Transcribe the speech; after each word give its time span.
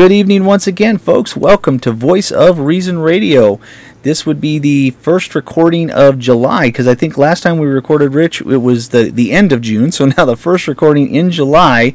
Good 0.00 0.12
evening 0.12 0.46
once 0.46 0.66
again, 0.66 0.96
folks. 0.96 1.36
Welcome 1.36 1.78
to 1.80 1.92
Voice 1.92 2.32
of 2.32 2.58
Reason 2.60 3.00
Radio. 3.00 3.60
This 4.02 4.24
would 4.24 4.40
be 4.40 4.58
the 4.58 4.92
first 4.92 5.34
recording 5.34 5.90
of 5.90 6.18
July 6.18 6.68
because 6.68 6.88
I 6.88 6.94
think 6.94 7.18
last 7.18 7.42
time 7.42 7.58
we 7.58 7.66
recorded 7.66 8.14
Rich, 8.14 8.40
it 8.40 8.62
was 8.62 8.88
the, 8.88 9.10
the 9.10 9.30
end 9.30 9.52
of 9.52 9.60
June. 9.60 9.92
So 9.92 10.06
now 10.06 10.24
the 10.24 10.38
first 10.38 10.66
recording 10.66 11.14
in 11.14 11.30
July 11.30 11.94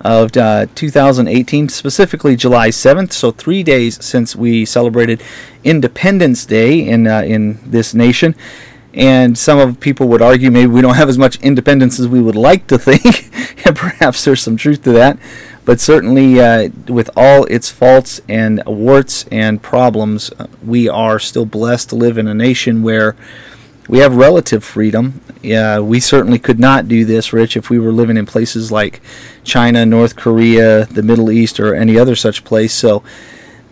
of 0.00 0.34
uh, 0.34 0.64
2018, 0.74 1.68
specifically 1.68 2.36
July 2.36 2.70
7th. 2.70 3.12
So 3.12 3.30
three 3.30 3.62
days 3.62 4.02
since 4.02 4.34
we 4.34 4.64
celebrated 4.64 5.22
Independence 5.62 6.46
Day 6.46 6.88
in 6.88 7.06
uh, 7.06 7.20
in 7.20 7.60
this 7.70 7.92
nation. 7.92 8.34
And 8.94 9.36
some 9.36 9.58
of 9.58 9.78
people 9.78 10.08
would 10.08 10.22
argue 10.22 10.50
maybe 10.50 10.68
we 10.68 10.80
don't 10.80 10.96
have 10.96 11.10
as 11.10 11.18
much 11.18 11.36
independence 11.42 12.00
as 12.00 12.08
we 12.08 12.22
would 12.22 12.36
like 12.36 12.66
to 12.68 12.78
think, 12.78 13.30
and 13.66 13.76
perhaps 13.76 14.24
there's 14.24 14.42
some 14.42 14.56
truth 14.56 14.82
to 14.84 14.92
that. 14.92 15.18
But 15.64 15.80
certainly, 15.80 16.40
uh, 16.40 16.70
with 16.88 17.08
all 17.16 17.44
its 17.44 17.70
faults 17.70 18.20
and 18.28 18.62
warts 18.66 19.26
and 19.30 19.62
problems, 19.62 20.30
uh, 20.38 20.46
we 20.64 20.88
are 20.88 21.20
still 21.20 21.46
blessed 21.46 21.90
to 21.90 21.96
live 21.96 22.18
in 22.18 22.26
a 22.26 22.34
nation 22.34 22.82
where 22.82 23.14
we 23.88 23.98
have 23.98 24.16
relative 24.16 24.64
freedom. 24.64 25.20
We 25.42 26.00
certainly 26.00 26.38
could 26.38 26.58
not 26.58 26.88
do 26.88 27.04
this, 27.04 27.32
Rich, 27.32 27.56
if 27.56 27.70
we 27.70 27.78
were 27.78 27.92
living 27.92 28.16
in 28.16 28.26
places 28.26 28.72
like 28.72 29.00
China, 29.44 29.86
North 29.86 30.16
Korea, 30.16 30.86
the 30.86 31.02
Middle 31.02 31.30
East, 31.30 31.60
or 31.60 31.74
any 31.74 31.98
other 31.98 32.16
such 32.16 32.44
place. 32.44 32.72
So, 32.72 33.02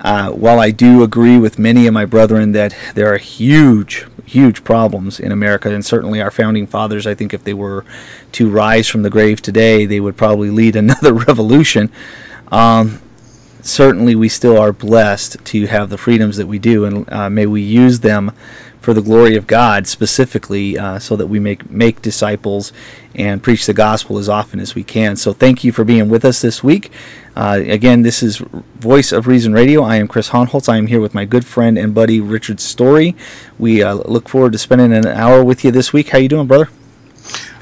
uh, 0.01 0.31
while 0.31 0.59
I 0.59 0.71
do 0.71 1.03
agree 1.03 1.39
with 1.39 1.59
many 1.59 1.87
of 1.87 1.95
my 1.95 2.07
brethren 2.07 2.53
that 2.53 2.75
there 2.95 3.13
are 3.13 3.19
huge, 3.19 4.07
huge 4.31 4.63
problems 4.63 5.19
in 5.19 5.33
America, 5.33 5.75
and 5.75 5.85
certainly 5.85 6.21
our 6.23 6.31
founding 6.31 6.67
fathers, 6.67 7.07
I 7.07 7.15
think 7.15 7.35
if 7.35 7.43
they 7.43 7.55
were 7.55 7.85
to 8.33 8.49
rise 8.49 8.89
from 8.89 9.03
the 9.03 9.11
grave 9.11 9.43
today, 9.43 9.87
they 9.87 9.99
would 9.99 10.17
probably 10.17 10.51
lead 10.61 10.77
another 10.77 11.13
revolution. 11.13 11.91
Um, 12.53 13.03
certainly, 13.61 14.15
we 14.15 14.29
still 14.29 14.57
are 14.57 14.73
blessed 14.73 15.45
to 15.47 15.67
have 15.67 15.91
the 15.91 15.99
freedoms 15.99 16.37
that 16.37 16.47
we 16.47 16.59
do, 16.59 16.85
and 16.85 17.13
uh, 17.13 17.29
may 17.29 17.47
we 17.47 17.63
use 17.63 18.01
them 18.01 18.33
for 18.81 18.95
the 18.95 19.03
glory 19.03 19.37
of 19.37 19.47
God 19.47 19.87
specifically, 19.87 20.79
uh, 20.79 20.99
so 20.99 21.17
that 21.17 21.27
we 21.27 21.39
make 21.39 21.71
make 21.71 22.03
disciples 22.03 22.73
and 23.15 23.43
preach 23.43 23.67
the 23.67 23.75
gospel 23.75 24.19
as 24.19 24.29
often 24.29 24.61
as 24.61 24.75
we 24.75 24.83
can. 24.83 25.17
So, 25.17 25.33
thank 25.33 25.65
you 25.65 25.73
for 25.73 25.85
being 25.85 26.09
with 26.09 26.25
us 26.25 26.41
this 26.41 26.65
week. 26.65 26.91
Uh, 27.37 27.61
again, 27.65 28.03
this 28.03 28.23
is 28.23 28.39
Voice 28.79 29.13
of 29.13 29.27
Reason 29.27 29.53
Radio. 29.53 29.83
I 29.83 29.97
am 29.97 30.09
Chris 30.09 30.31
Hohnholz. 30.31 30.69
I 30.69 30.77
am 30.77 30.87
here 30.87 31.01
with 31.01 31.15
my 31.15 31.25
good 31.25 31.47
friend 31.47 31.79
and 31.79 31.95
buddy 31.95 32.21
Richard 32.21 32.61
Story. 32.61 33.15
We 33.59 33.83
uh, 33.83 33.95
look 33.95 34.29
forward 34.29 34.53
to 34.53 34.59
spending 34.59 34.93
an 34.93 35.07
hour 35.07 35.45
with 35.45 35.65
you 35.65 35.71
this 35.71 35.93
week. 35.93 36.09
How 36.09 36.19
you 36.19 36.29
doing, 36.29 36.47
brother? 36.47 36.69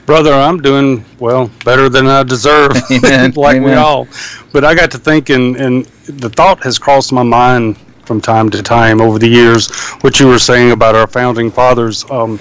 Brother, 0.06 0.32
I'm 0.32 0.62
doing 0.62 1.04
well, 1.18 1.50
better 1.66 1.90
than 1.90 2.06
I 2.06 2.22
deserve, 2.22 2.72
like 2.90 3.56
Amen. 3.56 3.62
we 3.62 3.74
all. 3.74 4.08
But 4.52 4.64
I 4.64 4.74
got 4.74 4.90
to 4.92 4.98
thinking, 4.98 5.60
and 5.60 5.84
the 6.06 6.30
thought 6.30 6.62
has 6.62 6.78
crossed 6.78 7.12
my 7.12 7.22
mind 7.22 7.76
from 8.08 8.20
time 8.22 8.48
to 8.48 8.62
time 8.62 9.00
over 9.00 9.18
the 9.18 9.28
years. 9.28 9.70
What 10.00 10.18
you 10.18 10.26
were 10.26 10.38
saying 10.38 10.72
about 10.72 10.96
our 10.96 11.06
founding 11.06 11.50
fathers, 11.50 12.10
um, 12.10 12.40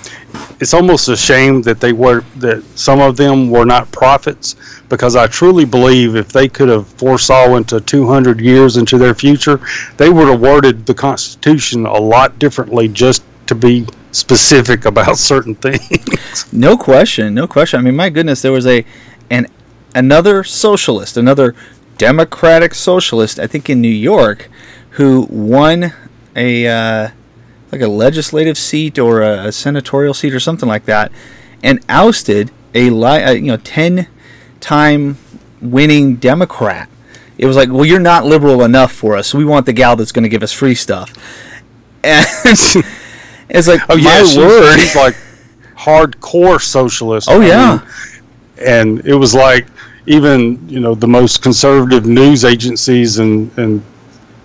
it's 0.61 0.73
almost 0.73 1.09
a 1.09 1.17
shame 1.17 1.61
that 1.63 1.81
they 1.81 1.91
were 1.91 2.21
that 2.37 2.63
some 2.75 3.01
of 3.01 3.17
them 3.17 3.51
were 3.51 3.65
not 3.65 3.91
prophets, 3.91 4.55
because 4.89 5.15
I 5.17 5.27
truly 5.27 5.65
believe 5.65 6.15
if 6.15 6.29
they 6.29 6.47
could 6.47 6.69
have 6.69 6.87
foresaw 6.87 7.55
into 7.55 7.81
200 7.81 8.39
years 8.39 8.77
into 8.77 8.97
their 8.97 9.13
future, 9.13 9.59
they 9.97 10.09
would 10.09 10.29
have 10.29 10.39
worded 10.39 10.85
the 10.85 10.93
Constitution 10.93 11.85
a 11.85 11.97
lot 11.97 12.39
differently 12.39 12.87
just 12.87 13.23
to 13.47 13.55
be 13.55 13.85
specific 14.13 14.85
about 14.85 15.17
certain 15.17 15.55
things. 15.65 16.51
No 16.53 16.77
question, 16.77 17.35
no 17.35 17.45
question. 17.45 17.79
I 17.79 17.83
mean, 17.83 17.95
my 17.95 18.09
goodness, 18.09 18.41
there 18.41 18.53
was 18.53 18.65
a 18.65 18.85
an 19.29 19.47
another 19.93 20.45
socialist, 20.45 21.17
another 21.17 21.53
democratic 21.97 22.73
socialist, 22.73 23.39
I 23.39 23.47
think 23.47 23.69
in 23.69 23.81
New 23.81 23.87
York, 23.87 24.49
who 24.97 25.27
won 25.29 25.93
a 26.35 26.67
uh, 26.67 27.09
like 27.71 27.81
a 27.81 27.87
legislative 27.87 28.57
seat 28.57 28.99
or 28.99 29.21
a, 29.21 29.47
a 29.47 29.51
senatorial 29.51 30.13
seat 30.13 30.33
or 30.33 30.39
something 30.39 30.67
like 30.67 30.85
that, 30.85 31.11
and 31.63 31.83
ousted 31.87 32.51
a, 32.73 32.89
li- 32.89 33.21
a 33.23 33.33
you 33.33 33.41
know 33.47 33.57
ten 33.57 34.07
time 34.59 35.17
winning 35.61 36.15
Democrat. 36.15 36.89
It 37.37 37.45
was 37.45 37.55
like, 37.55 37.69
well, 37.69 37.85
you're 37.85 37.99
not 37.99 38.25
liberal 38.25 38.63
enough 38.63 38.91
for 38.91 39.15
us. 39.15 39.33
We 39.33 39.45
want 39.45 39.67
the 39.67 39.73
gal 39.73 39.95
that's 39.95 40.11
going 40.11 40.23
to 40.23 40.29
give 40.29 40.41
us 40.43 40.51
free 40.51 40.75
stuff. 40.75 41.13
And 42.03 42.25
it's 43.49 43.67
like, 43.67 43.81
Oh 43.89 43.95
yeah, 43.95 44.03
my 44.03 44.23
she's, 44.23 44.37
word. 44.37 44.77
she's 44.79 44.95
like 44.95 45.15
hardcore 45.75 46.61
socialist. 46.61 47.27
Oh, 47.29 47.41
I 47.41 47.47
yeah. 47.47 47.77
mean, 47.77 48.67
and 48.67 49.05
it 49.05 49.15
was 49.15 49.33
like 49.33 49.67
even 50.05 50.67
you 50.69 50.79
know 50.79 50.95
the 50.95 51.07
most 51.07 51.41
conservative 51.41 52.05
news 52.05 52.43
agencies 52.45 53.19
and 53.19 53.55
and 53.57 53.83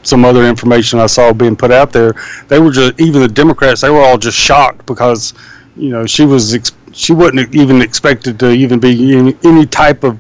some 0.03 0.25
other 0.25 0.45
information 0.47 0.99
I 0.99 1.07
saw 1.07 1.33
being 1.33 1.57
put 1.57 1.71
out 1.71 1.93
there, 1.93 2.15
they 2.49 2.59
were 2.59 2.71
just 2.71 3.01
even 3.01 3.23
the 3.23 3.29
Democrats. 3.29 3.81
They 3.81 3.91
were 3.91 4.03
all 4.03 4.19
just 4.19 4.37
shocked 4.37 4.87
because 4.87 5.35
you 5.77 5.91
know 5.91 6.07
she 6.07 6.25
was 6.25 6.55
ex- 6.55 6.73
she 6.93 7.13
wasn't 7.13 7.55
even 7.55 7.81
expected 7.81 8.39
to 8.41 8.51
even 8.51 8.79
be 8.79 9.17
any, 9.17 9.37
any 9.45 9.67
type 9.67 10.05
of 10.05 10.19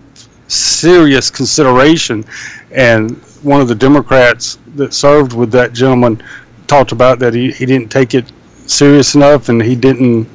serious 0.48 1.30
consideration. 1.30 2.24
And 2.70 3.16
one 3.42 3.60
of 3.60 3.68
the 3.68 3.74
Democrats 3.74 4.58
that 4.76 4.94
served 4.94 5.32
with 5.32 5.50
that 5.52 5.72
gentleman 5.72 6.22
talked 6.66 6.92
about 6.92 7.18
that 7.18 7.34
he, 7.34 7.50
he 7.52 7.66
didn't 7.66 7.90
take 7.90 8.14
it 8.14 8.32
serious 8.66 9.14
enough 9.14 9.48
and 9.48 9.60
he 9.62 9.74
didn't 9.74 10.28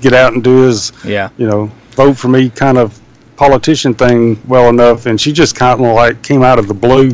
get 0.00 0.12
out 0.12 0.32
and 0.32 0.42
do 0.42 0.62
his 0.62 0.92
yeah. 1.04 1.30
you 1.36 1.46
know 1.46 1.66
vote 1.92 2.14
for 2.14 2.28
me 2.28 2.50
kind 2.50 2.78
of 2.78 3.00
politician 3.36 3.94
thing 3.94 4.40
well 4.48 4.68
enough 4.68 5.06
and 5.06 5.20
she 5.20 5.32
just 5.32 5.54
kind 5.54 5.80
of 5.80 5.94
like 5.94 6.20
came 6.22 6.42
out 6.42 6.58
of 6.58 6.66
the 6.66 6.74
blue 6.74 7.10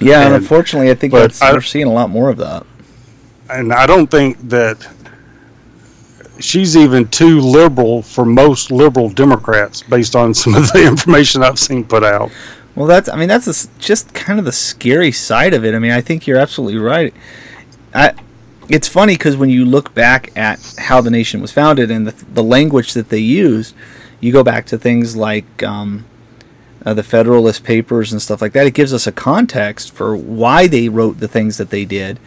Yeah, 0.00 0.20
and 0.22 0.34
And- 0.34 0.42
unfortunately, 0.42 0.90
I 0.90 0.94
think 0.94 1.12
that's, 1.12 1.40
I- 1.40 1.52
we're 1.52 1.60
seeing 1.62 1.86
a 1.86 1.92
lot 1.92 2.10
more 2.10 2.28
of 2.30 2.36
that. 2.38 2.64
and 3.50 3.72
I 3.72 3.86
don't 3.86 4.10
think 4.10 4.36
that 4.48 4.76
she's 6.38 6.76
even 6.76 7.08
too 7.08 7.40
liberal 7.40 8.02
for 8.02 8.24
most 8.24 8.70
liberal 8.70 9.08
Democrats 9.08 9.82
based 9.82 10.14
on 10.14 10.34
some 10.34 10.54
of 10.54 10.70
the 10.72 10.84
information 10.86 11.42
I've 11.42 11.58
seen 11.58 11.84
put 11.84 12.04
out. 12.04 12.30
Well, 12.74 12.86
that's 12.86 13.08
I 13.08 13.16
mean 13.16 13.28
that's 13.28 13.68
just 13.78 14.12
kind 14.12 14.38
of 14.38 14.44
the 14.44 14.52
scary 14.52 15.10
side 15.12 15.54
of 15.54 15.64
it. 15.64 15.74
I 15.74 15.78
mean, 15.78 15.92
I 15.92 16.02
think 16.02 16.26
you're 16.26 16.36
absolutely 16.38 16.78
right. 16.78 17.14
I 17.94 18.12
it's 18.68 18.88
funny 18.88 19.14
because 19.14 19.36
when 19.36 19.48
you 19.48 19.64
look 19.64 19.94
back 19.94 20.36
at 20.36 20.74
how 20.78 21.00
the 21.00 21.10
nation 21.10 21.40
was 21.40 21.52
founded 21.52 21.90
and 21.90 22.06
the, 22.08 22.24
the 22.34 22.42
language 22.42 22.92
that 22.94 23.08
they 23.08 23.18
used, 23.20 23.74
you 24.20 24.32
go 24.32 24.42
back 24.42 24.66
to 24.66 24.76
things 24.76 25.16
like 25.16 25.62
um, 25.62 26.04
uh, 26.86 26.94
the 26.94 27.02
Federalist 27.02 27.64
Papers 27.64 28.12
and 28.12 28.22
stuff 28.22 28.40
like 28.40 28.52
that. 28.52 28.66
It 28.66 28.74
gives 28.74 28.94
us 28.94 29.06
a 29.06 29.12
context 29.12 29.92
for 29.92 30.16
why 30.16 30.68
they 30.68 30.88
wrote 30.88 31.18
the 31.18 31.28
things 31.28 31.58
that 31.58 31.70
they 31.70 31.84
did, 31.84 32.18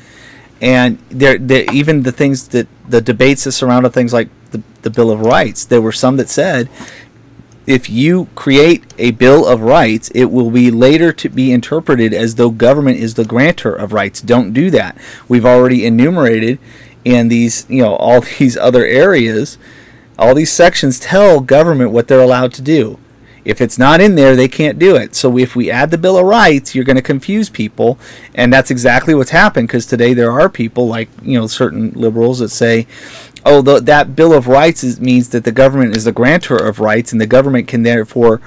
and 0.62 1.00
there, 1.10 1.38
even 1.72 2.04
the 2.04 2.12
things 2.12 2.50
that 2.50 2.68
the 2.88 3.02
debates 3.02 3.46
that 3.46 3.54
surrounded 3.54 3.94
things 3.94 4.14
like 4.14 4.30
the, 4.52 4.62
the 4.82 4.90
Bill 4.90 5.10
of 5.10 5.22
Rights. 5.22 5.66
There 5.66 5.82
were 5.82 5.94
some 5.94 6.18
that 6.18 6.30
said 6.30 6.70
if 7.70 7.88
you 7.88 8.28
create 8.34 8.84
a 8.98 9.12
Bill 9.12 9.46
of 9.46 9.62
Rights, 9.62 10.10
it 10.16 10.26
will 10.26 10.50
be 10.50 10.72
later 10.72 11.14
to 11.14 11.30
be 11.30 11.54
interpreted 11.54 12.16
as 12.16 12.34
though 12.34 12.50
government 12.50 12.98
is 12.98 13.14
the 13.14 13.24
grantor 13.24 13.76
of 13.76 13.94
rights. 13.94 14.22
Don't 14.22 14.54
do 14.54 14.72
that. 14.72 14.98
We've 15.28 15.46
already 15.46 15.86
enumerated 15.86 16.58
in 17.06 17.28
these, 17.28 17.68
you 17.70 17.84
know, 17.84 17.96
all 17.96 18.22
these 18.40 18.58
other 18.58 18.86
areas, 18.86 19.60
all 20.18 20.34
these 20.34 20.52
sections 20.52 21.00
tell 21.00 21.40
government 21.42 21.92
what 21.92 22.08
they're 22.08 22.22
allowed 22.22 22.54
to 22.54 22.64
do. 22.64 22.98
If 23.50 23.62
it's 23.62 23.80
not 23.80 24.00
in 24.00 24.14
there, 24.14 24.36
they 24.36 24.48
can't 24.48 24.78
do 24.78 24.96
it. 24.96 25.16
So 25.16 25.36
if 25.40 25.56
we 25.56 25.72
add 25.72 25.90
the 25.90 25.98
Bill 25.98 26.20
of 26.20 26.26
Rights, 26.26 26.76
you're 26.76 26.86
going 26.86 26.98
to 26.98 27.02
confuse 27.02 27.50
people, 27.50 27.98
and 28.36 28.54
that's 28.54 28.70
exactly 28.70 29.16
what's 29.16 29.32
happened. 29.32 29.68
Because 29.68 29.88
today 29.88 30.14
there 30.14 30.32
are 30.32 30.50
people 30.50 30.88
like 30.88 31.10
you 31.24 31.40
know 31.40 31.48
certain 31.48 31.90
liberals 31.94 32.38
that 32.40 32.50
say, 32.50 32.86
"Oh, 33.44 33.64
the, 33.64 33.80
that 33.80 34.16
Bill 34.16 34.34
of 34.34 34.48
Rights 34.48 34.84
is, 34.84 35.02
means 35.02 35.30
that 35.30 35.46
the 35.46 35.52
government 35.52 35.96
is 35.96 36.04
the 36.04 36.12
grantor 36.12 36.58
of 36.58 36.80
rights, 36.80 37.12
and 37.12 37.20
the 37.20 37.26
government 37.26 37.68
can 37.68 37.82
therefore 37.82 38.40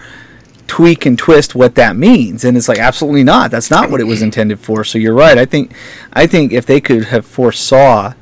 tweak 0.69 1.05
and 1.05 1.19
twist 1.19 1.57
what 1.57 1.75
that 1.75 1.97
means." 1.97 2.45
And 2.45 2.57
it's 2.57 2.69
like 2.69 2.79
absolutely 2.79 3.25
not. 3.25 3.51
That's 3.51 3.73
not 3.73 3.91
what 3.91 4.01
it 4.01 4.07
was 4.07 4.23
intended 4.23 4.61
for. 4.61 4.85
So 4.85 4.99
you're 4.99 5.15
right. 5.15 5.37
I 5.37 5.47
think, 5.47 5.73
I 6.13 6.29
think 6.29 6.53
if 6.53 6.65
they 6.65 6.81
could 6.81 7.07
have 7.07 7.27
foresaw 7.27 8.15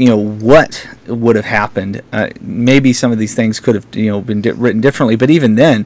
you 0.00 0.06
know 0.06 0.16
what 0.16 0.88
would 1.06 1.36
have 1.36 1.44
happened. 1.44 2.00
Uh, 2.10 2.30
maybe 2.40 2.90
some 2.90 3.12
of 3.12 3.18
these 3.18 3.34
things 3.34 3.60
could 3.60 3.74
have 3.74 3.86
you 3.94 4.10
know 4.10 4.22
been 4.22 4.40
di- 4.40 4.52
written 4.52 4.80
differently, 4.80 5.14
but 5.14 5.28
even 5.28 5.56
then, 5.56 5.84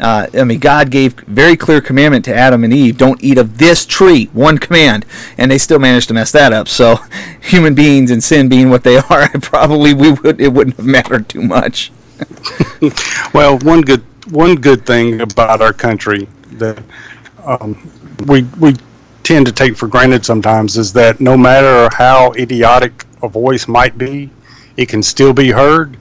uh, 0.00 0.28
I 0.32 0.44
mean, 0.44 0.60
God 0.60 0.90
gave 0.90 1.12
very 1.20 1.58
clear 1.58 1.82
commandment 1.82 2.24
to 2.24 2.34
Adam 2.34 2.64
and 2.64 2.72
Eve: 2.72 2.96
don't 2.96 3.22
eat 3.22 3.36
of 3.36 3.58
this 3.58 3.84
tree. 3.84 4.30
One 4.32 4.56
command, 4.56 5.04
and 5.36 5.50
they 5.50 5.58
still 5.58 5.78
managed 5.78 6.08
to 6.08 6.14
mess 6.14 6.32
that 6.32 6.54
up. 6.54 6.68
So, 6.68 7.00
human 7.42 7.74
beings 7.74 8.10
and 8.10 8.24
sin 8.24 8.48
being 8.48 8.70
what 8.70 8.82
they 8.82 8.96
are, 9.10 9.28
probably 9.42 9.92
we 9.92 10.12
would 10.12 10.40
it 10.40 10.54
wouldn't 10.54 10.76
have 10.76 10.86
mattered 10.86 11.28
too 11.28 11.42
much. 11.42 11.92
Well, 13.34 13.58
one 13.58 13.82
good 13.82 14.02
one 14.30 14.54
good 14.54 14.86
thing 14.86 15.20
about 15.20 15.60
our 15.60 15.74
country 15.74 16.28
that 16.52 16.82
um, 17.44 17.76
we 18.26 18.44
we 18.58 18.74
tend 19.22 19.44
to 19.44 19.52
take 19.52 19.76
for 19.76 19.86
granted 19.86 20.24
sometimes 20.24 20.78
is 20.78 20.94
that 20.94 21.20
no 21.20 21.36
matter 21.36 21.94
how 21.94 22.32
idiotic 22.32 23.04
a 23.22 23.28
voice 23.28 23.68
might 23.68 23.96
be, 23.96 24.30
it 24.76 24.88
can 24.88 25.02
still 25.02 25.32
be 25.32 25.50
heard, 25.50 25.96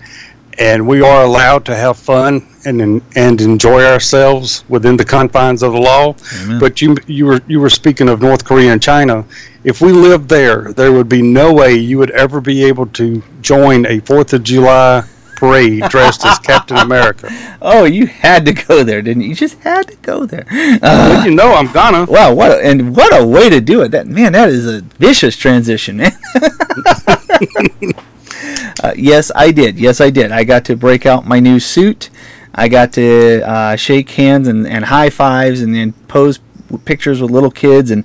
and 0.57 0.85
we 0.85 1.01
are 1.01 1.23
allowed 1.23 1.65
to 1.65 1.75
have 1.75 1.97
fun 1.97 2.45
and 2.65 3.01
and 3.15 3.41
enjoy 3.41 3.83
ourselves 3.85 4.65
within 4.69 4.97
the 4.97 5.05
confines 5.05 5.63
of 5.63 5.73
the 5.73 5.79
law. 5.79 6.15
Amen. 6.41 6.59
But 6.59 6.81
you 6.81 6.97
you 7.07 7.25
were 7.25 7.41
you 7.47 7.59
were 7.59 7.69
speaking 7.69 8.09
of 8.09 8.21
North 8.21 8.43
Korea 8.43 8.73
and 8.73 8.81
China. 8.81 9.25
If 9.63 9.81
we 9.81 9.91
lived 9.91 10.29
there, 10.29 10.73
there 10.73 10.91
would 10.91 11.09
be 11.09 11.21
no 11.21 11.53
way 11.53 11.75
you 11.75 11.97
would 11.97 12.11
ever 12.11 12.39
be 12.41 12.63
able 12.63 12.87
to 12.87 13.21
join 13.41 13.85
a 13.85 13.99
Fourth 13.99 14.33
of 14.33 14.43
July 14.43 15.03
parade 15.39 15.83
dressed 15.89 16.25
as 16.25 16.37
Captain 16.39 16.77
America. 16.77 17.29
Oh, 17.61 17.83
you 17.83 18.07
had 18.07 18.45
to 18.45 18.53
go 18.53 18.85
there, 18.85 19.01
didn't 19.01 19.21
you? 19.23 19.29
You 19.29 19.35
just 19.35 19.59
had 19.59 19.89
to 19.89 19.95
go 19.97 20.25
there. 20.25 20.45
Uh, 20.49 20.79
well, 20.81 21.25
you 21.25 21.35
know 21.35 21.53
I'm 21.53 21.69
gonna. 21.73 22.05
Wow, 22.05 22.33
what 22.33 22.51
a, 22.51 22.65
and 22.65 22.95
what 22.95 23.13
a 23.13 23.27
way 23.27 23.49
to 23.49 23.59
do 23.59 23.81
it! 23.81 23.89
That 23.89 24.07
man, 24.07 24.31
that 24.31 24.47
is 24.47 24.65
a 24.65 24.79
vicious 24.79 25.35
transition, 25.35 25.97
man. 25.97 26.13
uh, 28.83 28.93
yes, 28.95 29.31
I 29.35 29.51
did. 29.51 29.79
Yes, 29.79 30.01
I 30.01 30.09
did. 30.09 30.31
I 30.31 30.43
got 30.43 30.65
to 30.65 30.75
break 30.75 31.05
out 31.05 31.25
my 31.25 31.39
new 31.39 31.59
suit. 31.59 32.09
I 32.53 32.67
got 32.67 32.93
to 32.93 33.41
uh, 33.47 33.75
shake 33.75 34.09
hands 34.11 34.47
and, 34.47 34.67
and 34.67 34.85
high 34.85 35.09
fives, 35.09 35.61
and 35.61 35.73
then 35.73 35.93
pose 36.07 36.39
pictures 36.85 37.21
with 37.21 37.31
little 37.31 37.51
kids 37.51 37.89
and 37.89 38.03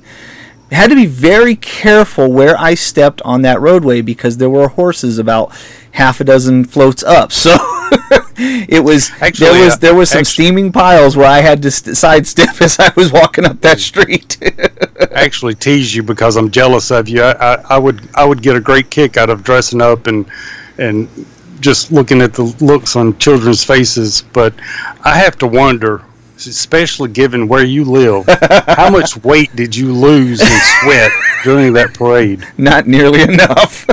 had 0.70 0.90
to 0.90 0.96
be 0.96 1.06
very 1.06 1.54
careful 1.54 2.32
where 2.32 2.58
I 2.58 2.74
stepped 2.74 3.22
on 3.22 3.42
that 3.42 3.60
roadway 3.60 4.00
because 4.00 4.38
there 4.38 4.50
were 4.50 4.68
horses 4.68 5.18
about 5.18 5.54
half 5.92 6.20
a 6.20 6.24
dozen 6.24 6.64
floats 6.64 7.02
up. 7.02 7.30
So 7.44 7.56
it 8.36 8.82
was 8.82 9.10
actually, 9.20 9.46
there 9.46 9.64
was 9.64 9.74
uh, 9.74 9.76
there 9.78 9.94
was 9.94 10.10
some 10.10 10.20
actually, 10.20 10.32
steaming 10.32 10.72
piles 10.72 11.16
where 11.16 11.26
I 11.26 11.40
had 11.40 11.62
to 11.62 11.70
st- 11.70 11.96
sidestep 11.96 12.60
as 12.60 12.78
I 12.78 12.92
was 12.96 13.12
walking 13.12 13.44
up 13.44 13.60
that 13.60 13.80
street. 13.80 14.38
actually, 15.12 15.54
tease 15.54 15.94
you 15.94 16.02
because 16.02 16.36
I'm 16.36 16.50
jealous 16.50 16.90
of 16.90 17.08
you. 17.08 17.22
I, 17.22 17.32
I, 17.32 17.64
I 17.70 17.78
would 17.78 18.08
I 18.14 18.24
would 18.24 18.42
get 18.42 18.56
a 18.56 18.60
great 18.60 18.90
kick 18.90 19.16
out 19.16 19.30
of 19.30 19.42
dressing 19.42 19.80
up 19.80 20.06
and 20.06 20.26
and 20.78 21.08
just 21.60 21.92
looking 21.92 22.20
at 22.20 22.34
the 22.34 22.44
looks 22.60 22.96
on 22.96 23.16
children's 23.18 23.64
faces. 23.64 24.22
But 24.32 24.54
I 25.04 25.16
have 25.18 25.36
to 25.38 25.46
wonder 25.46 26.04
especially 26.46 27.08
given 27.08 27.48
where 27.48 27.64
you 27.64 27.84
live, 27.84 28.26
how 28.66 28.90
much 28.90 29.16
weight 29.24 29.54
did 29.56 29.74
you 29.74 29.92
lose 29.92 30.40
in 30.40 30.60
sweat 30.82 31.12
during 31.42 31.72
that 31.72 31.94
parade? 31.94 32.46
Not 32.58 32.86
nearly 32.86 33.22
enough. 33.22 33.86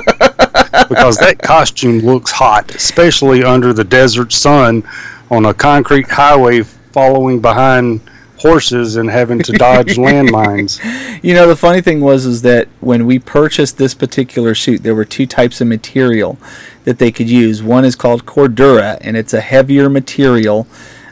Because 0.89 1.17
that 1.17 1.39
costume 1.41 1.99
looks 1.99 2.31
hot, 2.31 2.73
especially 2.75 3.43
under 3.43 3.73
the 3.73 3.83
desert 3.83 4.31
sun 4.31 4.83
on 5.29 5.45
a 5.45 5.53
concrete 5.53 6.09
highway 6.09 6.61
following 6.61 7.39
behind 7.39 8.01
horses 8.41 8.95
and 8.95 9.09
having 9.09 9.39
to 9.39 9.51
dodge 9.53 9.87
landmines. 9.97 10.79
You 11.23 11.33
know, 11.33 11.47
the 11.47 11.55
funny 11.55 11.81
thing 11.81 12.01
was 12.01 12.25
is 12.25 12.41
that 12.41 12.67
when 12.79 13.05
we 13.05 13.19
purchased 13.19 13.77
this 13.77 13.93
particular 13.93 14.55
suit, 14.55 14.83
there 14.83 14.95
were 14.95 15.05
two 15.05 15.27
types 15.27 15.61
of 15.61 15.67
material 15.67 16.37
that 16.83 16.97
they 16.97 17.11
could 17.11 17.29
use. 17.29 17.61
One 17.61 17.85
is 17.85 17.95
called 17.95 18.25
Cordura, 18.25 18.97
and 19.01 19.15
it's 19.15 19.33
a 19.33 19.41
heavier 19.41 19.89
material. 19.89 20.67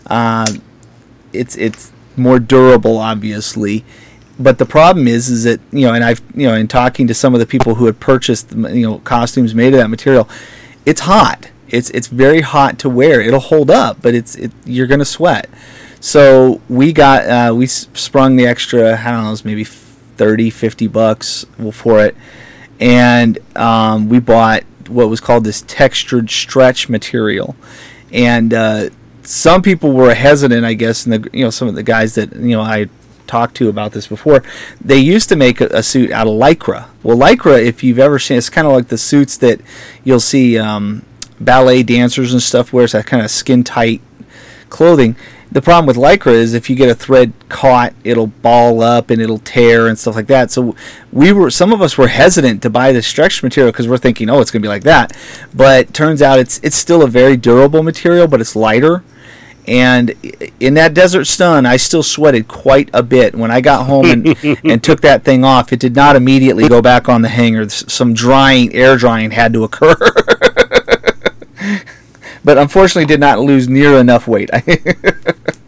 Uh, 0.07 0.51
it's 1.31 1.55
it's 1.57 1.91
more 2.17 2.39
durable, 2.39 2.97
obviously. 2.97 3.85
But 4.39 4.57
the 4.57 4.65
problem 4.65 5.07
is, 5.07 5.29
is 5.29 5.43
that 5.43 5.59
you 5.71 5.85
know, 5.85 5.93
and 5.93 6.03
I've 6.03 6.21
you 6.33 6.47
know, 6.47 6.55
in 6.55 6.67
talking 6.67 7.07
to 7.07 7.13
some 7.13 7.33
of 7.33 7.41
the 7.41 7.45
people 7.45 7.75
who 7.75 7.85
had 7.85 7.99
purchased 7.99 8.53
you 8.53 8.89
know 8.89 8.99
costumes 8.99 9.53
made 9.53 9.73
of 9.73 9.79
that 9.79 9.89
material, 9.89 10.29
it's 10.85 11.01
hot. 11.01 11.49
It's 11.67 11.89
it's 11.91 12.07
very 12.07 12.41
hot 12.41 12.79
to 12.79 12.89
wear. 12.89 13.21
It'll 13.21 13.39
hold 13.39 13.69
up, 13.69 14.01
but 14.01 14.15
it's 14.15 14.35
it, 14.35 14.51
you're 14.65 14.87
gonna 14.87 15.05
sweat. 15.05 15.49
So 15.99 16.61
we 16.69 16.93
got 16.93 17.27
uh, 17.27 17.53
we 17.53 17.67
sprung 17.67 18.37
the 18.37 18.47
extra 18.47 18.97
I 18.97 19.11
don't 19.11 19.23
know, 19.23 19.35
maybe 19.43 19.65
30, 19.65 20.49
50 20.49 20.87
bucks 20.87 21.45
for 21.73 21.99
it, 21.99 22.15
and 22.79 23.37
um, 23.57 24.07
we 24.07 24.19
bought 24.19 24.63
what 24.87 25.09
was 25.09 25.19
called 25.19 25.43
this 25.43 25.63
textured 25.67 26.29
stretch 26.29 26.87
material, 26.87 27.57
and 28.13 28.53
uh, 28.53 28.89
some 29.23 29.61
people 29.61 29.91
were 29.91 30.13
hesitant, 30.13 30.65
I 30.65 30.73
guess, 30.73 31.05
and 31.05 31.13
the 31.13 31.29
you 31.37 31.43
know 31.43 31.49
some 31.49 31.67
of 31.67 31.75
the 31.75 31.83
guys 31.83 32.15
that 32.15 32.33
you 32.35 32.55
know 32.55 32.61
I 32.61 32.87
talked 33.29 33.55
to 33.57 33.69
about 33.69 33.93
this 33.93 34.07
before. 34.07 34.43
They 34.83 34.97
used 34.97 35.29
to 35.29 35.35
make 35.35 35.61
a, 35.61 35.67
a 35.67 35.83
suit 35.83 36.11
out 36.11 36.27
of 36.27 36.33
lycra. 36.33 36.87
Well, 37.03 37.17
lycra, 37.17 37.63
if 37.63 37.83
you've 37.83 37.99
ever 37.99 38.19
seen, 38.19 38.37
it's 38.37 38.49
kind 38.49 38.67
of 38.67 38.73
like 38.73 38.87
the 38.87 38.97
suits 38.97 39.37
that 39.37 39.61
you'll 40.03 40.19
see 40.19 40.57
um, 40.57 41.05
ballet 41.39 41.83
dancers 41.83 42.33
and 42.33 42.41
stuff 42.41 42.73
wear. 42.73 42.83
It's 42.83 42.93
that 42.93 43.05
kind 43.05 43.23
of 43.23 43.31
skin 43.31 43.63
tight 43.63 44.01
clothing. 44.69 45.15
The 45.51 45.61
problem 45.63 45.87
with 45.87 45.95
lycra 45.95 46.33
is 46.33 46.53
if 46.53 46.69
you 46.69 46.75
get 46.75 46.89
a 46.89 46.95
thread 46.95 47.33
caught, 47.49 47.93
it'll 48.03 48.27
ball 48.27 48.81
up 48.81 49.09
and 49.09 49.19
it'll 49.19 49.39
tear 49.39 49.87
and 49.87 49.97
stuff 49.97 50.15
like 50.15 50.27
that. 50.27 50.51
So 50.51 50.75
we 51.11 51.31
were, 51.31 51.49
some 51.49 51.73
of 51.73 51.81
us 51.81 51.97
were 51.97 52.07
hesitant 52.07 52.61
to 52.61 52.69
buy 52.69 52.91
the 52.91 53.01
stretch 53.01 53.41
material 53.41 53.71
because 53.71 53.87
we're 53.87 53.97
thinking, 53.97 54.29
oh, 54.29 54.41
it's 54.41 54.51
going 54.51 54.61
to 54.61 54.65
be 54.65 54.69
like 54.69 54.83
that. 54.83 55.17
But 55.55 55.91
turns 55.93 56.21
out 56.21 56.37
it's 56.37 56.59
it's 56.61 56.75
still 56.75 57.01
a 57.01 57.07
very 57.07 57.35
durable 57.35 57.81
material, 57.81 58.27
but 58.27 58.41
it's 58.41 58.55
lighter 58.55 59.03
and 59.69 60.15
in 60.59 60.73
that 60.73 60.95
desert 60.95 61.25
sun, 61.25 61.67
I 61.67 61.77
still 61.77 62.01
sweated 62.01 62.47
quite 62.47 62.89
a 62.91 63.03
bit. 63.03 63.35
When 63.35 63.51
I 63.51 63.61
got 63.61 63.85
home 63.85 64.05
and, 64.05 64.35
and 64.63 64.83
took 64.83 65.01
that 65.01 65.23
thing 65.23 65.43
off, 65.43 65.71
it 65.71 65.79
did 65.79 65.95
not 65.95 66.15
immediately 66.15 66.67
go 66.67 66.81
back 66.81 67.07
on 67.07 67.21
the 67.21 67.29
hanger. 67.29 67.69
Some 67.69 68.15
drying, 68.15 68.73
air 68.73 68.97
drying 68.97 69.29
had 69.29 69.53
to 69.53 69.63
occur. 69.63 69.95
but 72.43 72.57
unfortunately, 72.57 73.05
did 73.05 73.19
not 73.19 73.39
lose 73.39 73.69
near 73.69 73.99
enough 73.99 74.27
weight. 74.27 74.49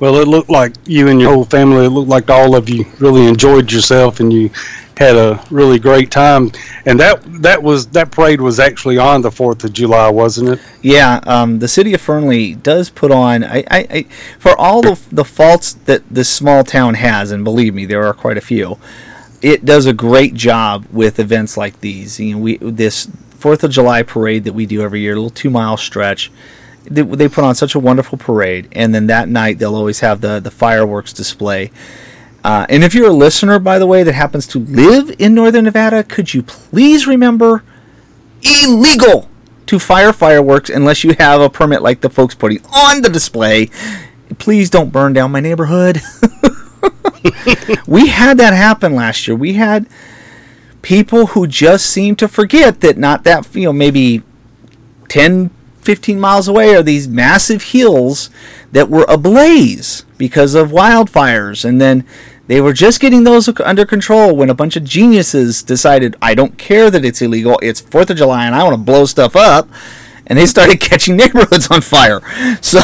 well, 0.00 0.16
it 0.16 0.28
looked 0.28 0.50
like 0.50 0.74
you 0.86 1.08
and 1.08 1.20
your 1.20 1.32
whole 1.32 1.44
family, 1.44 1.86
it 1.86 1.90
looked 1.90 2.08
like 2.08 2.30
all 2.30 2.54
of 2.54 2.68
you 2.68 2.84
really 2.98 3.26
enjoyed 3.26 3.70
yourself 3.70 4.20
and 4.20 4.32
you 4.32 4.50
had 4.98 5.16
a 5.16 5.42
really 5.50 5.78
great 5.78 6.10
time. 6.10 6.50
And 6.84 6.98
that 7.00 7.22
that 7.42 7.62
was 7.62 7.86
that 7.88 8.10
parade 8.10 8.40
was 8.40 8.58
actually 8.58 8.98
on 8.98 9.22
the 9.22 9.30
Fourth 9.30 9.64
of 9.64 9.72
July, 9.72 10.10
wasn't 10.10 10.48
it? 10.50 10.60
Yeah, 10.82 11.20
um, 11.24 11.60
the 11.60 11.68
city 11.68 11.94
of 11.94 12.00
Fernley 12.00 12.54
does 12.54 12.90
put 12.90 13.10
on. 13.10 13.44
I, 13.44 13.58
I, 13.70 13.86
I, 13.90 14.02
for 14.38 14.56
all 14.56 14.82
the 14.82 15.00
the 15.10 15.24
faults 15.24 15.74
that 15.84 16.02
this 16.10 16.28
small 16.28 16.64
town 16.64 16.94
has, 16.94 17.30
and 17.30 17.44
believe 17.44 17.74
me, 17.74 17.86
there 17.86 18.04
are 18.04 18.14
quite 18.14 18.36
a 18.36 18.42
few. 18.42 18.78
It 19.40 19.64
does 19.64 19.86
a 19.86 19.92
great 19.92 20.34
job 20.34 20.86
with 20.90 21.20
events 21.20 21.56
like 21.56 21.80
these. 21.80 22.18
You 22.18 22.34
know, 22.34 22.40
we 22.40 22.56
this 22.58 23.08
Fourth 23.30 23.62
of 23.62 23.70
July 23.70 24.02
parade 24.02 24.44
that 24.44 24.52
we 24.52 24.66
do 24.66 24.82
every 24.82 25.00
year, 25.00 25.12
a 25.12 25.16
little 25.16 25.30
two 25.30 25.50
mile 25.50 25.76
stretch. 25.76 26.30
They, 26.90 27.02
they 27.02 27.28
put 27.28 27.44
on 27.44 27.54
such 27.54 27.74
a 27.74 27.78
wonderful 27.78 28.18
parade, 28.18 28.68
and 28.72 28.94
then 28.94 29.06
that 29.08 29.28
night 29.28 29.58
they'll 29.58 29.74
always 29.74 30.00
have 30.00 30.20
the 30.20 30.40
the 30.40 30.50
fireworks 30.50 31.12
display 31.12 31.70
uh, 32.44 32.66
and 32.68 32.84
if 32.84 32.94
you're 32.94 33.08
a 33.08 33.12
listener, 33.12 33.58
by 33.58 33.78
the 33.78 33.86
way, 33.86 34.02
that 34.02 34.14
happens 34.14 34.46
to 34.46 34.58
live 34.60 35.14
in 35.18 35.34
Northern 35.34 35.64
Nevada, 35.64 36.04
could 36.04 36.32
you 36.32 36.42
please 36.42 37.06
remember 37.06 37.64
illegal 38.42 39.28
to 39.66 39.78
fire 39.78 40.12
fireworks 40.12 40.70
unless 40.70 41.04
you 41.04 41.14
have 41.18 41.40
a 41.40 41.50
permit 41.50 41.82
like 41.82 42.00
the 42.00 42.08
folks 42.08 42.34
putting 42.34 42.64
on 42.66 43.02
the 43.02 43.10
display. 43.10 43.66
Please 44.38 44.70
don't 44.70 44.90
burn 44.90 45.12
down 45.12 45.32
my 45.32 45.40
neighborhood. 45.40 46.00
we 47.86 48.08
had 48.08 48.38
that 48.38 48.54
happen 48.54 48.94
last 48.94 49.26
year. 49.26 49.36
We 49.36 49.54
had 49.54 49.86
people 50.80 51.26
who 51.26 51.46
just 51.46 51.86
seemed 51.86 52.18
to 52.20 52.28
forget 52.28 52.80
that 52.80 52.96
not 52.96 53.24
that, 53.24 53.54
you 53.54 53.64
know, 53.64 53.72
maybe 53.72 54.22
10, 55.08 55.50
15 55.88 56.20
miles 56.20 56.48
away 56.48 56.74
are 56.74 56.82
these 56.82 57.08
massive 57.08 57.62
hills 57.62 58.28
that 58.72 58.90
were 58.90 59.06
ablaze 59.08 60.04
because 60.18 60.54
of 60.54 60.68
wildfires. 60.68 61.64
And 61.64 61.80
then 61.80 62.04
they 62.46 62.60
were 62.60 62.74
just 62.74 63.00
getting 63.00 63.24
those 63.24 63.48
under 63.60 63.86
control 63.86 64.36
when 64.36 64.50
a 64.50 64.54
bunch 64.54 64.76
of 64.76 64.84
geniuses 64.84 65.62
decided, 65.62 66.14
I 66.20 66.34
don't 66.34 66.58
care 66.58 66.90
that 66.90 67.06
it's 67.06 67.22
illegal, 67.22 67.58
it's 67.62 67.80
4th 67.80 68.10
of 68.10 68.18
July 68.18 68.44
and 68.44 68.54
I 68.54 68.64
want 68.64 68.74
to 68.74 68.82
blow 68.82 69.06
stuff 69.06 69.34
up. 69.34 69.66
And 70.26 70.38
they 70.38 70.44
started 70.44 70.78
catching 70.90 71.16
neighborhoods 71.16 71.68
on 71.70 71.80
fire. 71.80 72.20
So, 72.60 72.80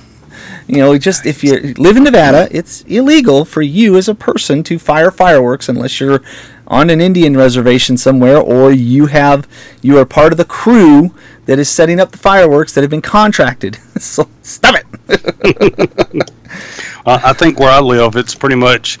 you 0.66 0.78
know, 0.78 0.96
just 0.96 1.26
if 1.26 1.44
you 1.44 1.74
live 1.74 1.98
in 1.98 2.04
Nevada, 2.04 2.48
it's 2.50 2.80
illegal 2.84 3.44
for 3.44 3.60
you 3.60 3.98
as 3.98 4.08
a 4.08 4.14
person 4.14 4.62
to 4.62 4.78
fire 4.78 5.10
fireworks 5.10 5.68
unless 5.68 6.00
you're 6.00 6.22
on 6.66 6.88
an 6.88 7.02
Indian 7.02 7.36
reservation 7.36 7.98
somewhere 7.98 8.38
or 8.38 8.70
you 8.70 9.06
have 9.06 9.46
you 9.82 9.98
are 9.98 10.04
part 10.04 10.32
of 10.32 10.38
the 10.38 10.44
crew 10.46 11.14
that 11.48 11.58
is 11.58 11.70
setting 11.70 11.98
up 11.98 12.12
the 12.12 12.18
fireworks 12.18 12.74
that 12.74 12.82
have 12.82 12.90
been 12.90 13.00
contracted. 13.00 13.76
so 13.98 14.28
stop 14.42 14.74
it. 14.76 16.30
I 17.06 17.32
think 17.32 17.58
where 17.58 17.70
I 17.70 17.80
live, 17.80 18.16
it's 18.16 18.34
pretty 18.34 18.54
much 18.54 18.98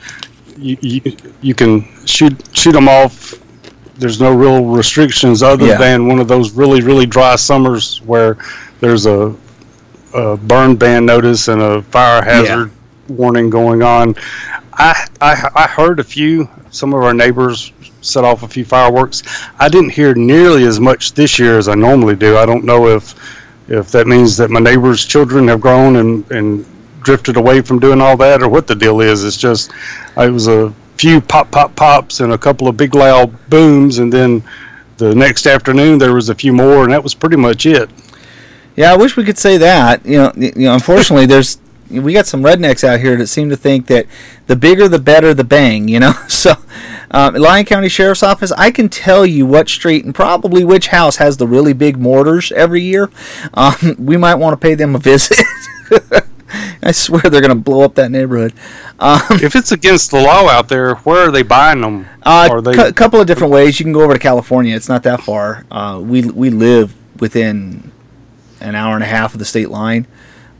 you, 0.56 0.78
you, 0.80 1.16
you 1.42 1.54
can 1.54 1.86
shoot 2.06 2.34
shoot 2.56 2.72
them 2.72 2.88
off. 2.88 3.34
There's 3.96 4.18
no 4.18 4.34
real 4.34 4.64
restrictions 4.64 5.42
other 5.42 5.66
yeah. 5.66 5.76
than 5.76 6.08
one 6.08 6.20
of 6.20 6.26
those 6.26 6.52
really 6.52 6.80
really 6.80 7.04
dry 7.04 7.36
summers 7.36 8.00
where 8.02 8.38
there's 8.80 9.04
a, 9.04 9.36
a 10.14 10.38
burn 10.38 10.74
ban 10.74 11.04
notice 11.04 11.48
and 11.48 11.60
a 11.60 11.82
fire 11.82 12.22
hazard 12.22 12.70
yeah. 12.70 13.14
warning 13.14 13.50
going 13.50 13.82
on. 13.82 14.14
I, 14.72 15.06
I 15.20 15.50
I 15.54 15.66
heard 15.66 16.00
a 16.00 16.04
few. 16.04 16.48
Some 16.70 16.94
of 16.94 17.02
our 17.02 17.12
neighbors 17.12 17.72
set 18.00 18.24
off 18.24 18.42
a 18.42 18.48
few 18.48 18.64
fireworks. 18.64 19.22
I 19.58 19.68
didn't 19.68 19.90
hear 19.90 20.14
nearly 20.14 20.64
as 20.64 20.80
much 20.80 21.12
this 21.12 21.38
year 21.38 21.58
as 21.58 21.68
I 21.68 21.74
normally 21.74 22.16
do. 22.16 22.36
I 22.36 22.46
don't 22.46 22.64
know 22.64 22.88
if 22.88 23.14
if 23.68 23.90
that 23.90 24.06
means 24.06 24.36
that 24.38 24.50
my 24.50 24.60
neighbors' 24.60 25.04
children 25.04 25.48
have 25.48 25.60
grown 25.60 25.96
and 25.96 26.30
and 26.30 26.66
drifted 27.02 27.36
away 27.36 27.60
from 27.60 27.78
doing 27.78 28.00
all 28.00 28.16
that, 28.16 28.42
or 28.42 28.48
what 28.48 28.66
the 28.66 28.74
deal 28.74 29.00
is. 29.00 29.24
It's 29.24 29.36
just 29.36 29.70
uh, 30.16 30.22
it 30.22 30.30
was 30.30 30.48
a 30.48 30.72
few 30.96 31.20
pop 31.20 31.50
pop 31.50 31.74
pops 31.76 32.20
and 32.20 32.32
a 32.32 32.38
couple 32.38 32.68
of 32.68 32.76
big 32.76 32.94
loud 32.94 33.34
booms, 33.48 33.98
and 33.98 34.12
then 34.12 34.42
the 34.96 35.14
next 35.14 35.46
afternoon 35.46 35.98
there 35.98 36.12
was 36.12 36.28
a 36.28 36.34
few 36.34 36.52
more, 36.52 36.84
and 36.84 36.92
that 36.92 37.02
was 37.02 37.14
pretty 37.14 37.36
much 37.36 37.66
it. 37.66 37.88
Yeah, 38.76 38.92
I 38.92 38.96
wish 38.96 39.16
we 39.16 39.24
could 39.24 39.38
say 39.38 39.56
that. 39.56 40.04
You 40.04 40.18
know, 40.18 40.32
you 40.36 40.52
know, 40.56 40.74
unfortunately, 40.74 41.26
there's 41.32 41.58
we 41.90 42.12
got 42.12 42.26
some 42.26 42.42
rednecks 42.42 42.84
out 42.84 43.00
here 43.00 43.16
that 43.16 43.26
seem 43.26 43.48
to 43.50 43.56
think 43.56 43.86
that 43.86 44.06
the 44.46 44.56
bigger 44.56 44.88
the 44.88 44.98
better 44.98 45.34
the 45.34 45.44
bang. 45.44 45.88
You 45.88 46.00
know, 46.00 46.12
so 46.28 46.54
um, 47.10 47.34
Lyon 47.34 47.64
County 47.64 47.88
Sheriff's 47.88 48.22
Office, 48.22 48.52
I 48.52 48.70
can 48.70 48.88
tell 48.88 49.24
you 49.24 49.46
what 49.46 49.68
street 49.68 50.04
and 50.04 50.14
probably 50.14 50.64
which 50.64 50.88
house 50.88 51.16
has 51.16 51.36
the 51.36 51.46
really 51.46 51.72
big 51.72 51.96
mortars 51.98 52.52
every 52.52 52.82
year. 52.82 53.10
Um, 53.54 53.74
we 53.98 54.16
might 54.16 54.36
want 54.36 54.52
to 54.52 54.64
pay 54.64 54.74
them 54.74 54.94
a 54.94 54.98
visit. 54.98 55.40
I 56.82 56.92
swear 56.92 57.20
they're 57.22 57.42
going 57.42 57.50
to 57.50 57.54
blow 57.54 57.82
up 57.82 57.94
that 57.96 58.10
neighborhood. 58.10 58.54
Um, 58.98 59.20
if 59.30 59.54
it's 59.54 59.72
against 59.72 60.10
the 60.10 60.20
law 60.22 60.48
out 60.48 60.68
there, 60.68 60.94
where 60.96 61.28
are 61.28 61.30
they 61.30 61.42
buying 61.42 61.82
them? 61.82 62.06
A 62.22 62.28
uh, 62.28 62.60
they... 62.60 62.72
cu- 62.72 62.92
couple 62.92 63.20
of 63.20 63.26
different 63.26 63.52
ways. 63.52 63.78
You 63.78 63.84
can 63.84 63.92
go 63.92 64.02
over 64.02 64.14
to 64.14 64.18
California. 64.18 64.74
It's 64.74 64.88
not 64.88 65.02
that 65.02 65.22
far. 65.22 65.66
Uh, 65.70 66.00
we 66.02 66.22
we 66.22 66.48
live 66.48 66.94
within 67.20 67.92
an 68.60 68.74
hour 68.74 68.94
and 68.94 69.04
a 69.04 69.06
half 69.06 69.34
of 69.34 69.40
the 69.40 69.44
state 69.44 69.70
line. 69.70 70.06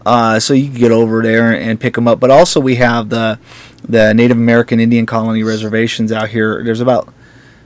Uh, 0.08 0.40
so 0.40 0.54
you 0.54 0.70
can 0.70 0.78
get 0.78 0.90
over 0.90 1.22
there 1.22 1.52
and 1.52 1.78
pick 1.78 1.92
them 1.92 2.08
up. 2.08 2.18
But 2.18 2.30
also 2.30 2.60
we 2.60 2.76
have 2.76 3.10
the 3.10 3.38
the 3.86 4.14
Native 4.14 4.38
American 4.38 4.80
Indian 4.80 5.04
colony 5.04 5.42
reservations 5.42 6.10
out 6.10 6.30
here. 6.30 6.64
There's 6.64 6.80
about 6.80 7.12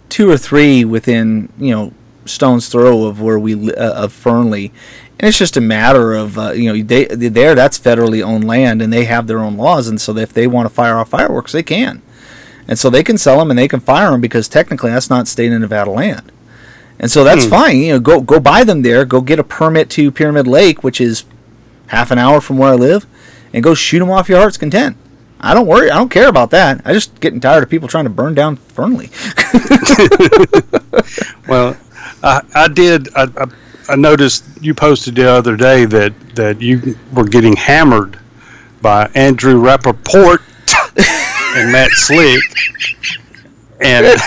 two 0.09 0.29
or 0.29 0.37
three 0.37 0.85
within 0.85 1.53
you 1.57 1.71
know 1.71 1.93
stone's 2.25 2.69
throw 2.69 3.05
of 3.05 3.21
where 3.21 3.39
we 3.39 3.73
uh, 3.73 4.05
of 4.05 4.13
Fernley, 4.13 4.73
and 5.21 5.29
it's 5.29 5.39
just 5.39 5.57
a 5.57 5.61
matter 5.61 6.15
of 6.15 6.37
uh, 6.37 6.51
you 6.51 6.73
know 6.73 6.83
they 6.83 7.05
there 7.05 7.55
that's 7.55 7.79
federally 7.79 8.25
owned 8.25 8.43
land 8.43 8.83
and 8.83 8.93
they 8.93 9.05
have 9.05 9.29
their 9.29 9.39
own 9.39 9.57
laws, 9.57 9.87
and 9.87 10.01
so 10.01 10.17
if 10.17 10.33
they 10.33 10.49
want 10.49 10.69
to 10.69 10.75
fire 10.75 10.97
off 10.99 11.11
fireworks, 11.11 11.53
they 11.53 11.63
can, 11.63 12.03
and 12.67 12.77
so 12.77 12.91
they 12.91 13.05
can 13.05 13.19
sell 13.19 13.39
them 13.39 13.51
and 13.51 13.59
they 13.59 13.69
can 13.69 13.79
fire 13.79 14.11
them 14.11 14.21
because 14.21 14.49
technically 14.49 14.91
that's 14.91 15.09
not 15.09 15.29
state 15.29 15.53
of 15.53 15.61
Nevada 15.61 15.93
land. 15.93 16.33
And 16.99 17.09
so 17.09 17.23
that's 17.23 17.45
hmm. 17.45 17.51
fine. 17.51 17.79
You 17.79 17.93
know, 17.93 18.01
go 18.01 18.21
go 18.21 18.41
buy 18.41 18.65
them 18.65 18.83
there. 18.83 19.05
Go 19.05 19.21
get 19.21 19.39
a 19.39 19.45
permit 19.45 19.91
to 19.91 20.11
Pyramid 20.11 20.49
Lake, 20.49 20.83
which 20.83 21.01
is 21.01 21.25
half 21.93 22.11
an 22.11 22.19
hour 22.19 22.41
from 22.41 22.59
where 22.59 22.73
I 22.73 22.75
live, 22.75 23.07
and 23.53 23.63
go 23.63 23.75
shoot 23.75 24.01
them 24.01 24.11
off 24.11 24.29
your 24.29 24.39
heart's 24.39 24.57
content. 24.57 24.97
I 25.39 25.55
don't 25.55 25.67
worry. 25.67 25.91
I 25.91 25.99
don't 25.99 26.09
care 26.09 26.29
about 26.29 26.51
that. 26.51 26.81
I 26.85 26.93
just 26.93 27.21
getting 27.21 27.39
tired 27.39 27.63
of 27.63 27.71
people 27.71 27.87
trying 27.87 28.05
to 28.05 28.11
burn 28.11 28.35
down 28.35 28.57
Fernley. 28.57 29.11
well, 31.49 31.77
I, 32.23 32.41
I 32.55 32.69
did. 32.69 33.09
I, 33.15 33.25
I, 33.37 33.47
I, 33.89 33.97
noticed 33.97 34.45
you 34.61 34.73
posted 34.73 35.17
the 35.17 35.29
other 35.29 35.57
day 35.57 35.85
that 35.85 36.15
that 36.37 36.63
you 36.63 36.97
were 37.13 37.27
getting 37.27 37.57
hammered 37.57 38.19
by 38.81 39.11
Andrew 39.15 39.61
Rappaport 39.61 40.39
and 41.57 41.73
Matt 41.73 41.91
Slick 41.91 42.43
and 43.85 44.07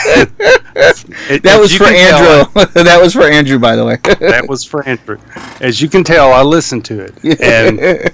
it, 1.29 1.43
that 1.43 1.59
was 1.59 1.75
for 1.75 1.85
Andrew. 1.85 2.45
Tell, 2.53 2.83
that 2.83 2.99
was 3.01 3.13
for 3.13 3.23
Andrew, 3.23 3.59
by 3.59 3.75
the 3.75 3.85
way. 3.85 3.97
that 4.19 4.45
was 4.47 4.63
for 4.63 4.87
Andrew. 4.87 5.17
As 5.61 5.81
you 5.81 5.89
can 5.89 6.03
tell, 6.03 6.31
I 6.31 6.41
listened 6.41 6.85
to 6.85 6.99
it, 6.99 7.41
and 7.41 8.11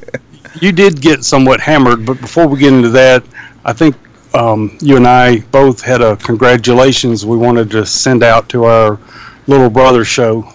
you 0.61 0.71
did 0.71 1.01
get 1.01 1.23
somewhat 1.23 1.59
hammered. 1.59 2.05
But 2.05 2.21
before 2.21 2.47
we 2.47 2.59
get 2.59 2.73
into 2.73 2.89
that, 2.89 3.23
I 3.65 3.73
think 3.73 3.95
um, 4.33 4.77
you 4.81 4.97
and 4.97 5.07
I 5.07 5.39
both 5.51 5.81
had 5.81 6.01
a 6.01 6.15
congratulations 6.17 7.25
we 7.25 7.37
wanted 7.37 7.69
to 7.71 7.85
send 7.85 8.23
out 8.23 8.49
to 8.49 8.65
our 8.65 8.99
little 9.47 9.69
brother 9.69 10.05
show. 10.05 10.51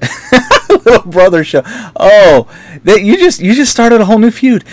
little 0.70 1.10
brother 1.10 1.44
show. 1.44 1.62
Oh, 1.96 2.48
that 2.84 3.02
you 3.02 3.16
just 3.16 3.40
you 3.40 3.54
just 3.54 3.72
started 3.72 4.00
a 4.00 4.04
whole 4.04 4.18
new 4.18 4.30
feud. 4.30 4.64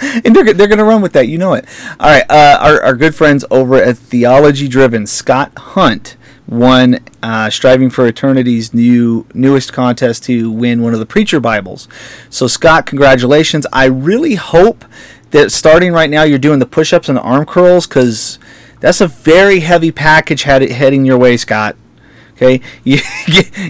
and 0.24 0.34
they're, 0.34 0.52
they're 0.54 0.68
going 0.68 0.78
to 0.78 0.84
run 0.84 1.02
with 1.02 1.12
that. 1.12 1.28
You 1.28 1.38
know 1.38 1.54
it. 1.54 1.66
All 1.98 2.08
right. 2.08 2.24
Uh, 2.28 2.58
our, 2.60 2.82
our 2.82 2.96
good 2.96 3.14
friends 3.14 3.44
over 3.50 3.76
at 3.76 3.98
Theology 3.98 4.68
Driven, 4.68 5.06
Scott 5.06 5.52
Hunt, 5.56 6.16
won 6.46 6.98
uh, 7.22 7.48
Striving 7.48 7.90
for 7.90 8.06
Eternity's 8.06 8.74
new 8.74 9.26
newest 9.34 9.72
contest 9.72 10.24
to 10.24 10.50
win 10.50 10.82
one 10.82 10.92
of 10.92 10.98
the 10.98 11.06
Preacher 11.06 11.40
Bibles. 11.40 11.88
So, 12.28 12.46
Scott, 12.46 12.86
congratulations. 12.86 13.66
I 13.72 13.84
really 13.86 14.34
hope 14.34 14.84
that 15.30 15.52
starting 15.52 15.92
right 15.92 16.10
now 16.10 16.24
you're 16.24 16.38
doing 16.38 16.58
the 16.58 16.66
push 16.66 16.92
ups 16.92 17.08
and 17.08 17.16
the 17.16 17.22
arm 17.22 17.46
curls 17.46 17.86
because 17.86 18.38
that's 18.80 19.00
a 19.00 19.06
very 19.06 19.60
heavy 19.60 19.92
package 19.92 20.42
heading 20.42 21.04
your 21.04 21.18
way, 21.18 21.36
Scott. 21.36 21.76
Okay, 22.40 22.62
you 22.84 22.98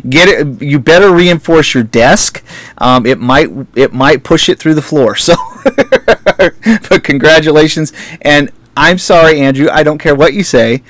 get 0.08 0.28
it. 0.28 0.62
You 0.62 0.78
better 0.78 1.10
reinforce 1.10 1.74
your 1.74 1.82
desk. 1.82 2.42
Um, 2.78 3.04
it 3.04 3.18
might 3.18 3.48
it 3.74 3.92
might 3.92 4.22
push 4.22 4.48
it 4.48 4.58
through 4.58 4.74
the 4.74 4.82
floor. 4.82 5.16
So, 5.16 5.34
but 6.88 7.02
congratulations, 7.02 7.92
and 8.22 8.50
I'm 8.76 8.98
sorry, 8.98 9.40
Andrew. 9.40 9.68
I 9.70 9.82
don't 9.82 9.98
care 9.98 10.14
what 10.14 10.34
you 10.34 10.44
say. 10.44 10.82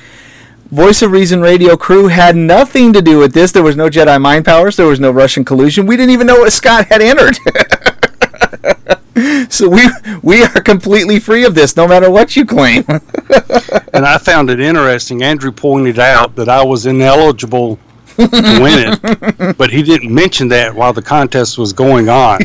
Voice 0.70 1.02
of 1.02 1.10
Reason 1.10 1.40
radio 1.40 1.76
crew 1.76 2.06
had 2.06 2.36
nothing 2.36 2.92
to 2.92 3.02
do 3.02 3.18
with 3.18 3.32
this. 3.32 3.50
There 3.50 3.62
was 3.62 3.76
no 3.76 3.88
Jedi 3.88 4.20
mind 4.20 4.44
powers. 4.44 4.76
There 4.76 4.86
was 4.86 5.00
no 5.00 5.10
Russian 5.10 5.44
collusion. 5.44 5.86
We 5.86 5.96
didn't 5.96 6.12
even 6.12 6.28
know 6.28 6.38
what 6.38 6.52
Scott 6.52 6.86
had 6.86 7.02
entered. 7.02 7.38
so 9.48 9.68
we 9.68 9.88
we 10.22 10.42
are 10.42 10.60
completely 10.60 11.18
free 11.18 11.44
of 11.44 11.54
this, 11.54 11.76
no 11.76 11.86
matter 11.86 12.10
what 12.10 12.36
you 12.36 12.44
claim. 12.44 12.84
and 12.88 14.06
I 14.06 14.18
found 14.18 14.50
it 14.50 14.60
interesting. 14.60 15.22
Andrew 15.22 15.52
pointed 15.52 15.98
out 15.98 16.36
that 16.36 16.48
I 16.48 16.64
was 16.64 16.86
ineligible 16.86 17.78
to 18.16 18.58
win 18.60 19.00
it, 19.02 19.56
but 19.58 19.70
he 19.70 19.82
didn't 19.82 20.12
mention 20.12 20.48
that 20.48 20.74
while 20.74 20.92
the 20.92 21.02
contest 21.02 21.58
was 21.58 21.72
going 21.72 22.08
on. 22.08 22.40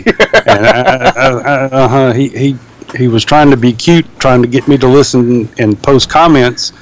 And 0.48 0.65
I, 0.65 1.12
I, 1.15 1.29
I, 1.29 1.55
uh-huh, 1.65 2.13
he 2.13 2.29
he 2.29 2.58
he 2.96 3.08
was 3.08 3.24
trying 3.24 3.50
to 3.51 3.58
be 3.58 3.74
cute, 3.74 4.05
trying 4.20 4.41
to 4.41 4.48
get 4.48 4.67
me 4.67 4.77
to 4.77 4.88
listen 4.88 5.50
and 5.58 5.82
post 5.82 6.10
comments 6.10 6.74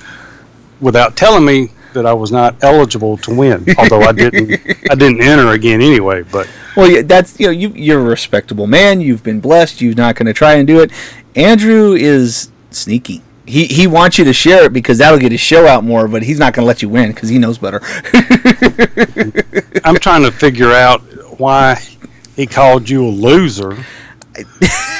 without 0.81 1.15
telling 1.15 1.45
me 1.45 1.69
that 1.93 2.05
I 2.05 2.13
was 2.13 2.31
not 2.31 2.55
eligible 2.63 3.17
to 3.17 3.33
win. 3.33 3.65
Although 3.77 4.01
I 4.01 4.11
didn't, 4.11 4.51
I 4.89 4.95
didn't 4.95 5.21
enter 5.21 5.49
again 5.51 5.81
anyway. 5.81 6.23
But 6.23 6.49
well, 6.75 6.89
yeah, 6.89 7.01
that's 7.01 7.39
you 7.39 7.47
know, 7.47 7.51
you 7.51 7.69
you're 7.69 7.99
a 7.99 8.03
respectable 8.03 8.67
man. 8.67 9.01
You've 9.01 9.23
been 9.23 9.39
blessed. 9.39 9.81
You're 9.81 9.95
not 9.95 10.15
going 10.15 10.27
to 10.27 10.33
try 10.33 10.55
and 10.55 10.67
do 10.67 10.81
it. 10.81 10.91
Andrew 11.35 11.93
is 11.93 12.51
sneaky. 12.71 13.21
He 13.45 13.65
he 13.65 13.87
wants 13.87 14.17
you 14.17 14.25
to 14.25 14.33
share 14.33 14.65
it 14.65 14.73
because 14.73 14.99
that'll 14.99 15.19
get 15.19 15.31
his 15.31 15.41
show 15.41 15.67
out 15.67 15.83
more. 15.83 16.07
But 16.07 16.23
he's 16.23 16.39
not 16.39 16.53
going 16.53 16.63
to 16.63 16.67
let 16.67 16.81
you 16.81 16.89
win 16.89 17.11
because 17.11 17.29
he 17.29 17.37
knows 17.39 17.57
better. 17.57 17.81
I'm 19.83 19.97
trying 19.97 20.23
to 20.23 20.31
figure 20.45 20.71
out 20.71 21.01
why 21.39 21.81
he 22.35 22.45
called 22.45 22.89
you 22.89 23.05
a 23.05 23.09
loser. 23.09 23.77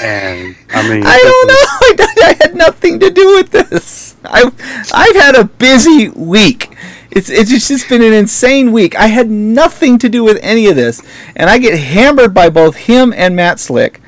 and 0.03 0.55
I 0.69 0.89
mean, 0.89 1.03
I 1.05 1.17
don't 1.17 1.47
know. 1.47 2.05
I 2.23 2.37
had 2.41 2.55
nothing 2.55 2.99
to 2.99 3.09
do 3.09 3.35
with 3.35 3.51
this. 3.51 4.15
I've 4.23 4.53
I've 4.93 5.15
had 5.15 5.35
a 5.35 5.45
busy 5.45 6.09
week. 6.09 6.72
It's 7.15 7.29
it's 7.29 7.67
just 7.67 7.87
been 7.89 8.01
an 8.01 8.13
insane 8.13 8.71
week. 8.71 8.95
I 8.95 9.07
had 9.07 9.29
nothing 9.29 9.99
to 9.99 10.09
do 10.09 10.23
with 10.23 10.39
any 10.41 10.67
of 10.67 10.75
this, 10.75 11.01
and 11.35 11.49
I 11.49 11.59
get 11.59 11.77
hammered 11.77 12.33
by 12.33 12.49
both 12.49 12.75
him 12.75 13.13
and 13.15 13.35
Matt 13.35 13.59
Slick. 13.59 14.01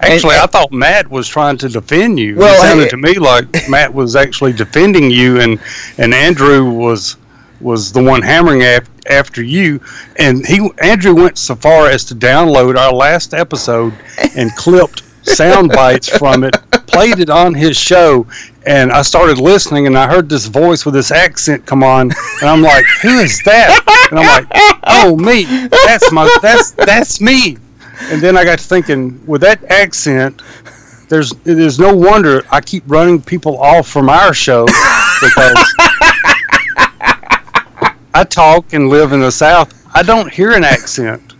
Actually, 0.00 0.34
and, 0.34 0.42
I 0.42 0.46
thought 0.46 0.72
Matt 0.72 1.08
was 1.08 1.26
trying 1.26 1.56
to 1.58 1.68
defend 1.68 2.18
you. 2.18 2.36
Well, 2.36 2.54
it 2.54 2.60
sounded 2.60 2.86
I, 2.86 2.88
to 2.90 2.96
me 2.96 3.14
like 3.14 3.68
Matt 3.68 3.92
was 3.92 4.14
actually 4.14 4.52
defending 4.52 5.10
you, 5.10 5.40
and 5.40 5.58
and 5.98 6.14
Andrew 6.14 6.70
was 6.70 7.16
was 7.60 7.90
the 7.90 8.02
one 8.02 8.22
hammering 8.22 8.62
af- 8.62 8.88
after 9.08 9.42
you. 9.42 9.80
And 10.16 10.46
he 10.46 10.70
Andrew 10.80 11.14
went 11.14 11.38
so 11.38 11.56
far 11.56 11.88
as 11.88 12.04
to 12.06 12.14
download 12.14 12.76
our 12.76 12.92
last 12.92 13.34
episode 13.34 13.94
and 14.36 14.54
clipped 14.54 15.02
sound 15.22 15.70
bites 15.70 16.08
from 16.08 16.44
it, 16.44 16.54
played 16.86 17.18
it 17.18 17.30
on 17.30 17.54
his 17.54 17.76
show, 17.76 18.26
and 18.66 18.92
I 18.92 19.02
started 19.02 19.38
listening, 19.38 19.86
and 19.86 19.96
I 19.96 20.08
heard 20.08 20.28
this 20.28 20.46
voice 20.46 20.84
with 20.84 20.94
this 20.94 21.10
accent 21.10 21.66
come 21.66 21.82
on, 21.82 22.10
and 22.40 22.48
I'm 22.48 22.62
like, 22.62 22.84
"Who 23.02 23.18
is 23.18 23.42
that?" 23.44 24.08
And 24.10 24.18
I'm 24.18 24.26
like, 24.26 24.46
"Oh, 24.84 25.16
me. 25.16 25.44
That's 25.86 26.10
my. 26.12 26.28
That's 26.42 26.72
that's 26.72 27.20
me." 27.20 27.58
And 28.10 28.20
then 28.20 28.36
I 28.36 28.44
got 28.44 28.58
to 28.58 28.64
thinking, 28.64 29.24
with 29.26 29.40
that 29.42 29.62
accent, 29.64 30.42
there's 31.08 31.30
there's 31.44 31.78
no 31.78 31.94
wonder 31.94 32.42
I 32.50 32.60
keep 32.60 32.84
running 32.86 33.20
people 33.20 33.58
off 33.58 33.88
from 33.88 34.08
our 34.08 34.34
show 34.34 34.66
because 34.66 35.74
I 38.14 38.24
talk 38.28 38.72
and 38.72 38.88
live 38.88 39.12
in 39.12 39.20
the 39.20 39.32
South. 39.32 39.86
I 39.94 40.02
don't 40.02 40.32
hear 40.32 40.52
an 40.52 40.64
accent. 40.64 41.34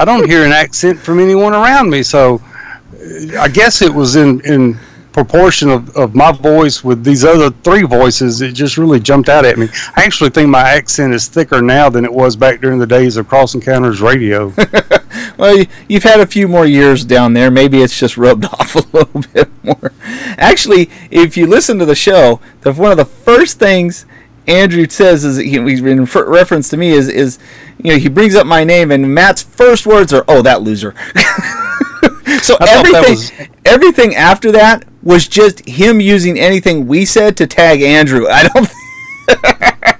I 0.00 0.04
don't 0.04 0.26
hear 0.26 0.44
an 0.44 0.52
accent 0.52 0.98
from 0.98 1.18
anyone 1.20 1.52
around 1.52 1.90
me. 1.90 2.02
So 2.02 2.36
uh, 2.36 3.40
I 3.40 3.48
guess 3.48 3.82
it 3.82 3.92
was 3.92 4.16
in 4.16 4.40
in 4.42 4.78
proportion 5.12 5.68
of, 5.68 5.94
of 5.96 6.14
my 6.14 6.32
voice 6.32 6.84
with 6.84 7.02
these 7.04 7.24
other 7.24 7.50
three 7.50 7.82
voices, 7.82 8.40
it 8.40 8.52
just 8.52 8.78
really 8.78 9.00
jumped 9.00 9.28
out 9.28 9.44
at 9.44 9.58
me. 9.58 9.68
I 9.96 10.04
actually 10.04 10.30
think 10.30 10.48
my 10.48 10.60
accent 10.60 11.14
is 11.14 11.28
thicker 11.28 11.62
now 11.62 11.88
than 11.88 12.04
it 12.04 12.12
was 12.12 12.36
back 12.36 12.60
during 12.60 12.78
the 12.78 12.86
days 12.86 13.16
of 13.16 13.28
Cross 13.28 13.54
Encounters 13.54 14.00
Radio. 14.00 14.52
well, 15.38 15.64
you've 15.88 16.02
had 16.02 16.20
a 16.20 16.26
few 16.26 16.48
more 16.48 16.66
years 16.66 17.04
down 17.04 17.32
there. 17.32 17.50
Maybe 17.50 17.82
it's 17.82 17.98
just 17.98 18.16
rubbed 18.16 18.44
off 18.60 18.76
a 18.76 18.96
little 18.96 19.22
bit 19.32 19.50
more. 19.64 19.92
Actually, 20.38 20.90
if 21.10 21.36
you 21.36 21.46
listen 21.46 21.78
to 21.78 21.84
the 21.84 21.94
show, 21.94 22.40
the, 22.60 22.72
one 22.72 22.90
of 22.90 22.96
the 22.96 23.04
first 23.04 23.58
things 23.58 24.06
Andrew 24.48 24.88
says 24.88 25.24
is 25.24 25.36
he, 25.36 25.60
he's 25.62 25.80
in 25.80 26.04
reference 26.04 26.70
to 26.70 26.78
me 26.78 26.88
is 26.88 27.06
is 27.08 27.38
you 27.82 27.92
know 27.92 27.98
he 27.98 28.08
brings 28.08 28.34
up 28.34 28.46
my 28.46 28.64
name 28.64 28.90
and 28.90 29.14
Matt's 29.14 29.42
first 29.42 29.86
words 29.86 30.10
are 30.12 30.24
oh 30.26 30.40
that 30.40 30.62
loser. 30.62 30.94
so 32.42 32.56
everything 32.60 33.10
was... 33.10 33.32
everything 33.66 34.14
after 34.14 34.50
that 34.52 34.87
was 35.02 35.28
just 35.28 35.66
him 35.68 36.00
using 36.00 36.38
anything 36.38 36.86
we 36.86 37.04
said 37.04 37.36
to 37.36 37.46
tag 37.46 37.82
Andrew. 37.82 38.26
I 38.28 38.48
don't. 38.48 38.68
I 39.28 39.74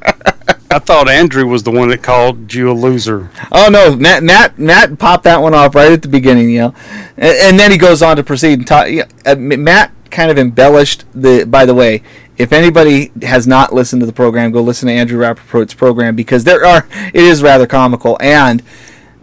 I 0.71 0.79
thought 0.79 1.09
Andrew 1.09 1.47
was 1.47 1.63
the 1.63 1.71
one 1.71 1.89
that 1.89 2.03
called 2.03 2.53
you 2.53 2.71
a 2.71 2.73
loser. 2.73 3.31
Oh 3.51 3.69
no, 3.71 3.97
Matt, 3.97 4.23
Matt, 4.23 4.59
Matt 4.59 4.99
popped 4.99 5.25
that 5.25 5.41
one 5.41 5.55
off 5.55 5.75
right 5.75 5.93
at 5.93 6.03
the 6.03 6.09
beginning, 6.09 6.51
you 6.51 6.59
know, 6.59 6.75
and, 7.17 7.37
and 7.39 7.59
then 7.59 7.71
he 7.71 7.79
goes 7.79 8.03
on 8.03 8.17
to 8.17 8.23
proceed 8.23 8.59
and 8.59 8.67
talk. 8.67 8.87
Uh, 9.25 9.37
Matt 9.37 9.93
kind 10.11 10.31
of 10.31 10.39
embellished 10.39 11.05
the. 11.15 11.45
By 11.45 11.65
the 11.65 11.75
way, 11.75 12.03
if 12.37 12.53
anybody 12.53 13.11
has 13.23 13.47
not 13.47 13.73
listened 13.73 14.01
to 14.01 14.07
the 14.07 14.13
program, 14.13 14.51
go 14.53 14.61
listen 14.61 14.89
to 14.89 14.93
Andrew 14.93 15.19
Rappaport's 15.19 15.73
program 15.73 16.15
because 16.15 16.45
there 16.45 16.65
are. 16.67 16.87
It 16.93 17.23
is 17.23 17.43
rather 17.43 17.67
comical 17.67 18.19
and 18.21 18.63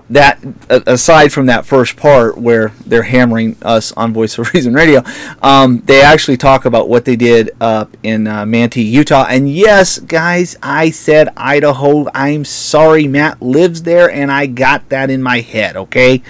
that 0.09 0.39
aside 0.69 1.33
from 1.33 1.47
that 1.47 1.65
first 1.65 1.97
part 1.97 2.37
where 2.37 2.69
they're 2.85 3.03
hammering 3.03 3.57
us 3.61 3.91
on 3.93 4.13
Voice 4.13 4.37
of 4.37 4.53
Reason 4.53 4.73
Radio, 4.73 5.03
um, 5.41 5.81
they 5.85 6.01
actually 6.01 6.37
talk 6.37 6.65
about 6.65 6.89
what 6.89 7.05
they 7.05 7.15
did 7.15 7.51
up 7.59 7.95
in 8.03 8.27
uh, 8.27 8.45
Manti, 8.45 8.83
Utah. 8.83 9.25
And 9.27 9.49
yes, 9.49 9.99
guys, 9.99 10.55
I 10.61 10.91
said 10.91 11.29
Idaho. 11.35 12.07
I'm 12.13 12.45
sorry, 12.45 13.07
Matt 13.07 13.41
lives 13.41 13.83
there, 13.83 14.09
and 14.09 14.31
I 14.31 14.45
got 14.45 14.89
that 14.89 15.09
in 15.09 15.23
my 15.23 15.41
head. 15.41 15.75
Okay, 15.75 16.21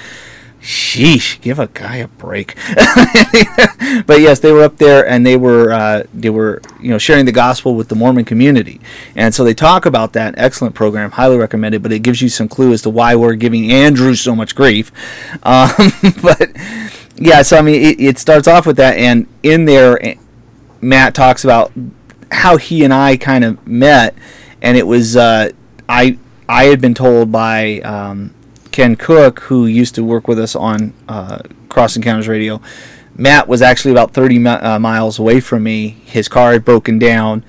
sheesh, 0.65 1.39
give 1.41 1.59
a 1.59 1.67
guy 1.67 1.97
a 1.97 2.07
break. 2.07 2.55
but 4.07 4.19
yes, 4.19 4.39
they 4.39 4.51
were 4.51 4.63
up 4.63 4.77
there 4.77 5.07
and 5.07 5.25
they 5.25 5.37
were 5.37 5.71
uh, 5.71 6.03
they 6.13 6.31
were 6.31 6.61
you 6.81 6.89
know 6.89 6.97
sharing 6.97 7.25
the 7.25 7.31
gospel 7.31 7.75
with 7.75 7.87
the 7.87 7.95
Mormon 7.95 8.25
community, 8.25 8.81
and 9.15 9.33
so 9.33 9.43
they 9.43 9.53
talk 9.53 9.85
about 9.85 10.13
that 10.13 10.33
excellent 10.37 10.73
program, 10.73 11.11
highly 11.11 11.37
recommended. 11.37 11.83
But 11.83 11.91
it 11.93 11.99
gives 11.99 12.21
you 12.21 12.29
some 12.29 12.49
clue 12.49 12.73
as 12.73 12.81
to 12.81 12.89
why 12.89 13.15
we're 13.15 13.35
giving 13.35 13.71
Andrew 13.71 14.15
so 14.15 14.35
much 14.35 14.55
grief. 14.55 14.91
Um, 15.43 15.69
but 16.23 16.51
yeah, 17.17 17.41
so 17.41 17.57
I 17.57 17.61
mean, 17.61 17.81
it, 17.81 17.99
it 17.99 18.17
starts 18.17 18.47
off 18.47 18.65
with 18.65 18.77
that, 18.77 18.97
and 18.97 19.27
in 19.43 19.65
there, 19.65 20.03
eh, 20.03 20.15
Matt 20.81 21.13
talks 21.13 21.43
about 21.43 21.71
how 22.31 22.57
he 22.57 22.83
and 22.83 22.93
I 22.93 23.17
kind 23.17 23.43
of 23.43 23.65
met, 23.67 24.15
and 24.61 24.75
it 24.77 24.87
was 24.87 25.15
uh, 25.15 25.51
I 25.87 26.17
I 26.49 26.65
had 26.65 26.81
been 26.81 26.95
told 26.95 27.31
by 27.31 27.79
um, 27.81 28.33
Ken 28.75 28.97
Cook, 28.97 29.39
who 29.39 29.67
used 29.67 29.95
to 29.95 30.03
work 30.03 30.27
with 30.27 30.37
us 30.37 30.53
on 30.53 30.93
uh, 31.07 31.39
Cross 31.69 31.95
Encounters 31.95 32.27
Radio, 32.27 32.59
Matt 33.15 33.47
was 33.47 33.61
actually 33.61 33.91
about 33.91 34.11
30 34.11 34.37
mi- 34.37 34.49
uh, 34.49 34.77
miles 34.79 35.17
away 35.17 35.39
from 35.39 35.63
me. 35.63 36.01
His 36.03 36.27
car 36.27 36.51
had 36.51 36.65
broken 36.65 36.99
down. 36.99 37.45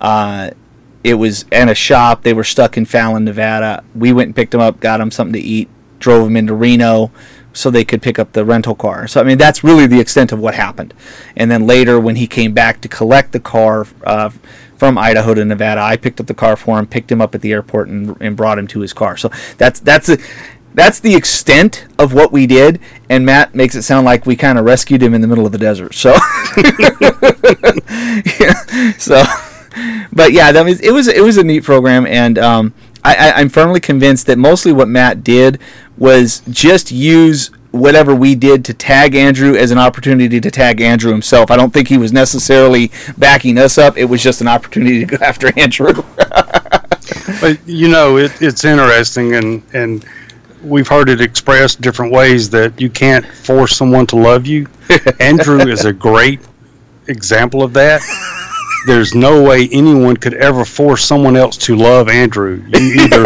Uh, 0.00 0.50
it 1.02 1.14
was 1.14 1.44
in 1.50 1.68
a 1.68 1.74
shop. 1.74 2.22
They 2.22 2.32
were 2.32 2.44
stuck 2.44 2.76
in 2.76 2.84
Fallon, 2.84 3.24
Nevada. 3.24 3.82
We 3.96 4.12
went 4.12 4.28
and 4.28 4.36
picked 4.36 4.54
him 4.54 4.60
up, 4.60 4.78
got 4.78 5.00
him 5.00 5.10
something 5.10 5.32
to 5.32 5.40
eat, 5.40 5.68
drove 5.98 6.28
him 6.28 6.36
into 6.36 6.54
Reno 6.54 7.10
so 7.52 7.68
they 7.68 7.84
could 7.84 8.00
pick 8.00 8.20
up 8.20 8.30
the 8.30 8.44
rental 8.44 8.76
car. 8.76 9.08
So, 9.08 9.20
I 9.20 9.24
mean, 9.24 9.38
that's 9.38 9.64
really 9.64 9.88
the 9.88 9.98
extent 9.98 10.30
of 10.30 10.38
what 10.38 10.54
happened. 10.54 10.94
And 11.34 11.50
then 11.50 11.66
later, 11.66 11.98
when 11.98 12.14
he 12.14 12.28
came 12.28 12.52
back 12.52 12.80
to 12.82 12.88
collect 12.88 13.32
the 13.32 13.40
car 13.40 13.88
uh, 14.04 14.30
from 14.76 14.96
Idaho 14.96 15.34
to 15.34 15.44
Nevada, 15.44 15.80
I 15.80 15.96
picked 15.96 16.20
up 16.20 16.28
the 16.28 16.34
car 16.34 16.54
for 16.54 16.78
him, 16.78 16.86
picked 16.86 17.10
him 17.10 17.20
up 17.20 17.34
at 17.34 17.40
the 17.40 17.50
airport, 17.50 17.88
and, 17.88 18.16
and 18.20 18.36
brought 18.36 18.56
him 18.56 18.68
to 18.68 18.78
his 18.78 18.92
car. 18.92 19.16
So 19.16 19.32
that's 19.58 19.80
that's 19.80 20.08
a, 20.08 20.18
that's 20.74 21.00
the 21.00 21.14
extent 21.14 21.86
of 21.98 22.14
what 22.14 22.32
we 22.32 22.46
did, 22.46 22.80
and 23.08 23.26
Matt 23.26 23.54
makes 23.54 23.74
it 23.74 23.82
sound 23.82 24.04
like 24.04 24.26
we 24.26 24.36
kind 24.36 24.58
of 24.58 24.64
rescued 24.64 25.02
him 25.02 25.14
in 25.14 25.20
the 25.20 25.26
middle 25.26 25.46
of 25.46 25.52
the 25.52 25.58
desert. 25.58 25.94
So, 25.94 26.10
yeah, 28.40 28.92
so, 28.98 29.22
but 30.12 30.32
yeah, 30.32 30.52
that 30.52 30.64
was 30.64 30.80
it 30.80 30.92
was 30.92 31.08
it 31.08 31.22
was 31.22 31.36
a 31.36 31.44
neat 31.44 31.64
program, 31.64 32.06
and 32.06 32.38
um, 32.38 32.74
I, 33.04 33.32
I, 33.32 33.40
am 33.40 33.48
firmly 33.48 33.80
convinced 33.80 34.26
that 34.26 34.38
mostly 34.38 34.72
what 34.72 34.88
Matt 34.88 35.24
did 35.24 35.60
was 35.98 36.42
just 36.50 36.92
use 36.92 37.50
whatever 37.72 38.14
we 38.14 38.34
did 38.34 38.64
to 38.64 38.74
tag 38.74 39.14
Andrew 39.14 39.54
as 39.54 39.70
an 39.70 39.78
opportunity 39.78 40.40
to 40.40 40.50
tag 40.50 40.80
Andrew 40.80 41.12
himself. 41.12 41.50
I 41.50 41.56
don't 41.56 41.72
think 41.72 41.88
he 41.88 41.98
was 41.98 42.12
necessarily 42.12 42.90
backing 43.16 43.58
us 43.58 43.78
up. 43.78 43.96
It 43.96 44.06
was 44.06 44.22
just 44.22 44.40
an 44.40 44.48
opportunity 44.48 45.04
to 45.04 45.16
go 45.16 45.24
after 45.24 45.52
Andrew. 45.58 45.92
but 47.40 47.58
you 47.66 47.88
know, 47.88 48.18
it, 48.18 48.32
it's 48.40 48.64
interesting, 48.64 49.34
and 49.34 49.62
and 49.72 50.04
we've 50.62 50.88
heard 50.88 51.08
it 51.08 51.20
expressed 51.20 51.80
different 51.80 52.12
ways 52.12 52.50
that 52.50 52.80
you 52.80 52.90
can't 52.90 53.26
force 53.26 53.76
someone 53.76 54.06
to 54.08 54.16
love 54.16 54.46
you. 54.46 54.66
Andrew 55.20 55.60
is 55.60 55.84
a 55.84 55.92
great 55.92 56.40
example 57.08 57.62
of 57.62 57.72
that. 57.74 58.00
There's 58.86 59.14
no 59.14 59.42
way 59.42 59.68
anyone 59.72 60.16
could 60.16 60.34
ever 60.34 60.64
force 60.64 61.04
someone 61.04 61.36
else 61.36 61.56
to 61.58 61.76
love 61.76 62.08
Andrew. 62.08 62.64
You 62.68 63.02
either 63.02 63.24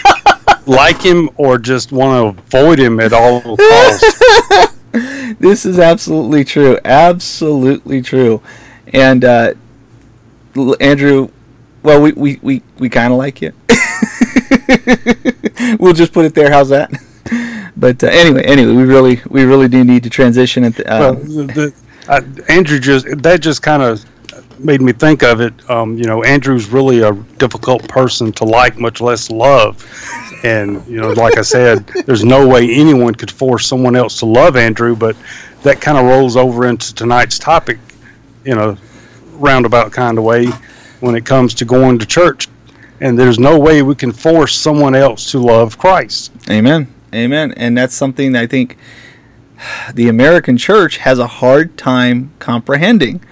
like 0.66 1.00
him 1.00 1.30
or 1.36 1.58
just 1.58 1.92
want 1.92 2.36
to 2.36 2.42
avoid 2.42 2.78
him 2.78 3.00
at 3.00 3.12
all 3.12 3.56
costs. 3.56 4.74
this 5.38 5.64
is 5.64 5.78
absolutely 5.78 6.44
true. 6.44 6.78
Absolutely 6.84 8.02
true. 8.02 8.42
And 8.92 9.24
uh, 9.24 9.54
Andrew, 10.80 11.30
well, 11.82 12.02
we, 12.02 12.12
we, 12.12 12.38
we, 12.42 12.62
we 12.78 12.88
kind 12.88 13.12
of 13.12 13.18
like 13.18 13.40
you. 13.40 13.52
we'll 15.78 15.92
just 15.92 16.12
put 16.12 16.24
it 16.24 16.34
there. 16.34 16.50
How's 16.50 16.68
that? 16.70 16.90
But 17.76 18.02
uh, 18.04 18.08
anyway, 18.08 18.42
anyway, 18.44 18.74
we 18.74 18.82
really 18.82 19.20
we 19.28 19.44
really 19.44 19.68
do 19.68 19.84
need 19.84 20.02
to 20.02 20.10
transition. 20.10 20.64
At 20.64 20.74
the, 20.74 20.92
um, 20.92 21.00
well, 21.00 21.14
the, 21.46 21.74
uh, 22.08 22.20
Andrew 22.48 22.78
just 22.78 23.06
that 23.22 23.40
just 23.40 23.62
kind 23.62 23.82
of 23.82 24.04
made 24.58 24.82
me 24.82 24.92
think 24.92 25.22
of 25.22 25.40
it. 25.40 25.54
Um, 25.70 25.96
you 25.96 26.04
know, 26.04 26.22
Andrew's 26.22 26.68
really 26.68 27.00
a 27.00 27.12
difficult 27.38 27.88
person 27.88 28.32
to 28.32 28.44
like, 28.44 28.78
much 28.78 29.00
less 29.00 29.30
love. 29.30 29.86
And 30.44 30.86
you 30.86 31.00
know, 31.00 31.12
like 31.12 31.38
I 31.38 31.42
said, 31.42 31.86
there's 32.06 32.24
no 32.24 32.46
way 32.46 32.70
anyone 32.70 33.14
could 33.14 33.30
force 33.30 33.66
someone 33.66 33.96
else 33.96 34.18
to 34.20 34.26
love 34.26 34.56
Andrew. 34.56 34.94
But 34.94 35.16
that 35.62 35.80
kind 35.80 35.98
of 35.98 36.04
rolls 36.04 36.36
over 36.36 36.66
into 36.66 36.94
tonight's 36.94 37.38
topic, 37.38 37.78
in 38.44 38.58
a 38.58 38.76
roundabout 39.32 39.92
kind 39.92 40.18
of 40.18 40.24
way, 40.24 40.46
when 41.00 41.14
it 41.14 41.24
comes 41.24 41.54
to 41.54 41.64
going 41.64 41.98
to 41.98 42.06
church 42.06 42.48
and 43.00 43.18
there's 43.18 43.38
no 43.38 43.58
way 43.58 43.82
we 43.82 43.94
can 43.94 44.12
force 44.12 44.54
someone 44.54 44.94
else 44.94 45.30
to 45.32 45.38
love 45.38 45.78
Christ. 45.78 46.32
Amen. 46.48 46.92
Amen. 47.14 47.52
And 47.56 47.76
that's 47.76 47.94
something 47.94 48.32
that 48.32 48.42
I 48.42 48.46
think 48.46 48.76
the 49.94 50.08
American 50.08 50.56
church 50.56 50.98
has 50.98 51.18
a 51.18 51.26
hard 51.26 51.76
time 51.76 52.32
comprehending. 52.38 53.22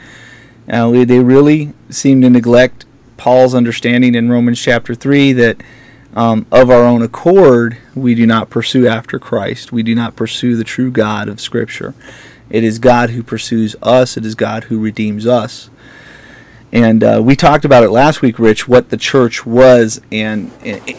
Uh, 0.69 0.91
they 1.05 1.21
really 1.21 1.73
seem 1.91 2.21
to 2.23 2.31
neglect 2.31 2.85
Paul's 3.17 3.55
understanding 3.55 4.15
in 4.15 4.31
Romans 4.31 4.61
chapter 4.61 4.95
3 4.95 5.33
that 5.35 5.63
um, 6.15 6.47
of 6.51 6.71
our 6.71 6.85
own 6.85 7.03
accord, 7.03 7.79
we 7.95 8.15
do 8.15 8.27
not 8.27 8.51
pursue 8.51 8.87
after 8.87 9.19
Christ. 9.19 9.73
We 9.73 9.83
do 9.83 9.95
not 9.95 10.17
pursue 10.17 10.57
the 10.57 10.65
true 10.65 10.91
God 10.91 11.29
of 11.29 11.41
Scripture. 11.41 11.95
It 12.51 12.65
is 12.65 12.79
God 12.79 13.11
who 13.11 13.23
pursues 13.23 13.77
us, 13.83 14.17
it 14.17 14.25
is 14.25 14.35
God 14.35 14.65
who 14.65 14.81
redeems 14.81 15.27
us. 15.27 15.71
And 16.73 17.03
uh, 17.03 17.21
we 17.25 17.35
talked 17.35 17.65
about 17.65 17.83
it 17.83 17.91
last 17.91 18.21
week, 18.21 18.39
Rich, 18.39 18.69
what 18.69 18.91
the 18.91 18.97
church 18.97 19.47
was 19.47 20.01
and 20.13 20.51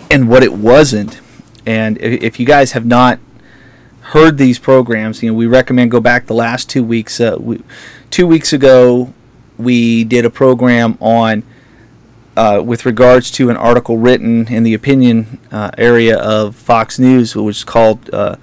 and 0.09 0.27
what 0.27 0.41
it 0.41 0.53
wasn't. 0.53 1.21
And 1.65 1.97
if 1.99 2.39
you 2.39 2.45
guys 2.45 2.71
have 2.71 2.85
not 2.85 3.19
heard 4.01 4.37
these 4.39 4.57
programs, 4.57 5.21
you 5.21 5.29
know, 5.29 5.37
we 5.37 5.45
recommend 5.45 5.91
go 5.91 5.99
back 5.99 6.25
the 6.25 6.33
last 6.33 6.69
two 6.69 6.83
weeks. 6.83 7.21
Uh, 7.21 7.37
we, 7.39 7.61
two 8.09 8.25
weeks 8.25 8.51
ago, 8.51 9.13
we 9.57 10.03
did 10.03 10.25
a 10.25 10.29
program 10.31 10.97
on 10.99 11.43
uh, 12.35 12.61
with 12.63 12.85
regards 12.85 13.29
to 13.29 13.49
an 13.49 13.57
article 13.57 13.97
written 13.97 14.47
in 14.47 14.63
the 14.63 14.73
opinion 14.73 15.39
uh, 15.51 15.69
area 15.77 16.17
of 16.17 16.55
Fox 16.55 16.97
News, 16.97 17.35
which 17.35 17.43
was 17.43 17.63
called 17.63 18.09
uh, 18.11 18.37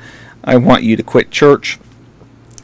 "I 0.44 0.56
Want 0.56 0.84
You 0.84 0.96
to 0.96 1.02
Quit 1.02 1.32
Church." 1.32 1.80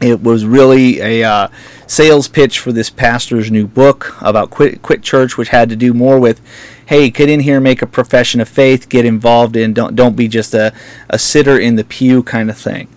It 0.00 0.22
was 0.22 0.44
really 0.44 1.00
a 1.00 1.24
uh, 1.24 1.48
sales 1.86 2.28
pitch 2.28 2.58
for 2.58 2.72
this 2.72 2.90
pastor's 2.90 3.50
new 3.50 3.66
book 3.66 4.16
about 4.20 4.50
quit 4.50 4.82
quit 4.82 5.02
church, 5.02 5.36
which 5.36 5.48
had 5.48 5.68
to 5.68 5.76
do 5.76 5.92
more 5.92 6.18
with, 6.18 6.40
hey, 6.86 7.10
get 7.10 7.28
in 7.28 7.40
here, 7.40 7.60
make 7.60 7.82
a 7.82 7.86
profession 7.86 8.40
of 8.40 8.48
faith, 8.48 8.88
get 8.88 9.04
involved 9.04 9.56
in, 9.56 9.72
don't 9.72 9.94
don't 9.96 10.16
be 10.16 10.28
just 10.28 10.54
a, 10.54 10.72
a 11.08 11.18
sitter 11.18 11.58
in 11.58 11.76
the 11.76 11.84
pew 11.84 12.22
kind 12.22 12.50
of 12.50 12.58
thing. 12.58 12.88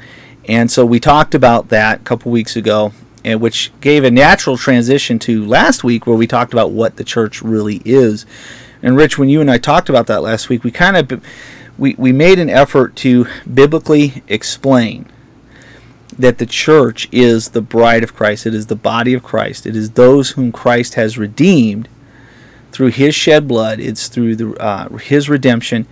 And 0.48 0.69
so 0.69 0.86
we 0.86 1.00
talked 1.00 1.34
about 1.34 1.69
that 1.69 2.02
a 2.02 2.04
couple 2.04 2.32
weeks 2.32 2.56
ago, 2.56 2.93
and 3.24 3.41
which 3.41 3.71
gave 3.82 4.04
a 4.04 4.12
natural 4.12 4.58
transition 4.58 5.17
to 5.19 5.45
last 5.45 5.84
week 5.84 6.06
where 6.06 6.15
we 6.15 6.28
talked 6.28 6.54
about 6.54 6.71
what 6.71 6.98
the 6.98 7.04
church 7.04 7.41
really 7.41 7.82
is. 7.84 8.26
And 8.82 8.95
Rich, 8.95 9.17
when 9.17 9.30
you 9.30 9.41
and 9.41 9.50
I 9.50 9.58
talked 9.58 9.89
about 9.89 10.06
that 10.08 10.21
last 10.21 10.50
week, 10.50 10.63
we 10.63 10.71
kind 10.71 10.95
of 10.95 11.24
we, 11.78 11.95
we 11.95 12.12
made 12.12 12.39
an 12.39 12.50
effort 12.50 12.95
to 12.98 13.28
biblically 13.52 14.24
explain 14.28 15.08
that 16.17 16.38
the 16.38 16.45
church 16.45 17.08
is 17.12 17.49
the 17.49 17.62
bride 17.62 18.04
of 18.04 18.15
Christ. 18.15 18.45
It 18.45 18.54
is 18.54 18.67
the 18.67 18.75
body 18.75 19.13
of 19.13 19.23
Christ. 19.23 19.65
It 19.65 19.75
is 19.75 19.91
those 19.91 20.32
whom 20.32 20.51
Christ 20.51 20.93
has 20.95 21.17
redeemed 21.17 21.89
through 22.71 22.89
His 22.89 23.15
shed 23.15 23.47
blood. 23.47 23.80
It's 23.80 24.08
through 24.08 24.36
the, 24.36 24.54
uh, 24.56 24.89
His 24.97 25.30
redemption, 25.30 25.88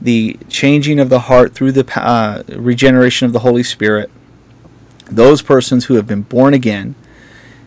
the 0.00 0.38
changing 0.48 0.98
of 0.98 1.08
the 1.08 1.20
heart 1.20 1.54
through 1.54 1.72
the 1.72 2.00
uh, 2.00 2.42
regeneration 2.48 3.26
of 3.26 3.32
the 3.32 3.40
Holy 3.40 3.62
Spirit. 3.62 4.10
Those 5.06 5.42
persons 5.42 5.86
who 5.86 5.94
have 5.94 6.06
been 6.06 6.22
born 6.22 6.54
again, 6.54 6.94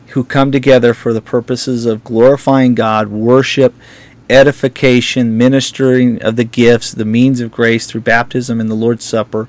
who 0.10 0.24
come 0.24 0.52
together 0.52 0.94
for 0.94 1.14
the 1.14 1.22
purposes 1.22 1.86
of 1.86 2.04
glorifying 2.04 2.76
God, 2.76 3.08
worship, 3.10 3.74
edification, 4.30 5.38
ministering 5.38 6.22
of 6.22 6.36
the 6.36 6.44
gifts, 6.44 6.92
the 6.92 7.06
means 7.06 7.42
of 7.42 7.52
grace 7.52 7.88
through 7.88 8.02
baptism 8.02 8.60
and 8.60 8.70
the 8.70 8.76
Lord's 8.76 9.06
Supper. 9.06 9.48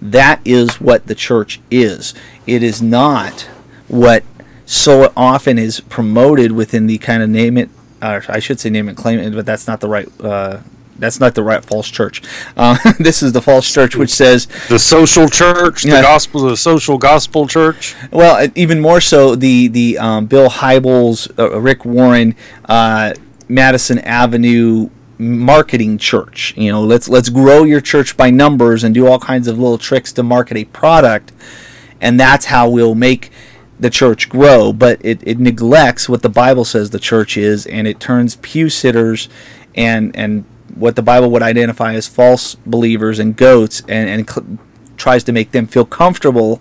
That 0.00 0.40
is 0.44 0.80
what 0.80 1.06
the 1.06 1.14
church 1.14 1.60
is. 1.70 2.14
It 2.46 2.62
is 2.62 2.80
not 2.80 3.42
what 3.88 4.22
so 4.64 5.12
often 5.16 5.58
is 5.58 5.80
promoted 5.80 6.52
within 6.52 6.86
the 6.86 6.98
kind 6.98 7.22
of 7.22 7.28
name 7.28 7.56
it, 7.56 7.70
or 8.02 8.22
I 8.28 8.38
should 8.38 8.60
say 8.60 8.70
name 8.70 8.88
it, 8.88 8.96
claim 8.96 9.18
it, 9.18 9.34
but 9.34 9.46
that's 9.46 9.66
not 9.66 9.80
the 9.80 9.88
right 9.88 10.08
uh, 10.20 10.60
that's 10.98 11.20
not 11.20 11.34
the 11.34 11.42
right 11.42 11.64
false 11.64 11.88
church. 11.88 12.22
Uh, 12.56 12.76
this 12.98 13.22
is 13.22 13.32
the 13.32 13.40
false 13.40 13.72
church 13.72 13.96
which 13.96 14.10
says 14.10 14.46
the 14.68 14.78
social 14.78 15.28
church, 15.28 15.84
the 15.84 15.90
gospel, 15.90 16.42
the 16.42 16.56
social 16.56 16.98
gospel 16.98 17.46
church. 17.46 17.94
Well, 18.10 18.48
even 18.54 18.80
more 18.80 19.00
so, 19.00 19.34
the 19.34 19.68
the 19.68 19.98
um, 19.98 20.26
Bill 20.26 20.48
Hybels, 20.48 21.30
uh, 21.38 21.58
Rick 21.60 21.84
Warren, 21.84 22.34
uh, 22.66 23.14
Madison 23.48 23.98
Avenue 24.00 24.90
marketing 25.18 25.98
church. 25.98 26.54
You 26.56 26.72
know, 26.72 26.82
let's 26.82 27.08
let's 27.08 27.28
grow 27.28 27.64
your 27.64 27.80
church 27.80 28.16
by 28.16 28.30
numbers 28.30 28.84
and 28.84 28.94
do 28.94 29.06
all 29.06 29.18
kinds 29.18 29.48
of 29.48 29.58
little 29.58 29.78
tricks 29.78 30.12
to 30.14 30.22
market 30.22 30.56
a 30.56 30.64
product, 30.64 31.32
and 32.00 32.18
that's 32.18 32.46
how 32.46 32.68
we'll 32.68 32.94
make 32.94 33.30
the 33.80 33.90
church 33.90 34.28
grow. 34.28 34.72
But 34.72 35.04
it, 35.04 35.20
it 35.24 35.38
neglects 35.38 36.08
what 36.08 36.22
the 36.22 36.28
Bible 36.28 36.64
says 36.64 36.90
the 36.90 36.98
church 36.98 37.36
is, 37.36 37.66
and 37.66 37.86
it 37.86 38.00
turns 38.00 38.36
pew 38.36 38.68
sitters 38.68 39.28
and 39.74 40.14
and 40.16 40.44
what 40.74 40.96
the 40.96 41.02
Bible 41.02 41.30
would 41.30 41.42
identify 41.42 41.94
as 41.94 42.06
false 42.06 42.54
believers 42.54 43.18
and 43.18 43.36
goats, 43.36 43.82
and 43.88 44.08
and 44.08 44.30
cl- 44.30 44.58
tries 44.96 45.24
to 45.24 45.32
make 45.32 45.52
them 45.52 45.66
feel 45.66 45.84
comfortable 45.84 46.60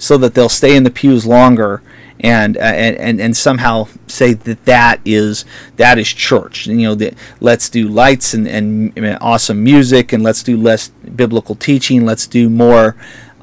so 0.00 0.16
that 0.18 0.34
they'll 0.34 0.48
stay 0.48 0.74
in 0.74 0.82
the 0.82 0.90
pews 0.90 1.26
longer 1.26 1.82
and 2.22 2.56
uh, 2.56 2.60
and 2.60 3.20
and 3.20 3.36
somehow 3.36 3.88
say 4.06 4.34
that 4.34 4.64
that 4.64 5.00
is 5.04 5.44
that 5.76 5.98
is 5.98 6.08
church. 6.08 6.66
You 6.66 6.76
know, 6.76 6.94
that 6.96 7.14
let's 7.40 7.68
do 7.68 7.88
lights 7.88 8.34
and, 8.34 8.46
and 8.46 9.18
awesome 9.20 9.62
music, 9.62 10.12
and 10.12 10.22
let's 10.22 10.42
do 10.42 10.56
less 10.56 10.88
biblical 10.88 11.54
teaching. 11.54 12.04
Let's 12.04 12.26
do 12.26 12.50
more, 12.50 12.96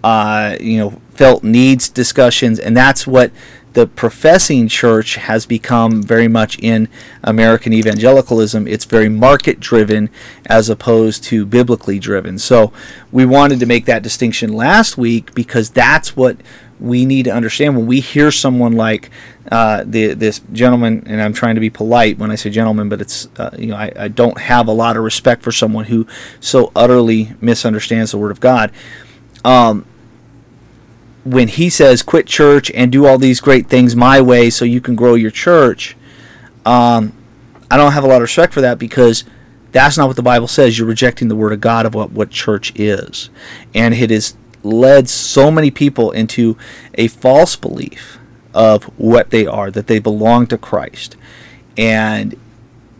uh, 0.03 0.57
you 0.59 0.77
know, 0.77 1.01
felt 1.11 1.43
needs 1.43 1.89
discussions, 1.89 2.59
and 2.59 2.77
that's 2.77 3.07
what 3.07 3.31
the 3.77 3.85
professing 3.85 4.67
church 4.67 5.17
has 5.17 5.45
become 5.45 6.01
very 6.01 6.27
much 6.27 6.57
in 6.57 6.89
American 7.23 7.73
evangelicalism. 7.73 8.67
It's 8.67 8.85
very 8.85 9.07
market 9.07 9.59
driven 9.59 10.09
as 10.47 10.67
opposed 10.67 11.23
to 11.25 11.45
biblically 11.45 11.99
driven. 11.99 12.39
So 12.39 12.73
we 13.11 13.23
wanted 13.23 13.59
to 13.59 13.67
make 13.67 13.85
that 13.85 14.01
distinction 14.01 14.51
last 14.51 14.97
week 14.97 15.31
because 15.35 15.69
that's 15.69 16.15
what 16.15 16.37
we 16.79 17.05
need 17.05 17.25
to 17.25 17.31
understand 17.31 17.77
when 17.77 17.85
we 17.85 17.99
hear 17.99 18.31
someone 18.31 18.71
like 18.71 19.11
uh, 19.51 19.83
the, 19.85 20.15
this 20.15 20.41
gentleman, 20.51 21.03
and 21.05 21.21
I'm 21.21 21.33
trying 21.33 21.53
to 21.53 21.61
be 21.61 21.69
polite 21.69 22.17
when 22.17 22.31
I 22.31 22.35
say 22.35 22.49
gentleman, 22.49 22.89
but 22.89 22.99
it's 22.99 23.27
uh, 23.37 23.51
you 23.59 23.67
know 23.67 23.75
I, 23.75 23.91
I, 23.95 24.07
don't 24.07 24.39
have 24.39 24.67
a 24.67 24.73
lot 24.73 24.97
of 24.97 25.03
respect 25.03 25.43
for 25.43 25.51
someone 25.51 25.85
who 25.85 26.07
so 26.39 26.71
utterly 26.75 27.33
misunderstands 27.41 28.09
the 28.09 28.17
Word 28.17 28.31
of 28.31 28.39
God. 28.39 28.71
Um, 29.45 29.85
when 31.31 31.47
he 31.47 31.69
says 31.69 32.01
quit 32.01 32.27
church 32.27 32.71
and 32.71 32.91
do 32.91 33.05
all 33.05 33.17
these 33.17 33.39
great 33.39 33.67
things 33.67 33.95
my 33.95 34.21
way 34.21 34.49
so 34.49 34.65
you 34.65 34.81
can 34.81 34.95
grow 34.95 35.15
your 35.15 35.31
church, 35.31 35.95
um, 36.65 37.13
I 37.69 37.77
don't 37.77 37.91
have 37.91 38.03
a 38.03 38.07
lot 38.07 38.17
of 38.17 38.21
respect 38.23 38.53
for 38.53 38.61
that 38.61 38.79
because 38.79 39.23
that's 39.71 39.97
not 39.97 40.07
what 40.07 40.15
the 40.15 40.23
Bible 40.23 40.47
says. 40.47 40.77
You're 40.77 40.87
rejecting 40.87 41.27
the 41.27 41.35
Word 41.35 41.53
of 41.53 41.61
God 41.61 41.85
of 41.85 41.93
what, 41.93 42.11
what 42.11 42.29
church 42.29 42.71
is, 42.75 43.29
and 43.73 43.93
it 43.93 44.09
has 44.09 44.35
led 44.63 45.09
so 45.09 45.51
many 45.51 45.71
people 45.71 46.11
into 46.11 46.57
a 46.95 47.07
false 47.07 47.55
belief 47.55 48.17
of 48.53 48.85
what 48.97 49.29
they 49.29 49.45
are, 49.45 49.69
that 49.69 49.87
they 49.87 49.99
belong 49.99 50.47
to 50.47 50.57
Christ. 50.57 51.15
And 51.77 52.35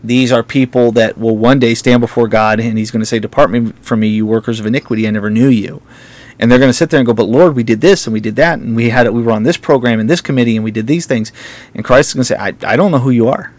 these 0.04 0.30
are 0.30 0.42
people 0.42 0.92
that 0.92 1.18
will 1.18 1.36
one 1.36 1.58
day 1.58 1.74
stand 1.74 2.00
before 2.00 2.28
God 2.28 2.60
and 2.60 2.78
He's 2.78 2.90
going 2.90 3.00
to 3.00 3.06
say, 3.06 3.18
Depart 3.18 3.50
me 3.50 3.72
from 3.80 4.00
me, 4.00 4.08
you 4.08 4.26
workers 4.26 4.60
of 4.60 4.66
iniquity, 4.66 5.08
I 5.08 5.10
never 5.10 5.30
knew 5.30 5.48
you. 5.48 5.82
And 6.40 6.50
they're 6.50 6.58
going 6.58 6.70
to 6.70 6.74
sit 6.74 6.90
there 6.90 7.00
and 7.00 7.06
go, 7.06 7.14
But 7.14 7.24
Lord, 7.24 7.56
we 7.56 7.62
did 7.62 7.80
this 7.80 8.06
and 8.06 8.14
we 8.14 8.20
did 8.20 8.36
that, 8.36 8.58
and 8.58 8.76
we 8.76 8.90
had 8.90 9.06
it, 9.06 9.12
we 9.12 9.22
were 9.22 9.32
on 9.32 9.42
this 9.42 9.56
program 9.56 10.00
and 10.00 10.08
this 10.08 10.20
committee 10.20 10.56
and 10.56 10.64
we 10.64 10.70
did 10.70 10.86
these 10.86 11.06
things. 11.06 11.32
And 11.74 11.84
Christ 11.84 12.10
is 12.10 12.14
going 12.14 12.22
to 12.22 12.24
say, 12.26 12.36
I, 12.36 12.72
I 12.72 12.76
don't 12.76 12.90
know 12.90 12.98
who 12.98 13.10
you 13.10 13.28
are. 13.28 13.52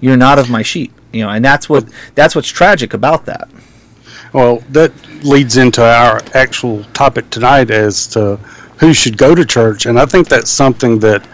You're 0.00 0.16
not 0.16 0.38
of 0.38 0.50
my 0.50 0.62
sheep. 0.62 0.92
You 1.12 1.24
know, 1.24 1.30
and 1.30 1.44
that's 1.44 1.68
what 1.68 1.88
that's 2.14 2.34
what's 2.34 2.48
tragic 2.48 2.92
about 2.92 3.24
that. 3.26 3.48
Well, 4.32 4.62
that 4.70 4.92
leads 5.24 5.56
into 5.56 5.82
our 5.82 6.20
actual 6.34 6.84
topic 6.92 7.30
tonight 7.30 7.70
as 7.70 8.06
to 8.08 8.36
who 8.78 8.92
should 8.92 9.16
go 9.16 9.34
to 9.34 9.44
church, 9.44 9.86
and 9.86 9.98
I 9.98 10.04
think 10.04 10.28
that's 10.28 10.50
something 10.50 10.98
that 11.00 11.26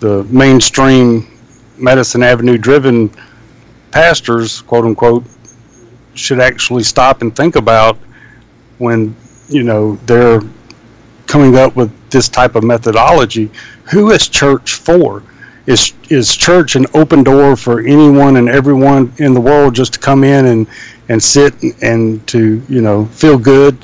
the 0.00 0.24
mainstream 0.24 1.26
Madison 1.78 2.22
Avenue 2.22 2.58
driven 2.58 3.10
pastors, 3.90 4.60
quote 4.62 4.84
unquote, 4.84 5.24
should 6.14 6.40
actually 6.40 6.82
stop 6.82 7.22
and 7.22 7.34
think 7.34 7.56
about 7.56 7.96
when 8.78 9.16
you 9.48 9.62
know 9.62 9.96
they're 10.06 10.40
coming 11.26 11.56
up 11.56 11.76
with 11.76 11.90
this 12.10 12.28
type 12.28 12.54
of 12.54 12.64
methodology. 12.64 13.50
Who 13.90 14.10
is 14.10 14.28
church 14.28 14.74
for? 14.74 15.22
Is 15.66 15.92
is 16.10 16.36
church 16.36 16.76
an 16.76 16.86
open 16.94 17.22
door 17.22 17.56
for 17.56 17.80
anyone 17.80 18.36
and 18.36 18.48
everyone 18.48 19.12
in 19.18 19.32
the 19.32 19.40
world 19.40 19.74
just 19.74 19.94
to 19.94 19.98
come 19.98 20.24
in 20.24 20.46
and 20.46 20.66
and 21.08 21.22
sit 21.22 21.54
and 21.82 22.26
to 22.26 22.62
you 22.68 22.82
know 22.82 23.06
feel 23.06 23.38
good. 23.38 23.76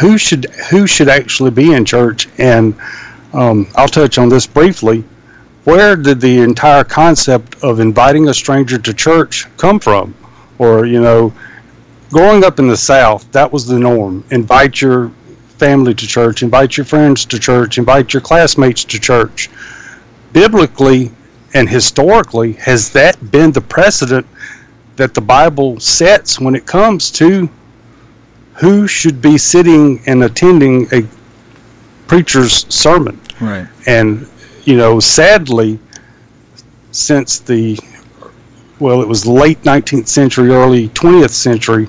Who 0.00 0.16
should 0.16 0.46
who 0.70 0.86
should 0.86 1.08
actually 1.08 1.50
be 1.50 1.74
in 1.74 1.84
church? 1.84 2.28
And 2.38 2.74
um, 3.32 3.68
I'll 3.76 3.88
touch 3.88 4.18
on 4.18 4.28
this 4.28 4.46
briefly. 4.46 5.04
Where 5.64 5.96
did 5.96 6.20
the 6.20 6.40
entire 6.40 6.84
concept 6.84 7.62
of 7.62 7.80
inviting 7.80 8.28
a 8.28 8.34
stranger 8.34 8.78
to 8.78 8.94
church 8.94 9.46
come 9.56 9.78
from? 9.78 10.14
Or 10.58 10.86
you 10.86 11.00
know, 11.02 11.34
growing 12.10 12.44
up 12.44 12.58
in 12.58 12.68
the 12.68 12.76
South, 12.76 13.30
that 13.32 13.52
was 13.52 13.66
the 13.66 13.78
norm. 13.78 14.24
Invite 14.30 14.80
your 14.80 15.10
family 15.58 15.94
to 15.94 16.06
church, 16.06 16.42
invite 16.42 16.76
your 16.76 16.84
friends 16.84 17.24
to 17.26 17.38
church, 17.38 17.78
invite 17.78 18.12
your 18.12 18.20
classmates 18.20 18.84
to 18.84 19.00
church. 19.00 19.50
Biblically 20.32 21.10
and 21.54 21.68
historically, 21.68 22.52
has 22.54 22.90
that 22.90 23.30
been 23.30 23.50
the 23.52 23.60
precedent 23.60 24.26
that 24.96 25.14
the 25.14 25.20
Bible 25.20 25.78
sets 25.80 26.40
when 26.40 26.54
it 26.54 26.66
comes 26.66 27.10
to 27.12 27.48
who 28.54 28.86
should 28.86 29.20
be 29.20 29.36
sitting 29.38 30.00
and 30.06 30.24
attending 30.24 30.86
a 30.92 31.06
preacher's 32.06 32.66
sermon. 32.74 33.20
Right. 33.40 33.66
And, 33.86 34.28
you 34.64 34.76
know, 34.76 35.00
sadly, 35.00 35.78
since 36.90 37.38
the, 37.38 37.78
well, 38.78 39.00
it 39.00 39.08
was 39.08 39.26
late 39.26 39.60
19th 39.62 40.08
century, 40.08 40.50
early 40.50 40.88
20th 40.90 41.30
century, 41.30 41.86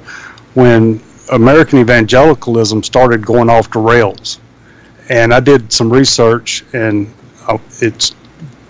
when 0.54 1.02
American 1.32 1.80
evangelicalism 1.80 2.84
started 2.84 3.26
going 3.26 3.50
off 3.50 3.70
the 3.72 3.80
rails. 3.80 4.40
And 5.10 5.34
I 5.34 5.40
did 5.40 5.72
some 5.72 5.92
research, 5.92 6.64
and 6.74 7.12
uh, 7.48 7.58
it's 7.82 8.16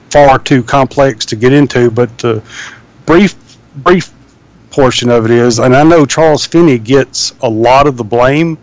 far 0.10 0.40
too 0.40 0.64
complex 0.64 1.26
to 1.26 1.36
get 1.36 1.54
into, 1.54 1.92
but 1.92 2.16
the 2.18 2.42
brief, 3.06 3.36
brief 3.78 4.12
portion 4.70 5.10
of 5.10 5.26
it 5.26 5.32
is, 5.32 5.60
and 5.60 5.76
I 5.76 5.84
know 5.84 6.06
Charles 6.06 6.46
Finney 6.46 6.78
gets 6.78 7.34
a 7.42 7.50
lot 7.50 7.88
of 7.88 7.98
the 7.98 8.04
blame 8.04 8.58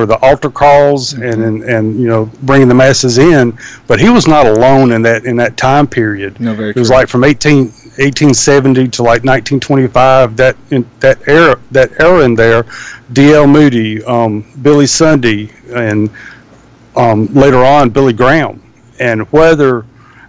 for 0.00 0.06
the 0.06 0.16
altar 0.24 0.48
calls 0.48 1.12
mm-hmm. 1.12 1.24
and, 1.24 1.42
and 1.42 1.62
and 1.64 2.00
you 2.00 2.06
know 2.06 2.24
bringing 2.44 2.68
the 2.68 2.74
masses 2.74 3.18
in, 3.18 3.56
but 3.86 4.00
he 4.00 4.08
was 4.08 4.26
not 4.26 4.46
alone 4.46 4.92
in 4.92 5.02
that 5.02 5.26
in 5.26 5.36
that 5.36 5.58
time 5.58 5.86
period. 5.86 6.40
No, 6.40 6.54
very. 6.54 6.70
It 6.70 6.76
was 6.76 6.88
like 6.88 7.06
from 7.06 7.22
18, 7.22 7.64
1870 7.64 8.88
to 8.88 9.02
like 9.02 9.24
1925. 9.24 10.36
That 10.38 10.56
in 10.70 10.88
that 11.00 11.28
era 11.28 11.60
that 11.72 12.00
era 12.00 12.24
in 12.24 12.34
there, 12.34 12.64
D.L. 13.12 13.46
Moody, 13.46 14.02
um, 14.04 14.42
Billy 14.62 14.86
Sunday, 14.86 15.50
and 15.68 16.08
um, 16.96 17.26
later 17.34 17.62
on 17.62 17.90
Billy 17.90 18.14
Graham, 18.14 18.62
and 19.00 19.30
whether 19.32 19.84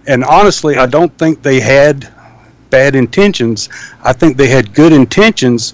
and 0.06 0.22
honestly, 0.22 0.76
I 0.76 0.84
don't 0.84 1.16
think 1.16 1.42
they 1.42 1.60
had 1.60 2.12
bad 2.68 2.94
intentions. 2.94 3.70
I 4.04 4.12
think 4.12 4.36
they 4.36 4.48
had 4.48 4.74
good 4.74 4.92
intentions, 4.92 5.72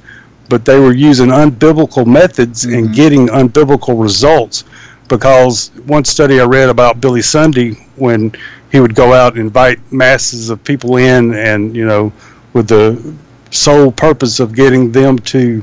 but 0.48 0.64
they 0.64 0.78
were 0.78 0.92
using 0.92 1.28
unbiblical 1.28 2.06
methods 2.06 2.64
mm-hmm. 2.64 2.78
and 2.78 2.94
getting 2.94 3.28
unbiblical 3.28 4.00
results. 4.00 4.64
Because 5.08 5.70
one 5.86 6.04
study 6.04 6.40
I 6.40 6.44
read 6.44 6.68
about 6.68 7.00
Billy 7.00 7.22
Sunday, 7.22 7.74
when 7.96 8.32
he 8.70 8.80
would 8.80 8.94
go 8.94 9.14
out 9.14 9.32
and 9.32 9.42
invite 9.42 9.80
masses 9.90 10.50
of 10.50 10.62
people 10.64 10.96
in, 10.96 11.34
and 11.34 11.74
you 11.74 11.86
know, 11.86 12.12
with 12.52 12.68
the 12.68 13.14
sole 13.50 13.90
purpose 13.90 14.40
of 14.40 14.54
getting 14.54 14.92
them 14.92 15.18
to, 15.18 15.62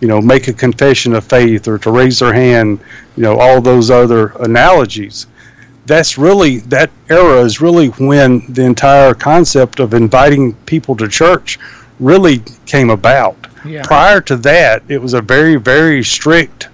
you 0.00 0.08
know, 0.08 0.20
make 0.22 0.48
a 0.48 0.52
confession 0.52 1.12
of 1.14 1.24
faith 1.24 1.68
or 1.68 1.76
to 1.78 1.90
raise 1.90 2.18
their 2.20 2.32
hand, 2.32 2.80
you 3.16 3.22
know, 3.22 3.38
all 3.38 3.60
those 3.60 3.90
other 3.90 4.28
analogies 4.40 5.26
that's 5.86 6.16
really 6.16 6.58
that 6.58 6.90
era 7.10 7.40
is 7.40 7.60
really 7.60 7.88
when 7.88 8.40
the 8.52 8.62
entire 8.62 9.14
concept 9.14 9.80
of 9.80 9.94
inviting 9.94 10.54
people 10.66 10.96
to 10.96 11.08
church 11.08 11.58
really 11.98 12.42
came 12.66 12.90
about. 12.90 13.46
Yeah. 13.64 13.82
Prior 13.84 14.20
to 14.22 14.36
that, 14.38 14.82
it 14.88 15.00
was 15.00 15.14
a 15.14 15.20
very 15.20 15.56
very 15.56 16.02
strict, 16.02 16.68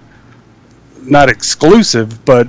not 1.03 1.29
exclusive, 1.29 2.23
but 2.25 2.47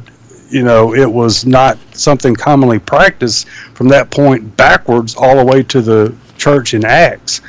you 0.49 0.63
know 0.63 0.95
it 0.95 1.11
was 1.11 1.45
not 1.45 1.79
something 1.93 2.35
commonly 2.35 2.79
practiced 2.79 3.49
from 3.49 3.89
that 3.89 4.11
point 4.11 4.57
backwards 4.57 5.15
all 5.15 5.37
the 5.37 5.45
way 5.45 5.63
to 5.65 5.81
the 5.81 6.15
church 6.39 6.75
in 6.75 6.85
Acts. 6.85 7.41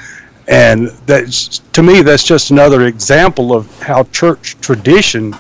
And 0.47 0.89
that's 1.05 1.59
to 1.73 1.83
me 1.83 2.01
that's 2.01 2.23
just 2.23 2.51
another 2.51 2.83
example 2.83 3.53
of 3.53 3.81
how 3.81 4.03
church 4.05 4.59
tradition 4.59 5.33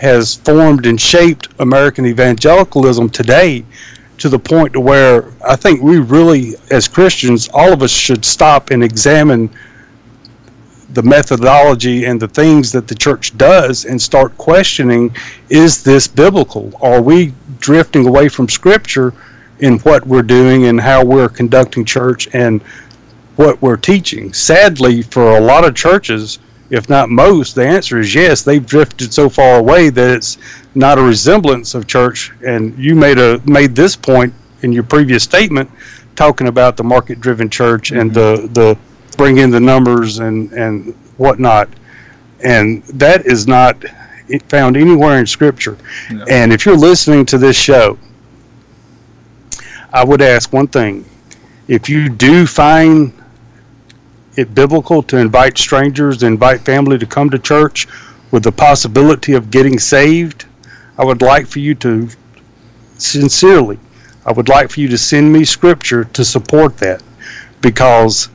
has 0.00 0.34
formed 0.34 0.86
and 0.86 1.00
shaped 1.00 1.48
American 1.60 2.04
evangelicalism 2.04 3.08
today 3.08 3.64
to 4.18 4.28
the 4.28 4.38
point 4.38 4.72
to 4.74 4.80
where 4.80 5.32
I 5.46 5.56
think 5.56 5.82
we 5.82 5.98
really, 5.98 6.54
as 6.70 6.88
Christians, 6.88 7.48
all 7.52 7.72
of 7.72 7.82
us 7.82 7.90
should 7.90 8.24
stop 8.24 8.70
and 8.70 8.82
examine 8.82 9.50
the 10.94 11.02
methodology 11.02 12.04
and 12.04 12.20
the 12.20 12.28
things 12.28 12.72
that 12.72 12.86
the 12.86 12.94
church 12.94 13.36
does 13.36 13.84
and 13.84 14.00
start 14.00 14.36
questioning 14.38 15.14
is 15.50 15.82
this 15.82 16.06
biblical? 16.06 16.72
Are 16.80 17.02
we 17.02 17.34
drifting 17.58 18.06
away 18.06 18.28
from 18.28 18.48
Scripture 18.48 19.12
in 19.58 19.78
what 19.80 20.06
we're 20.06 20.22
doing 20.22 20.66
and 20.66 20.80
how 20.80 21.04
we're 21.04 21.28
conducting 21.28 21.84
church 21.84 22.28
and 22.32 22.62
what 23.36 23.60
we're 23.60 23.76
teaching? 23.76 24.32
Sadly, 24.32 25.02
for 25.02 25.36
a 25.36 25.40
lot 25.40 25.64
of 25.64 25.74
churches, 25.74 26.38
if 26.70 26.88
not 26.88 27.10
most, 27.10 27.54
the 27.54 27.66
answer 27.66 27.98
is 27.98 28.14
yes. 28.14 28.42
They've 28.42 28.64
drifted 28.64 29.12
so 29.12 29.28
far 29.28 29.58
away 29.58 29.90
that 29.90 30.10
it's 30.10 30.38
not 30.74 30.98
a 30.98 31.02
resemblance 31.02 31.74
of 31.74 31.86
church. 31.86 32.32
And 32.46 32.78
you 32.78 32.94
made 32.94 33.18
a 33.18 33.40
made 33.46 33.74
this 33.74 33.96
point 33.96 34.32
in 34.62 34.72
your 34.72 34.84
previous 34.84 35.24
statement, 35.24 35.70
talking 36.16 36.48
about 36.48 36.76
the 36.76 36.84
market-driven 36.84 37.50
church 37.50 37.90
mm-hmm. 37.90 38.00
and 38.00 38.14
the 38.14 38.48
the 38.52 38.78
bring 39.14 39.38
in 39.38 39.50
the 39.50 39.60
numbers 39.60 40.18
and 40.18 40.52
and 40.52 40.94
whatnot, 41.16 41.68
and 42.42 42.82
that 42.84 43.26
is 43.26 43.46
not 43.46 43.82
found 44.48 44.76
anywhere 44.76 45.18
in 45.18 45.26
Scripture. 45.26 45.76
No. 46.10 46.24
And 46.28 46.52
if 46.52 46.64
you're 46.64 46.76
listening 46.76 47.26
to 47.26 47.38
this 47.38 47.56
show, 47.56 47.98
I 49.92 50.04
would 50.04 50.22
ask 50.22 50.52
one 50.52 50.66
thing: 50.66 51.04
if 51.68 51.88
you 51.88 52.08
do 52.08 52.46
find 52.46 53.12
it 54.36 54.54
biblical 54.54 55.02
to 55.04 55.16
invite 55.16 55.56
strangers, 55.58 56.22
invite 56.22 56.60
family 56.60 56.98
to 56.98 57.06
come 57.06 57.30
to 57.30 57.38
church 57.38 57.86
with 58.30 58.42
the 58.42 58.52
possibility 58.52 59.34
of 59.34 59.50
getting 59.50 59.78
saved, 59.78 60.46
I 60.98 61.04
would 61.04 61.22
like 61.22 61.46
for 61.46 61.60
you 61.60 61.74
to 61.76 62.08
sincerely, 62.98 63.78
I 64.26 64.32
would 64.32 64.48
like 64.48 64.70
for 64.70 64.80
you 64.80 64.88
to 64.88 64.98
send 64.98 65.32
me 65.32 65.44
scripture 65.44 66.04
to 66.04 66.24
support 66.24 66.76
that 66.78 67.02
because 67.60 68.28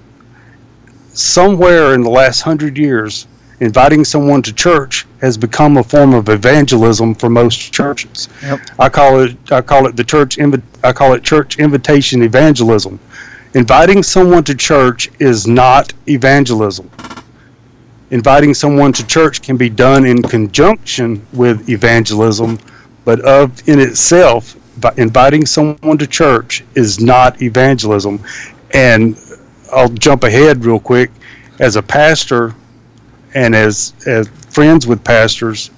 somewhere 1.19 1.93
in 1.93 2.01
the 2.01 2.09
last 2.09 2.41
hundred 2.41 2.77
years, 2.77 3.27
inviting 3.59 4.05
someone 4.05 4.41
to 4.41 4.53
church 4.53 5.05
has 5.21 5.37
become 5.37 5.77
a 5.77 5.83
form 5.83 6.13
of 6.13 6.29
evangelism 6.29 7.13
for 7.13 7.29
most 7.29 7.73
churches. 7.73 8.29
Yep. 8.41 8.59
I 8.79 8.89
call 8.89 9.19
it 9.19 9.51
I 9.51 9.61
call 9.61 9.85
it 9.87 9.95
the 9.95 10.03
church 10.03 10.37
invi- 10.37 10.61
I 10.83 10.93
call 10.93 11.13
it 11.13 11.23
church 11.23 11.59
invitation 11.59 12.23
evangelism. 12.23 12.99
Inviting 13.53 14.03
someone 14.03 14.43
to 14.45 14.55
church 14.55 15.09
is 15.19 15.47
not 15.47 15.93
evangelism. 16.07 16.89
Inviting 18.11 18.53
someone 18.53 18.93
to 18.93 19.05
church 19.05 19.41
can 19.41 19.57
be 19.57 19.69
done 19.69 20.05
in 20.05 20.21
conjunction 20.21 21.25
with 21.33 21.69
evangelism, 21.69 22.59
but 23.05 23.19
of 23.21 23.67
in 23.67 23.79
itself, 23.79 24.55
inviting 24.97 25.45
someone 25.45 25.97
to 25.97 26.07
church 26.07 26.63
is 26.75 26.99
not 26.99 27.41
evangelism. 27.41 28.23
And 28.73 29.17
I'll 29.71 29.89
jump 29.89 30.23
ahead 30.23 30.65
real 30.65 30.79
quick. 30.79 31.11
As 31.59 31.75
a 31.75 31.83
pastor 31.83 32.55
and 33.33 33.55
as, 33.55 33.93
as 34.07 34.27
friends 34.27 34.87
with 34.87 35.03
pastors, 35.03 35.71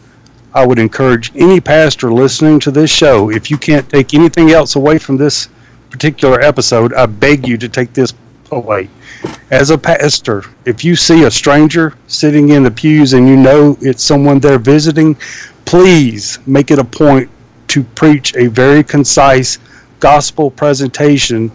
I 0.53 0.65
would 0.65 0.79
encourage 0.79 1.31
any 1.35 1.61
pastor 1.61 2.11
listening 2.11 2.59
to 2.61 2.71
this 2.71 2.91
show, 2.91 3.31
if 3.31 3.49
you 3.49 3.57
can't 3.57 3.89
take 3.89 4.13
anything 4.13 4.51
else 4.51 4.75
away 4.75 4.97
from 4.97 5.17
this 5.17 5.47
particular 5.89 6.41
episode, 6.41 6.93
I 6.93 7.05
beg 7.05 7.47
you 7.47 7.57
to 7.57 7.69
take 7.69 7.93
this 7.93 8.13
away. 8.51 8.89
As 9.49 9.69
a 9.69 9.77
pastor, 9.77 10.43
if 10.65 10.83
you 10.83 10.95
see 10.95 11.23
a 11.23 11.31
stranger 11.31 11.93
sitting 12.07 12.49
in 12.49 12.63
the 12.63 12.71
pews 12.71 13.13
and 13.13 13.27
you 13.27 13.37
know 13.37 13.77
it's 13.81 14.03
someone 14.03 14.39
they're 14.39 14.59
visiting, 14.59 15.15
please 15.65 16.39
make 16.45 16.71
it 16.71 16.79
a 16.79 16.83
point 16.83 17.29
to 17.69 17.83
preach 17.83 18.35
a 18.35 18.47
very 18.47 18.83
concise 18.83 19.57
gospel 19.99 20.51
presentation 20.51 21.51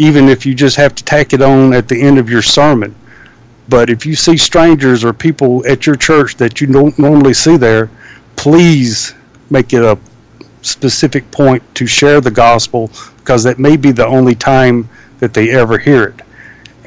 even 0.00 0.30
if 0.30 0.46
you 0.46 0.54
just 0.54 0.76
have 0.76 0.94
to 0.94 1.04
tack 1.04 1.34
it 1.34 1.42
on 1.42 1.74
at 1.74 1.86
the 1.86 2.00
end 2.00 2.18
of 2.18 2.30
your 2.30 2.40
sermon. 2.40 2.94
But 3.68 3.90
if 3.90 4.06
you 4.06 4.16
see 4.16 4.38
strangers 4.38 5.04
or 5.04 5.12
people 5.12 5.62
at 5.66 5.84
your 5.84 5.94
church 5.94 6.36
that 6.36 6.58
you 6.58 6.66
don't 6.66 6.98
normally 6.98 7.34
see 7.34 7.58
there, 7.58 7.90
please 8.34 9.14
make 9.50 9.74
it 9.74 9.82
a 9.82 9.98
specific 10.62 11.30
point 11.30 11.62
to 11.74 11.86
share 11.86 12.22
the 12.22 12.30
gospel 12.30 12.90
because 13.18 13.44
that 13.44 13.58
may 13.58 13.76
be 13.76 13.92
the 13.92 14.06
only 14.06 14.34
time 14.34 14.88
that 15.18 15.34
they 15.34 15.50
ever 15.50 15.76
hear 15.76 16.04
it. 16.04 16.22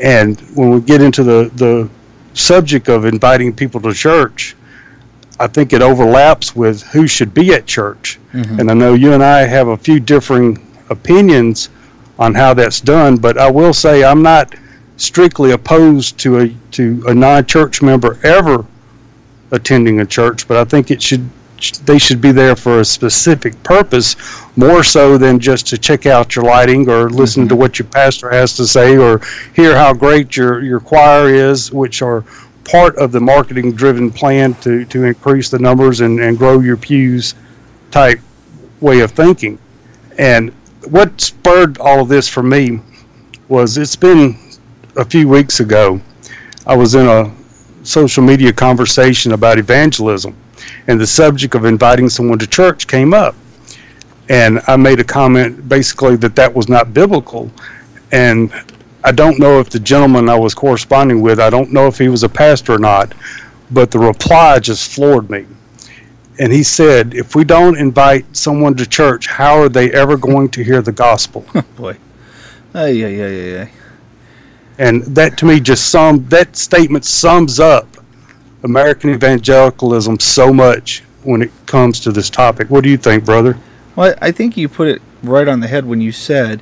And 0.02 0.42
when 0.56 0.72
we 0.72 0.82
get 0.82 1.00
into 1.00 1.24
the, 1.24 1.52
the 1.56 1.88
subject 2.34 2.90
of 2.90 3.06
inviting 3.06 3.54
people 3.54 3.80
to 3.82 3.94
church, 3.94 4.56
I 5.40 5.46
think 5.46 5.72
it 5.72 5.84
overlaps 5.84 6.56
with 6.56 6.82
who 6.82 7.06
should 7.06 7.32
be 7.36 7.54
at 7.54 7.68
church. 7.68 8.20
Mm-hmm. 8.34 8.60
And 8.60 8.72
I 8.72 8.74
know 8.74 8.96
you 8.96 9.14
and 9.14 9.24
I 9.24 9.42
have 9.42 9.68
a 9.68 9.78
few 9.78 10.00
differing 10.00 10.58
opinions 10.90 11.70
on 12.20 12.34
how 12.34 12.54
that's 12.54 12.82
done. 12.82 13.18
But 13.18 13.38
I 13.38 13.50
will 13.50 13.74
say 13.74 14.04
I'm 14.04 14.22
not 14.22 14.56
strictly 14.98 15.52
opposed 15.52 16.18
to 16.20 16.40
a 16.40 16.50
to 16.72 17.04
a 17.08 17.14
non-church 17.14 17.82
member 17.82 18.20
ever 18.24 18.66
attending 19.52 20.00
a 20.00 20.06
church, 20.06 20.48
but 20.48 20.58
I 20.58 20.64
think 20.66 20.92
it 20.92 21.02
should 21.02 21.30
they 21.86 21.98
should 21.98 22.20
be 22.20 22.32
there 22.32 22.56
for 22.56 22.80
a 22.80 22.86
specific 22.86 23.62
purpose 23.64 24.16
more 24.58 24.84
so 24.84 25.18
than 25.18 25.40
just 25.40 25.66
to 25.68 25.78
check 25.78 26.06
out 26.06 26.36
your 26.36 26.44
lighting 26.44 26.90
or 26.90 27.10
listen 27.10 27.44
mm-hmm. 27.44 27.50
to 27.50 27.56
what 27.56 27.80
your 27.80 27.88
pastor 27.88 28.30
has 28.30 28.56
to 28.58 28.68
say 28.68 28.98
or 28.98 29.22
hear 29.56 29.76
how 29.76 29.94
great 29.94 30.36
your 30.36 30.62
your 30.62 30.80
choir 30.80 31.30
is 31.30 31.72
which 31.72 32.02
are 32.02 32.26
part 32.66 32.96
of 32.98 33.12
the 33.12 33.20
marketing 33.20 33.72
driven 33.72 34.12
plan 34.12 34.54
to 34.56 34.84
to 34.86 35.06
increase 35.06 35.50
the 35.50 35.60
numbers 35.60 36.02
and 36.02 36.20
and 36.20 36.38
grow 36.38 36.60
your 36.60 36.78
pews 36.78 37.36
type 37.92 38.20
way 38.82 39.00
of 39.00 39.12
thinking 39.12 39.58
and 40.18 40.52
what 40.90 41.20
spurred 41.20 41.78
all 41.80 42.02
of 42.02 42.10
this 42.10 42.28
for 42.28 42.44
me 42.44 42.80
was 43.48 43.78
it's 43.78 43.96
been 43.96 44.38
a 44.98 45.06
few 45.06 45.28
weeks 45.28 45.60
ago. 45.60 46.00
I 46.66 46.76
was 46.76 46.96
in 46.96 47.08
a 47.08 47.32
social 47.84 48.24
media 48.24 48.54
conversation 48.54 49.34
about 49.34 49.58
evangelism, 49.58 50.36
and 50.88 51.00
the 51.00 51.08
subject 51.08 51.56
of 51.56 51.66
inviting 51.66 52.10
someone 52.10 52.40
to 52.40 52.48
church 52.48 52.88
came 52.88 53.14
up. 53.14 53.36
And 54.30 54.62
I 54.68 54.78
made 54.78 55.00
a 55.00 55.04
comment 55.04 55.68
basically 55.68 56.16
that 56.18 56.36
that 56.36 56.54
was 56.54 56.70
not 56.70 56.94
biblical. 56.94 57.52
And 58.12 58.54
I 59.04 59.12
don't 59.12 59.38
know 59.38 59.60
if 59.60 59.70
the 59.70 59.80
gentleman 59.80 60.30
I 60.30 60.38
was 60.38 60.54
corresponding 60.54 61.22
with, 61.22 61.40
I 61.40 61.50
don't 61.50 61.74
know 61.74 61.88
if 61.88 61.98
he 61.98 62.08
was 62.08 62.24
a 62.24 62.30
pastor 62.30 62.74
or 62.74 62.80
not, 62.80 63.14
but 63.72 63.92
the 63.92 64.00
reply 64.00 64.60
just 64.60 64.94
floored 64.94 65.30
me 65.30 65.46
and 66.40 66.52
he 66.52 66.64
said, 66.64 67.14
if 67.14 67.36
we 67.36 67.44
don't 67.44 67.78
invite 67.78 68.26
someone 68.36 68.76
to 68.76 68.86
church, 68.86 69.28
how 69.28 69.60
are 69.60 69.70
they 69.70 69.92
ever 69.92 70.18
going 70.18 70.50
to 70.50 70.64
hear 70.64 70.82
the 70.82 70.92
gospel? 70.92 71.46
Boy, 71.76 71.98
yeah, 72.74 72.88
yeah, 72.88 73.08
yeah, 73.08 73.28
yeah. 73.28 73.70
And 74.80 75.04
that 75.16 75.38
to 75.38 75.46
me 75.46 75.60
just 75.60 75.92
sum 75.92 76.28
that 76.30 76.56
statement 76.56 77.06
sums 77.06 77.60
up 77.60 77.88
American 78.64 79.12
evangelicalism 79.12 80.20
so 80.20 80.52
much 80.52 81.04
when 81.24 81.42
it 81.42 81.52
comes 81.66 82.00
to 82.02 82.12
this 82.12 82.30
topic. 82.30 82.70
What 82.70 82.84
do 82.84 82.90
you 82.90 82.98
think, 82.98 83.26
brother? 83.26 83.58
Well, 83.96 84.16
I 84.22 84.32
think 84.32 84.58
you 84.58 84.68
put 84.68 84.88
it 84.88 85.02
right 85.22 85.48
on 85.48 85.60
the 85.60 85.68
head 85.68 85.86
when 85.86 86.02
you 86.02 86.12
said 86.12 86.62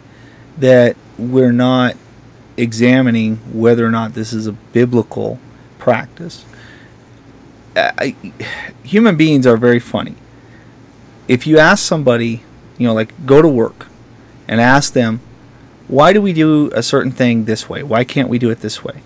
that 0.58 0.98
we're 1.18 1.54
not 1.54 1.96
examining 2.58 3.38
whether 3.54 3.86
or 3.86 3.92
not 3.92 4.14
this 4.14 4.34
is 4.34 4.48
a 4.48 4.52
biblical 4.52 5.40
practice. 5.80 6.46
Human 8.84 9.16
beings 9.16 9.48
are 9.48 9.58
very 9.58 9.80
funny. 9.80 10.16
If 11.28 11.48
you 11.48 11.58
ask 11.58 11.86
somebody, 11.86 12.44
you 12.78 12.88
know, 12.88 12.94
like 12.94 13.14
go 13.26 13.42
to 13.42 13.48
work 13.48 13.88
and 14.48 14.60
ask 14.60 14.94
them, 14.94 15.22
why 15.88 16.14
do 16.14 16.22
we 16.22 16.34
do 16.34 16.72
a 16.74 16.84
certain 16.84 17.12
thing 17.12 17.46
this 17.46 17.70
way? 17.70 17.84
Why 17.84 18.04
can't 18.04 18.30
we 18.30 18.40
do 18.40 18.50
it 18.50 18.62
this 18.62 18.84
way? 18.84 19.02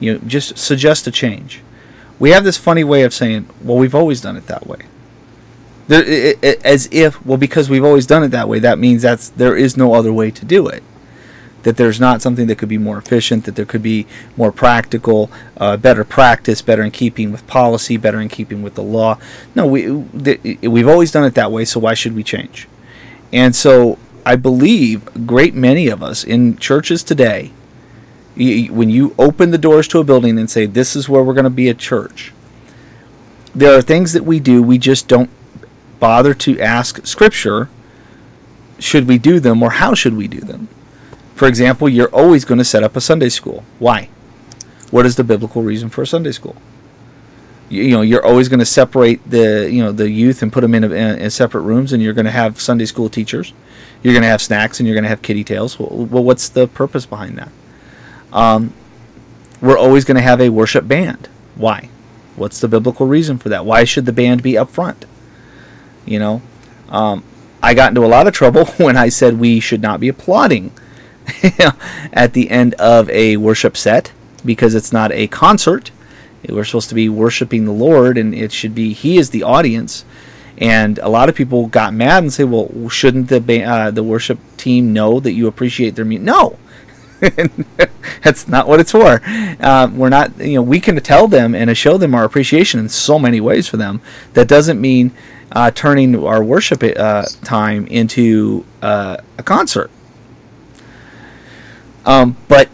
You 0.00 0.14
know, 0.14 0.20
just 0.26 0.58
suggest 0.58 1.06
a 1.06 1.10
change. 1.10 1.62
We 2.18 2.30
have 2.30 2.44
this 2.44 2.56
funny 2.56 2.84
way 2.84 3.02
of 3.02 3.12
saying, 3.12 3.48
well, 3.62 3.76
we've 3.76 3.94
always 3.94 4.20
done 4.20 4.36
it 4.36 4.46
that 4.46 4.66
way. 4.66 4.78
There, 5.88 6.02
it, 6.02 6.38
it, 6.42 6.64
as 6.64 6.88
if, 6.90 7.24
well, 7.24 7.38
because 7.38 7.70
we've 7.70 7.84
always 7.84 8.06
done 8.06 8.22
it 8.22 8.28
that 8.28 8.48
way, 8.48 8.58
that 8.58 8.78
means 8.78 9.02
that's 9.02 9.28
there 9.28 9.56
is 9.56 9.76
no 9.76 9.94
other 9.94 10.12
way 10.12 10.30
to 10.30 10.44
do 10.44 10.66
it 10.66 10.82
that 11.66 11.76
there's 11.76 11.98
not 11.98 12.22
something 12.22 12.46
that 12.46 12.58
could 12.58 12.68
be 12.68 12.78
more 12.78 12.96
efficient, 12.96 13.44
that 13.44 13.56
there 13.56 13.64
could 13.64 13.82
be 13.82 14.06
more 14.36 14.52
practical, 14.52 15.28
uh, 15.56 15.76
better 15.76 16.04
practice, 16.04 16.62
better 16.62 16.84
in 16.84 16.92
keeping 16.92 17.32
with 17.32 17.44
policy, 17.48 17.96
better 17.96 18.20
in 18.20 18.28
keeping 18.28 18.62
with 18.62 18.76
the 18.76 18.84
law. 18.84 19.18
No, 19.52 19.66
we 19.66 19.90
we've 19.90 20.86
always 20.86 21.10
done 21.10 21.24
it 21.24 21.34
that 21.34 21.50
way, 21.50 21.64
so 21.64 21.80
why 21.80 21.94
should 21.94 22.14
we 22.14 22.22
change? 22.22 22.68
And 23.32 23.56
so 23.56 23.98
I 24.24 24.36
believe 24.36 25.08
a 25.16 25.18
great 25.18 25.54
many 25.54 25.88
of 25.88 26.04
us 26.04 26.22
in 26.22 26.56
churches 26.56 27.02
today, 27.02 27.50
when 28.36 28.88
you 28.88 29.12
open 29.18 29.50
the 29.50 29.58
doors 29.58 29.88
to 29.88 29.98
a 29.98 30.04
building 30.04 30.38
and 30.38 30.48
say 30.48 30.66
this 30.66 30.94
is 30.94 31.08
where 31.08 31.24
we're 31.24 31.34
going 31.34 31.42
to 31.42 31.50
be 31.50 31.68
a 31.68 31.74
church, 31.74 32.32
there 33.56 33.76
are 33.76 33.82
things 33.82 34.12
that 34.12 34.22
we 34.22 34.38
do 34.38 34.62
we 34.62 34.78
just 34.78 35.08
don't 35.08 35.30
bother 35.98 36.32
to 36.32 36.60
ask 36.60 37.04
Scripture. 37.04 37.68
Should 38.78 39.08
we 39.08 39.18
do 39.18 39.40
them, 39.40 39.64
or 39.64 39.70
how 39.70 39.94
should 39.94 40.16
we 40.16 40.28
do 40.28 40.38
them? 40.38 40.68
For 41.36 41.46
example, 41.46 41.86
you're 41.86 42.08
always 42.14 42.46
going 42.46 42.58
to 42.58 42.64
set 42.64 42.82
up 42.82 42.96
a 42.96 43.00
Sunday 43.00 43.28
school. 43.28 43.62
Why? 43.78 44.08
What 44.90 45.04
is 45.04 45.16
the 45.16 45.22
biblical 45.22 45.62
reason 45.62 45.90
for 45.90 46.00
a 46.00 46.06
Sunday 46.06 46.32
school? 46.32 46.56
You, 47.68 47.82
you 47.82 47.90
know, 47.90 48.00
you're 48.00 48.24
always 48.24 48.48
going 48.48 48.60
to 48.60 48.66
separate 48.66 49.28
the 49.28 49.68
you 49.70 49.82
know 49.82 49.92
the 49.92 50.08
youth 50.08 50.42
and 50.42 50.50
put 50.50 50.62
them 50.62 50.74
in, 50.74 50.82
a, 50.82 50.88
in 50.88 51.30
separate 51.30 51.60
rooms, 51.60 51.92
and 51.92 52.02
you're 52.02 52.14
going 52.14 52.24
to 52.24 52.30
have 52.30 52.58
Sunday 52.58 52.86
school 52.86 53.10
teachers. 53.10 53.52
You're 54.02 54.14
going 54.14 54.22
to 54.22 54.28
have 54.28 54.40
snacks, 54.40 54.80
and 54.80 54.86
you're 54.86 54.94
going 54.94 55.04
to 55.04 55.10
have 55.10 55.20
kitty 55.20 55.44
tails. 55.44 55.78
Well, 55.78 56.06
well, 56.06 56.24
what's 56.24 56.48
the 56.48 56.66
purpose 56.66 57.04
behind 57.04 57.36
that? 57.36 57.50
Um, 58.32 58.72
we're 59.60 59.78
always 59.78 60.06
going 60.06 60.16
to 60.16 60.22
have 60.22 60.40
a 60.40 60.48
worship 60.48 60.88
band. 60.88 61.28
Why? 61.54 61.90
What's 62.34 62.60
the 62.60 62.68
biblical 62.68 63.06
reason 63.06 63.36
for 63.36 63.50
that? 63.50 63.66
Why 63.66 63.84
should 63.84 64.06
the 64.06 64.12
band 64.12 64.42
be 64.42 64.56
up 64.56 64.70
front? 64.70 65.04
You 66.06 66.18
know, 66.18 66.42
um, 66.88 67.24
I 67.62 67.74
got 67.74 67.90
into 67.90 68.06
a 68.06 68.08
lot 68.08 68.26
of 68.26 68.32
trouble 68.32 68.64
when 68.78 68.96
I 68.96 69.10
said 69.10 69.38
we 69.38 69.60
should 69.60 69.82
not 69.82 70.00
be 70.00 70.08
applauding 70.08 70.72
at 72.12 72.32
the 72.32 72.50
end 72.50 72.74
of 72.74 73.08
a 73.10 73.36
worship 73.36 73.76
set 73.76 74.12
because 74.44 74.74
it's 74.74 74.92
not 74.92 75.12
a 75.12 75.26
concert. 75.26 75.90
We're 76.48 76.64
supposed 76.64 76.88
to 76.90 76.94
be 76.94 77.08
worshiping 77.08 77.64
the 77.64 77.72
Lord, 77.72 78.16
and 78.16 78.34
it 78.34 78.52
should 78.52 78.74
be 78.74 78.92
He 78.92 79.18
is 79.18 79.30
the 79.30 79.42
audience. 79.42 80.04
And 80.58 80.98
a 80.98 81.08
lot 81.08 81.28
of 81.28 81.34
people 81.34 81.66
got 81.66 81.92
mad 81.92 82.22
and 82.22 82.32
say, 82.32 82.44
"Well, 82.44 82.88
shouldn't 82.88 83.28
the 83.28 83.62
uh, 83.62 83.90
the 83.90 84.02
worship 84.02 84.38
team 84.56 84.92
know 84.92 85.20
that 85.20 85.32
you 85.32 85.48
appreciate 85.48 85.96
their 85.96 86.04
music?" 86.04 86.24
No, 86.24 86.56
that's 88.22 88.48
not 88.48 88.68
what 88.68 88.80
it's 88.80 88.92
for. 88.92 89.20
Uh, 89.24 89.90
we're 89.92 90.08
not, 90.08 90.38
you 90.38 90.54
know, 90.54 90.62
we 90.62 90.80
can 90.80 90.96
tell 91.00 91.28
them 91.28 91.54
and 91.54 91.76
show 91.76 91.98
them 91.98 92.14
our 92.14 92.24
appreciation 92.24 92.80
in 92.80 92.88
so 92.88 93.18
many 93.18 93.40
ways 93.40 93.68
for 93.68 93.76
them. 93.76 94.00
That 94.34 94.48
doesn't 94.48 94.80
mean 94.80 95.12
uh, 95.52 95.70
turning 95.70 96.24
our 96.24 96.42
worship 96.42 96.82
uh, 96.82 97.24
time 97.42 97.86
into 97.86 98.64
uh, 98.82 99.18
a 99.38 99.42
concert. 99.42 99.90
Um, 102.06 102.36
but 102.48 102.68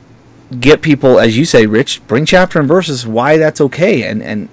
get 0.61 0.83
people, 0.83 1.19
as 1.19 1.37
you 1.37 1.45
say, 1.45 1.67
Rich, 1.67 2.07
bring 2.07 2.27
chapter 2.27 2.59
and 2.59 2.69
verses 2.69 3.07
why 3.07 3.39
that's 3.39 3.61
okay, 3.61 4.05
and 4.05 4.23
and 4.23 4.49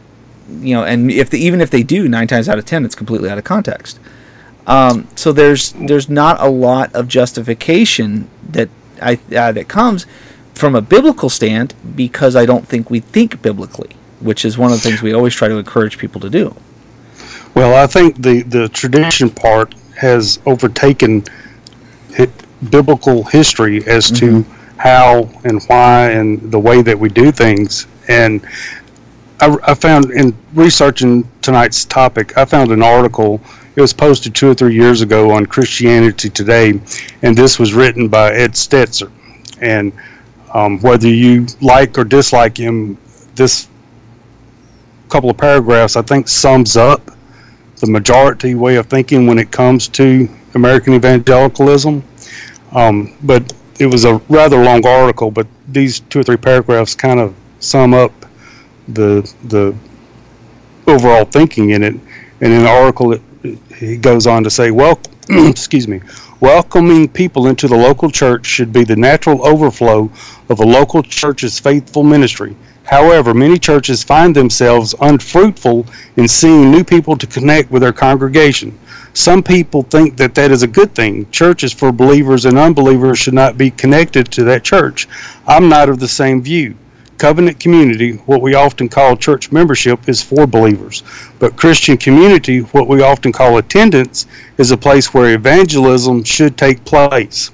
you 0.50 0.74
know, 0.74 0.84
and 0.84 1.12
if 1.12 1.30
they, 1.30 1.38
even 1.38 1.62
if 1.62 1.70
they 1.70 1.84
do, 1.84 2.08
nine 2.08 2.28
times 2.28 2.50
out 2.50 2.58
of 2.58 2.66
ten, 2.66 2.86
it's 2.86 2.96
completely 2.96 3.30
out 3.30 3.38
of 3.38 3.44
context. 3.44 4.00
Um, 4.66 5.08
so 5.16 5.32
there's 5.32 5.74
there's 5.74 6.10
not 6.10 6.42
a 6.42 6.50
lot 6.50 6.94
of 6.96 7.08
justification 7.08 8.30
that 8.50 8.70
I 9.02 9.20
uh, 9.36 9.52
that 9.52 9.68
comes 9.68 10.06
from 10.54 10.76
a 10.76 10.82
biblical 10.82 11.30
stand 11.30 11.74
because 11.96 12.36
I 12.36 12.46
don't 12.46 12.68
think 12.68 12.90
we 12.90 13.00
think 13.00 13.42
biblically, 13.42 13.96
which 14.22 14.46
is 14.46 14.58
one 14.58 14.72
of 14.72 14.82
the 14.82 14.90
things 14.90 15.02
we 15.02 15.14
always 15.14 15.36
try 15.36 15.48
to 15.48 15.58
encourage 15.58 15.98
people 15.98 16.22
to 16.22 16.30
do. 16.30 16.56
Well, 17.54 17.76
I 17.76 17.88
think 17.88 18.22
the 18.22 18.44
the 18.44 18.70
tradition 18.70 19.30
part 19.30 19.76
has 19.98 20.40
overtaken 20.46 21.26
biblical 22.70 23.24
history 23.24 23.86
as 23.88 24.12
mm-hmm. 24.12 24.44
to 24.44 24.59
how 24.80 25.30
and 25.44 25.62
why 25.64 26.10
and 26.12 26.52
the 26.52 26.58
way 26.58 26.82
that 26.82 26.98
we 26.98 27.10
do 27.10 27.34
things. 27.34 27.86
And 28.08 28.42
I, 29.42 29.56
I, 29.68 29.74
found 29.74 30.10
in 30.12 30.34
researching 30.54 31.30
tonight's 31.42 31.84
topic, 31.84 32.38
I 32.38 32.46
found 32.46 32.72
an 32.72 32.82
article. 32.82 33.42
It 33.76 33.82
was 33.82 33.92
posted 33.92 34.34
two 34.34 34.50
or 34.50 34.54
three 34.54 34.74
years 34.74 35.02
ago 35.02 35.32
on 35.32 35.46
Christianity 35.46 36.30
Today, 36.30 36.80
and 37.24 37.38
this 37.38 37.60
was 37.60 37.74
written 37.74 38.08
by 38.08 38.32
Ed 38.32 38.54
Stetzer. 38.54 39.12
And 39.62 39.92
um, 40.54 40.80
whether 40.80 41.10
you 41.10 41.46
like 41.60 41.98
or 41.98 42.06
dislike 42.06 42.58
him, 42.58 42.98
this 43.36 43.68
couple 45.10 45.30
of 45.30 45.38
paragraphs 45.38 45.98
I 45.98 46.04
think 46.04 46.28
sums 46.28 46.78
up 46.78 47.02
the 47.78 47.88
majority 47.88 48.56
way 48.56 48.78
of 48.78 48.86
thinking 48.86 49.28
when 49.28 49.40
it 49.40 49.52
comes 49.52 49.90
to 49.90 50.30
American 50.56 50.94
evangelicalism. 50.94 52.02
Um, 52.72 53.18
but 53.24 53.52
it 53.80 53.88
was 53.88 54.04
a 54.04 54.18
rather 54.30 54.62
long 54.64 54.86
article, 54.86 55.32
but 55.32 55.48
these 55.70 56.02
two 56.02 56.20
or 56.20 56.24
three 56.24 56.38
paragraphs 56.38 56.94
kind 56.96 57.20
of 57.20 57.34
sum 57.60 57.94
up 57.94 58.12
the 58.90 59.34
the 59.46 59.74
overall 60.86 61.26
thinking 61.26 61.72
in 61.72 61.84
it. 61.84 61.96
And 62.42 62.54
in 62.54 62.64
the 62.64 62.70
article, 62.70 63.14
it, 63.14 63.22
he 63.76 63.98
goes 63.98 64.28
on 64.28 64.44
to 64.44 64.50
say, 64.50 64.72
"Well, 64.72 65.00
excuse 65.30 65.88
me, 65.88 66.02
welcoming 66.42 67.08
people 67.08 67.48
into 67.48 67.68
the 67.68 67.78
local 67.78 68.12
church 68.12 68.46
should 68.46 68.74
be 68.74 68.84
the 68.84 68.96
natural 68.96 69.46
overflow 69.48 70.12
of 70.50 70.60
a 70.60 70.66
local 70.66 71.02
church's 71.02 71.58
faithful 71.58 72.04
ministry." 72.04 72.56
However, 72.84 73.36
many 73.36 73.60
churches 73.60 74.02
find 74.04 74.36
themselves 74.36 74.96
unfruitful 75.00 75.86
in 76.18 76.28
seeing 76.28 76.72
new 76.72 76.84
people 76.84 77.16
to 77.18 77.28
connect 77.28 77.70
with 77.70 77.84
their 77.84 77.94
congregation. 77.94 78.78
Some 79.14 79.42
people 79.42 79.84
think 79.84 80.18
that 80.18 80.36
that 80.36 80.52
is 80.52 80.64
a 80.64 80.68
good 80.68 80.94
thing. 80.94 81.30
Churches 81.32 81.74
for 81.74 81.92
believers 81.92 82.46
and 82.46 82.58
unbelievers 82.58 83.20
should 83.20 83.34
not 83.34 83.58
be 83.58 83.72
connected 83.72 84.32
to 84.32 84.44
that 84.46 84.64
church. 84.64 85.08
I'm 85.48 85.68
not 85.68 85.90
of 85.90 86.00
the 86.00 86.08
same 86.08 86.42
view. 86.42 86.76
Covenant 87.18 87.60
community, 87.60 88.14
what 88.28 88.42
we 88.42 88.54
often 88.54 88.88
call 88.88 89.18
church 89.18 89.52
membership, 89.52 90.08
is 90.08 90.22
for 90.22 90.48
believers. 90.48 91.04
But 91.38 91.58
Christian 91.58 91.98
community, 91.98 92.60
what 92.60 92.88
we 92.88 93.02
often 93.02 93.34
call 93.34 93.58
attendance, 93.58 94.26
is 94.58 94.72
a 94.72 94.78
place 94.78 95.14
where 95.14 95.34
evangelism 95.34 96.24
should 96.24 96.56
take 96.56 96.86
place. 96.86 97.52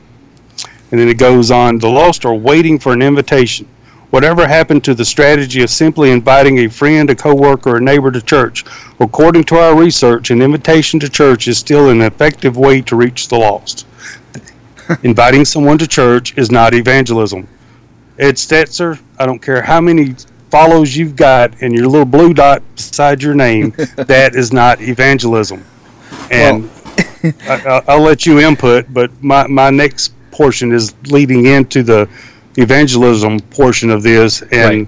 And 0.92 1.00
then 1.00 1.10
it 1.10 1.18
goes 1.18 1.50
on 1.50 1.80
the 1.80 1.90
lost 1.90 2.26
are 2.26 2.36
waiting 2.36 2.78
for 2.78 2.94
an 2.94 3.02
invitation. 3.02 3.68
Whatever 4.12 4.48
happened 4.48 4.84
to 4.84 4.94
the 4.94 5.06
strategy 5.06 5.62
of 5.64 5.70
simply 5.70 6.12
inviting 6.12 6.60
a 6.60 6.70
friend, 6.70 7.10
a 7.10 7.16
coworker, 7.16 7.72
or 7.72 7.78
a 7.78 7.82
neighbor 7.82 8.12
to 8.12 8.22
church? 8.22 8.64
According 9.00 9.46
to 9.46 9.56
our 9.56 9.76
research, 9.76 10.32
an 10.32 10.42
invitation 10.42 11.00
to 11.02 11.10
church 11.10 11.48
is 11.48 11.58
still 11.58 11.90
an 11.90 12.02
effective 12.02 12.58
way 12.58 12.82
to 12.82 12.96
reach 12.96 13.28
the 13.28 13.38
lost. 13.38 13.86
Inviting 15.04 15.46
someone 15.46 15.78
to 15.80 15.88
church 15.88 16.38
is 16.38 16.52
not 16.52 16.74
evangelism. 16.74 17.48
Ed 18.18 18.36
Stetzer, 18.36 19.00
I 19.20 19.26
don't 19.26 19.42
care 19.42 19.62
how 19.62 19.82
many 19.82 20.16
follows 20.50 20.96
you've 20.96 21.16
got 21.16 21.62
and 21.62 21.74
your 21.74 21.88
little 21.88 22.06
blue 22.06 22.34
dot 22.34 22.64
beside 22.76 23.22
your 23.22 23.36
name, 23.36 23.72
that 23.98 24.36
is 24.36 24.54
not 24.54 24.82
evangelism. 24.82 25.66
And 26.32 26.70
well, 27.22 27.84
I, 27.88 27.96
will 27.98 28.04
let 28.04 28.26
you 28.26 28.40
input, 28.40 28.86
but 28.94 29.12
my, 29.22 29.48
my 29.48 29.70
next 29.70 30.14
portion 30.32 30.72
is 30.72 30.96
leading 31.08 31.46
into 31.46 31.84
the 31.84 32.10
evangelism 32.58 33.40
portion 33.40 33.90
of 33.90 34.04
this, 34.04 34.42
and 34.52 34.88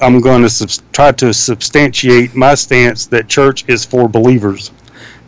I'm 0.00 0.20
going 0.20 0.42
to 0.42 0.50
sub- 0.50 0.92
try 0.92 1.12
to 1.12 1.32
substantiate 1.32 2.34
my 2.34 2.54
stance 2.54 3.06
that 3.06 3.28
church 3.28 3.64
is 3.68 3.84
for 3.84 4.08
believers. 4.08 4.70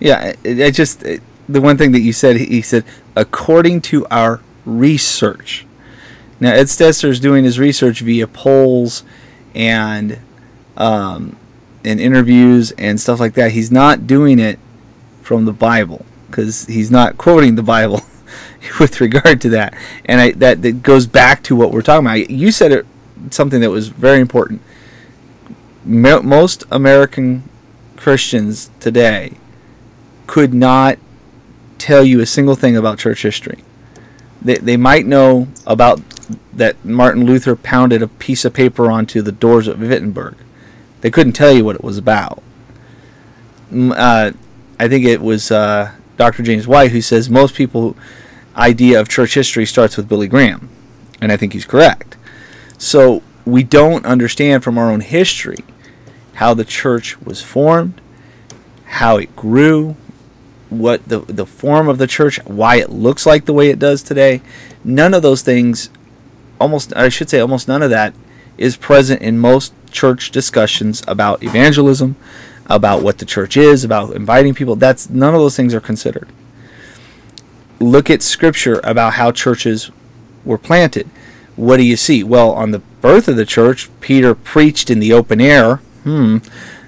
Yeah, 0.00 0.34
I 0.44 0.70
just 0.70 1.04
the 1.48 1.60
one 1.60 1.76
thing 1.76 1.92
that 1.92 2.00
you 2.00 2.12
said, 2.12 2.36
he 2.36 2.62
said, 2.62 2.84
according 3.14 3.82
to 3.82 4.06
our 4.06 4.40
research. 4.64 5.66
Now, 6.40 6.52
Ed 6.52 6.66
Stetzer 6.66 7.08
is 7.08 7.20
doing 7.20 7.44
his 7.44 7.58
research 7.58 8.00
via 8.00 8.26
polls 8.26 9.04
and 9.54 10.18
um, 10.76 11.36
and 11.84 12.00
interviews 12.00 12.72
and 12.72 13.00
stuff 13.00 13.20
like 13.20 13.34
that. 13.34 13.52
He's 13.52 13.70
not 13.70 14.06
doing 14.06 14.38
it 14.38 14.58
from 15.20 15.44
the 15.44 15.52
Bible 15.52 16.04
because 16.26 16.66
he's 16.66 16.90
not 16.90 17.18
quoting 17.18 17.54
the 17.54 17.62
Bible. 17.62 18.00
with 18.80 19.00
regard 19.00 19.40
to 19.42 19.50
that, 19.50 19.74
and 20.04 20.20
I, 20.20 20.30
that 20.32 20.62
that 20.62 20.82
goes 20.82 21.06
back 21.06 21.42
to 21.44 21.56
what 21.56 21.72
we're 21.72 21.82
talking 21.82 22.06
about. 22.06 22.30
You 22.30 22.50
said 22.50 22.72
it 22.72 22.86
something 23.30 23.60
that 23.60 23.70
was 23.70 23.88
very 23.88 24.20
important. 24.20 24.60
Most 25.84 26.64
American 26.70 27.48
Christians 27.96 28.70
today 28.80 29.38
could 30.26 30.54
not 30.54 30.98
tell 31.78 32.04
you 32.04 32.20
a 32.20 32.26
single 32.26 32.54
thing 32.54 32.76
about 32.76 32.98
church 32.98 33.22
history. 33.22 33.62
They, 34.40 34.54
they 34.56 34.76
might 34.76 35.06
know 35.06 35.48
about 35.66 36.00
that 36.52 36.84
Martin 36.84 37.24
Luther 37.24 37.56
pounded 37.56 38.02
a 38.02 38.08
piece 38.08 38.44
of 38.44 38.52
paper 38.52 38.90
onto 38.90 39.22
the 39.22 39.32
doors 39.32 39.66
of 39.66 39.80
Wittenberg. 39.80 40.36
They 41.00 41.10
couldn't 41.10 41.32
tell 41.32 41.52
you 41.52 41.64
what 41.64 41.76
it 41.76 41.84
was 41.84 41.98
about. 41.98 42.42
Uh, 43.72 44.32
I 44.78 44.88
think 44.88 45.04
it 45.04 45.20
was 45.20 45.50
uh, 45.50 45.92
Dr. 46.16 46.42
James 46.42 46.66
White 46.66 46.92
who 46.92 47.00
says 47.00 47.28
most 47.28 47.54
people 47.54 47.96
idea 48.56 49.00
of 49.00 49.08
church 49.08 49.34
history 49.34 49.66
starts 49.66 49.96
with 49.96 50.08
Billy 50.08 50.28
Graham, 50.28 50.68
and 51.20 51.32
I 51.32 51.36
think 51.36 51.52
he's 51.52 51.64
correct. 51.64 52.16
So 52.78 53.22
we 53.44 53.62
don't 53.62 54.04
understand 54.04 54.62
from 54.62 54.78
our 54.78 54.90
own 54.90 55.00
history 55.00 55.58
how 56.34 56.54
the 56.54 56.64
church 56.64 57.20
was 57.20 57.42
formed, 57.42 58.00
how 58.86 59.16
it 59.16 59.34
grew, 59.36 59.96
what 60.68 61.06
the 61.08 61.20
the 61.20 61.46
form 61.46 61.88
of 61.88 61.98
the 61.98 62.06
church, 62.06 62.42
why 62.44 62.76
it 62.76 62.90
looks 62.90 63.26
like 63.26 63.44
the 63.44 63.52
way 63.52 63.68
it 63.68 63.78
does 63.78 64.02
today. 64.02 64.40
None 64.84 65.14
of 65.14 65.22
those 65.22 65.42
things, 65.42 65.90
almost 66.60 66.94
I 66.96 67.08
should 67.08 67.30
say, 67.30 67.40
almost 67.40 67.68
none 67.68 67.82
of 67.82 67.90
that 67.90 68.14
is 68.58 68.76
present 68.76 69.22
in 69.22 69.38
most 69.38 69.72
church 69.90 70.30
discussions 70.30 71.02
about 71.06 71.42
evangelism, 71.42 72.16
about 72.66 73.02
what 73.02 73.18
the 73.18 73.26
church 73.26 73.56
is, 73.56 73.84
about 73.84 74.14
inviting 74.14 74.54
people. 74.54 74.76
That's 74.76 75.10
none 75.10 75.34
of 75.34 75.40
those 75.40 75.56
things 75.56 75.74
are 75.74 75.80
considered 75.80 76.28
look 77.82 78.10
at 78.10 78.22
scripture 78.22 78.80
about 78.84 79.14
how 79.14 79.32
churches 79.32 79.90
were 80.44 80.58
planted. 80.58 81.08
What 81.56 81.76
do 81.76 81.82
you 81.82 81.96
see? 81.96 82.22
Well, 82.22 82.52
on 82.52 82.70
the 82.70 82.78
birth 82.78 83.28
of 83.28 83.36
the 83.36 83.44
church, 83.44 83.90
Peter 84.00 84.34
preached 84.34 84.90
in 84.90 85.00
the 85.00 85.12
open 85.12 85.40
air, 85.40 85.76
hmm, 86.04 86.38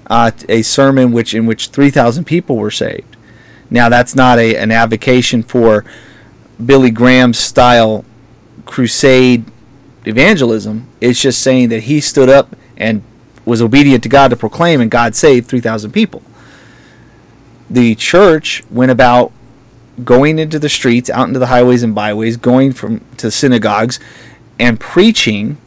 uh, 0.07 0.31
a 0.49 0.61
sermon 0.61 1.11
which 1.11 1.33
in 1.33 1.45
which 1.45 1.69
3,000 1.69 2.25
people 2.25 2.57
were 2.57 2.71
saved. 2.71 3.15
Now, 3.69 3.89
that's 3.89 4.15
not 4.15 4.39
a, 4.39 4.55
an 4.57 4.71
avocation 4.71 5.43
for 5.43 5.85
Billy 6.63 6.91
Graham 6.91 7.33
style 7.33 8.05
crusade 8.65 9.45
evangelism. 10.05 10.87
It's 11.01 11.21
just 11.21 11.41
saying 11.41 11.69
that 11.69 11.83
he 11.83 11.99
stood 12.01 12.29
up 12.29 12.55
and 12.77 13.03
was 13.43 13.61
obedient 13.61 14.03
to 14.03 14.09
God 14.09 14.29
to 14.29 14.35
proclaim, 14.35 14.81
and 14.81 14.89
God 14.89 15.15
saved 15.15 15.47
3,000 15.47 15.91
people. 15.91 16.21
The 17.69 17.95
church 17.95 18.63
went 18.71 18.91
about 18.91 19.31
going 20.03 20.39
into 20.39 20.59
the 20.59 20.69
streets, 20.69 21.09
out 21.09 21.27
into 21.27 21.39
the 21.39 21.47
highways 21.47 21.83
and 21.83 21.95
byways, 21.95 22.37
going 22.37 22.73
from 22.73 23.01
to 23.17 23.31
synagogues 23.31 23.99
and 24.59 24.79
preaching 24.79 25.57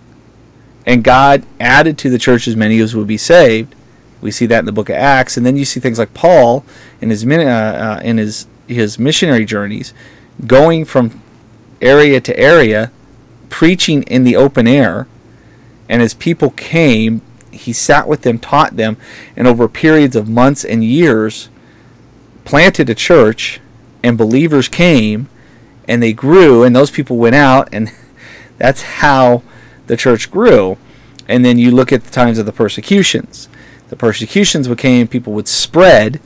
And 0.89 1.05
God 1.05 1.45
added 1.61 1.99
to 1.99 2.09
the 2.09 2.19
church 2.19 2.49
as 2.49 2.57
many 2.57 2.81
as 2.81 2.97
would 2.97 3.07
be 3.07 3.19
saved. 3.19 3.75
We 4.23 4.31
see 4.31 4.47
that 4.47 4.61
in 4.61 4.65
the 4.65 4.73
book 4.73 4.89
of 4.89 4.97
Acts, 4.97 5.37
and 5.37 5.45
then 5.45 5.59
you 5.59 5.67
see 5.67 5.81
things 5.81 5.99
like 5.99 6.15
Paul 6.15 6.65
in 7.03 7.11
his 7.11 7.27
uh, 7.27 7.37
uh, 7.37 8.01
in 8.03 8.17
his 8.17 8.47
his 8.67 8.99
missionary 8.99 9.45
journeys, 9.45 9.93
going 10.47 10.87
from 10.87 11.21
area 11.83 12.23
to 12.23 12.39
area, 12.39 12.91
preaching 13.51 14.03
in 14.05 14.25
the 14.25 14.35
open 14.35 14.67
air. 14.67 15.07
And 15.91 16.01
as 16.01 16.15
people 16.15 16.51
came, 16.51 17.21
he 17.53 17.75
sat 17.75 18.09
with 18.09 18.23
them, 18.23 18.39
taught 18.39 18.77
them, 18.77 18.97
and 19.37 19.47
over 19.47 19.69
periods 19.69 20.17
of 20.17 20.27
months 20.27 20.65
and 20.65 20.83
years, 20.83 21.51
planted 22.47 22.89
a 22.89 22.95
church, 22.95 23.61
and 24.03 24.19
believers 24.19 24.69
came, 24.69 25.29
and 25.87 26.03
they 26.03 26.13
grew, 26.13 26.63
and 26.63 26.75
those 26.75 26.91
people 26.91 27.17
went 27.17 27.35
out, 27.35 27.69
and 27.73 27.93
that's 28.59 28.83
how 28.83 29.43
the 29.87 29.97
church 29.97 30.31
grew. 30.31 30.77
And 31.27 31.45
then 31.45 31.59
you 31.59 31.71
look 31.71 31.93
at 31.93 32.05
the 32.05 32.11
times 32.11 32.39
of 32.39 32.47
the 32.47 32.53
persecutions. 32.53 33.49
The 33.89 33.97
persecutions 33.97 34.69
became 34.69 35.09
people 35.09 35.33
would 35.35 35.49
spread. 35.49 36.21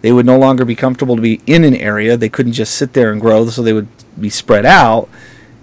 They 0.00 0.12
would 0.12 0.26
no 0.26 0.38
longer 0.38 0.64
be 0.64 0.74
comfortable 0.74 1.16
to 1.16 1.22
be 1.22 1.40
in 1.46 1.64
an 1.64 1.74
area. 1.74 2.16
They 2.16 2.28
couldn't 2.28 2.52
just 2.52 2.74
sit 2.74 2.92
there 2.92 3.10
and 3.10 3.20
grow, 3.20 3.48
so 3.48 3.62
they 3.62 3.72
would 3.72 3.88
be 4.20 4.30
spread 4.30 4.66
out. 4.66 5.08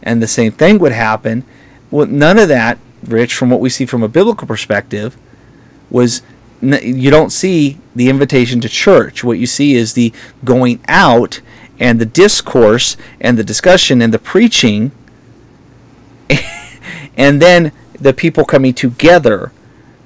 And 0.01 0.21
the 0.21 0.27
same 0.27 0.51
thing 0.51 0.79
would 0.79 0.91
happen. 0.91 1.45
Well, 1.89 2.07
none 2.07 2.39
of 2.39 2.47
that, 2.47 2.79
Rich, 3.03 3.35
from 3.35 3.49
what 3.49 3.59
we 3.59 3.69
see 3.69 3.85
from 3.85 4.03
a 4.03 4.07
biblical 4.07 4.47
perspective, 4.47 5.17
was 5.89 6.21
you 6.61 7.09
don't 7.09 7.31
see 7.31 7.77
the 7.95 8.09
invitation 8.09 8.61
to 8.61 8.69
church. 8.69 9.23
What 9.23 9.39
you 9.39 9.47
see 9.47 9.75
is 9.75 9.93
the 9.93 10.13
going 10.43 10.79
out 10.87 11.41
and 11.79 11.99
the 11.99 12.05
discourse 12.05 12.95
and 13.19 13.37
the 13.37 13.43
discussion 13.43 14.01
and 14.01 14.13
the 14.13 14.19
preaching, 14.19 14.91
and 17.17 17.41
then 17.41 17.71
the 17.93 18.13
people 18.13 18.45
coming 18.45 18.73
together 18.73 19.51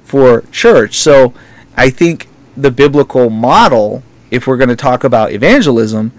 for 0.04 0.42
church. 0.52 0.96
So 0.96 1.34
I 1.76 1.90
think 1.90 2.28
the 2.56 2.72
biblical 2.72 3.30
model, 3.30 4.04
if 4.32 4.48
we're 4.48 4.58
going 4.58 4.70
to 4.70 4.76
talk 4.76 5.04
about 5.04 5.32
evangelism, 5.32 6.14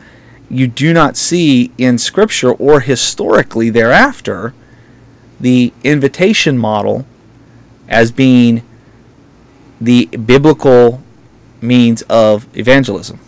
you 0.51 0.67
do 0.67 0.93
not 0.93 1.17
see 1.17 1.73
in 1.79 1.99
Scripture 1.99 2.53
or 2.53 2.81
historically 2.81 3.71
thereafter 3.71 4.55
the 5.41 5.73
invitation 5.83 6.57
model 6.57 7.05
as 7.89 8.13
being 8.13 8.63
the 9.81 10.07
biblical 10.07 11.03
means 11.61 12.03
of 12.03 12.47
evangelism. 12.57 13.19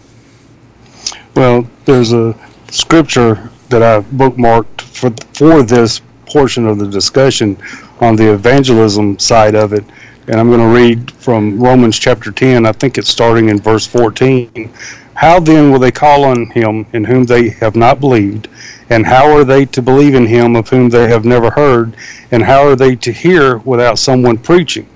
Well, 1.35 1.69
there's 1.85 2.13
a 2.13 2.35
scripture 2.71 3.51
that 3.69 3.83
I've 3.83 4.05
bookmarked 4.07 4.81
for 4.81 5.11
for 5.35 5.63
this 5.63 6.01
portion 6.27 6.67
of 6.67 6.79
the 6.79 6.87
discussion 6.87 7.57
on 8.01 8.17
the 8.17 8.33
evangelism 8.33 9.19
side 9.19 9.55
of 9.55 9.73
it, 9.73 9.85
and 10.27 10.39
I'm 10.39 10.49
going 10.49 10.61
to 10.61 10.75
read 10.75 11.11
from 11.13 11.63
Romans 11.63 11.99
chapter 11.99 12.31
10. 12.31 12.67
I 12.67 12.73
think 12.73 12.99
it's 12.99 13.09
starting 13.09 13.49
in 13.49 13.59
verse 13.59 13.87
14. 13.87 14.71
How 15.15 15.41
then 15.41 15.73
will 15.73 15.79
they 15.79 15.91
call 15.91 16.25
on 16.25 16.47
him 16.51 16.87
in 16.93 17.03
whom 17.03 17.25
they 17.25 17.49
have 17.51 17.75
not 17.75 17.99
believed? 17.99 18.49
And 18.91 19.05
how 19.05 19.31
are 19.37 19.45
they 19.45 19.65
to 19.67 19.83
believe 19.83 20.15
in 20.15 20.27
him 20.27 20.55
of 20.55 20.69
whom 20.69 20.89
they 20.89 21.09
have 21.09 21.25
never 21.25 21.51
heard? 21.51 21.97
And 22.31 22.43
how 22.43 22.67
are 22.67 22.77
they 22.77 22.95
to 22.97 23.13
hear 23.13 23.59
without 23.59 23.99
someone 23.99 24.39
preaching? 24.39 24.89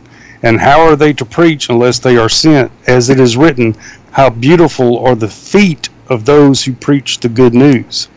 And 0.43 0.59
how 0.59 0.81
are 0.81 0.97
they 0.97 1.13
to 1.15 1.25
preach 1.25 1.69
unless 1.69 1.99
they 1.99 2.17
are 2.17 2.29
sent? 2.29 2.73
As 2.87 3.09
it 3.09 3.21
is 3.21 3.37
written, 3.37 3.77
How 4.11 4.31
beautiful 4.31 4.99
are 5.07 5.15
the 5.15 5.29
feet 5.29 5.89
of 6.09 6.25
those 6.25 6.63
who 6.63 6.75
preach 6.75 7.21
the 7.21 7.29
good 7.29 7.55
news. 7.55 8.09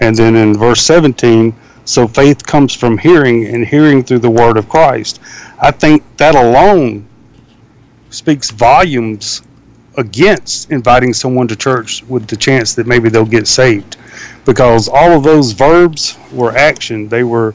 And 0.00 0.14
then 0.14 0.36
in 0.36 0.56
verse 0.56 0.82
17, 0.82 1.54
so 1.84 2.06
faith 2.06 2.46
comes 2.46 2.74
from 2.74 2.98
hearing, 2.98 3.46
and 3.46 3.66
hearing 3.66 4.04
through 4.04 4.20
the 4.20 4.30
word 4.30 4.56
of 4.56 4.68
Christ. 4.68 5.20
I 5.60 5.70
think 5.70 6.04
that 6.18 6.34
alone 6.34 7.06
speaks 8.10 8.50
volumes 8.50 9.42
against 9.96 10.70
inviting 10.70 11.12
someone 11.12 11.48
to 11.48 11.56
church 11.56 12.04
with 12.04 12.26
the 12.28 12.36
chance 12.36 12.74
that 12.74 12.86
maybe 12.86 13.08
they'll 13.08 13.24
get 13.24 13.48
saved. 13.48 13.96
Because 14.44 14.86
all 14.86 15.12
of 15.12 15.24
those 15.24 15.52
verbs 15.52 16.16
were 16.32 16.56
action. 16.56 17.08
They 17.08 17.24
were 17.24 17.54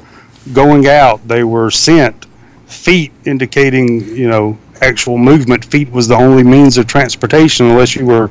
going 0.51 0.87
out, 0.87 1.25
they 1.27 1.43
were 1.43 1.71
sent. 1.71 2.25
Feet 2.73 3.11
indicating, 3.25 4.01
you 4.15 4.27
know, 4.27 4.57
actual 4.81 5.17
movement. 5.17 5.63
Feet 5.63 5.89
was 5.91 6.07
the 6.07 6.15
only 6.15 6.43
means 6.43 6.77
of 6.77 6.87
transportation 6.87 7.67
unless 7.67 7.95
you 7.95 8.05
were, 8.05 8.29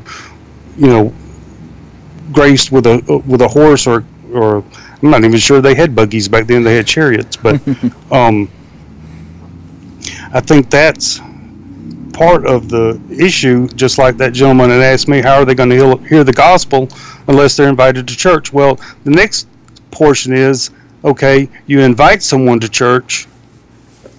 you 0.77 0.89
know, 0.89 1.13
graced 2.33 2.73
with 2.73 2.87
a 2.87 3.23
with 3.27 3.41
a 3.43 3.49
horse 3.49 3.87
or 3.87 4.05
or 4.33 4.65
I'm 5.03 5.11
not 5.11 5.25
even 5.25 5.39
sure 5.39 5.61
they 5.61 5.75
had 5.75 5.95
buggies 5.95 6.29
back 6.29 6.47
then. 6.47 6.63
They 6.63 6.77
had 6.77 6.87
chariots, 6.87 7.37
but 7.37 7.61
um, 8.13 8.49
I 10.33 10.41
think 10.41 10.71
that's 10.71 11.21
part 12.13 12.47
of 12.47 12.69
the 12.69 13.01
issue. 13.11 13.69
Just 13.69 13.99
like 13.99 14.17
that 14.19 14.33
gentleman 14.33 14.71
had 14.71 14.81
asked 14.81 15.09
me, 15.09 15.21
how 15.21 15.37
are 15.37 15.45
they 15.45 15.55
going 15.55 15.71
to 15.71 15.97
hear 16.09 16.25
the 16.25 16.33
gospel 16.33 16.89
unless 17.29 17.57
they're 17.57 17.69
invited 17.69 18.07
to 18.09 18.17
church? 18.17 18.53
Well, 18.53 18.79
the 19.05 19.11
next 19.11 19.49
portion 19.91 20.33
is 20.33 20.71
okay. 21.05 21.49
You 21.67 21.81
invite 21.81 22.23
someone 22.23 22.61
to 22.61 22.69
church. 22.69 23.27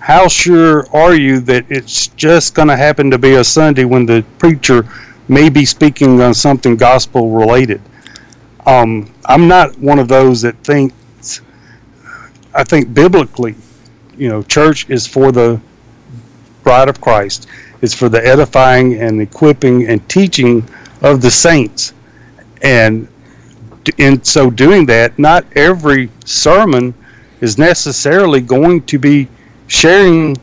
How 0.03 0.27
sure 0.27 0.85
are 0.93 1.15
you 1.15 1.39
that 1.39 1.65
it's 1.69 2.07
just 2.07 2.53
going 2.53 2.67
to 2.67 2.75
happen 2.75 3.09
to 3.09 3.17
be 3.17 3.35
a 3.35 3.43
Sunday 3.43 3.85
when 3.85 4.05
the 4.05 4.25
preacher 4.37 4.85
may 5.29 5.47
be 5.47 5.63
speaking 5.63 6.19
on 6.19 6.33
something 6.33 6.75
gospel 6.75 7.29
related? 7.29 7.81
Um, 8.65 9.09
I'm 9.23 9.47
not 9.47 9.79
one 9.79 9.99
of 9.99 10.09
those 10.09 10.41
that 10.41 10.57
thinks. 10.57 11.39
I 12.53 12.65
think 12.65 12.93
biblically, 12.93 13.55
you 14.17 14.27
know, 14.27 14.43
church 14.43 14.89
is 14.89 15.07
for 15.07 15.31
the 15.31 15.61
bride 16.63 16.89
of 16.89 16.99
Christ. 16.99 17.47
It's 17.81 17.93
for 17.93 18.09
the 18.09 18.27
edifying 18.27 18.95
and 18.95 19.21
equipping 19.21 19.87
and 19.87 20.05
teaching 20.09 20.67
of 21.01 21.21
the 21.21 21.31
saints. 21.31 21.93
And 22.61 23.07
in 23.97 24.21
so 24.21 24.49
doing 24.49 24.85
that, 24.87 25.17
not 25.17 25.45
every 25.55 26.09
sermon 26.25 26.93
is 27.39 27.57
necessarily 27.57 28.41
going 28.41 28.81
to 28.87 28.99
be 28.99 29.29
sharing 29.73 30.37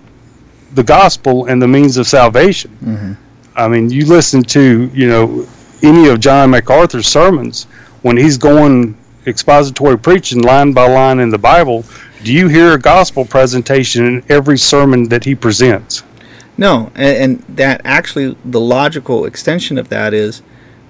the 0.75 0.83
gospel 0.83 1.47
and 1.47 1.63
the 1.63 1.69
means 1.69 1.97
of 1.97 2.07
salvation. 2.07 2.77
Mm-hmm. 2.83 3.13
I 3.57 3.69
mean, 3.69 3.89
you 3.89 4.05
listen 4.05 4.43
to, 4.43 4.91
you 4.93 5.09
know, 5.09 5.47
any 5.83 6.09
of 6.09 6.21
John 6.21 6.51
MacArthur's 6.51 7.07
sermons, 7.07 7.65
when 8.03 8.17
he's 8.17 8.37
going 8.37 8.97
expository 9.27 9.99
preaching 9.99 10.43
line 10.43 10.73
by 10.73 10.87
line 10.89 11.21
in 11.21 11.31
the 11.31 11.39
Bible, 11.39 11.85
do 12.25 12.33
you 12.33 12.49
hear 12.49 12.73
a 12.73 12.79
gospel 12.79 13.25
presentation 13.25 14.05
in 14.05 14.25
every 14.29 14.59
sermon 14.59 15.09
that 15.09 15.25
he 15.25 15.35
presents? 15.35 16.03
No, 16.59 16.91
and, 16.95 17.17
and, 17.17 17.57
that 17.57 17.81
actually 17.85 18.37
the 18.45 18.61
logical 18.61 19.25
extension 19.25 19.79
of 19.79 19.89
that 19.89 20.13
is 20.13 20.43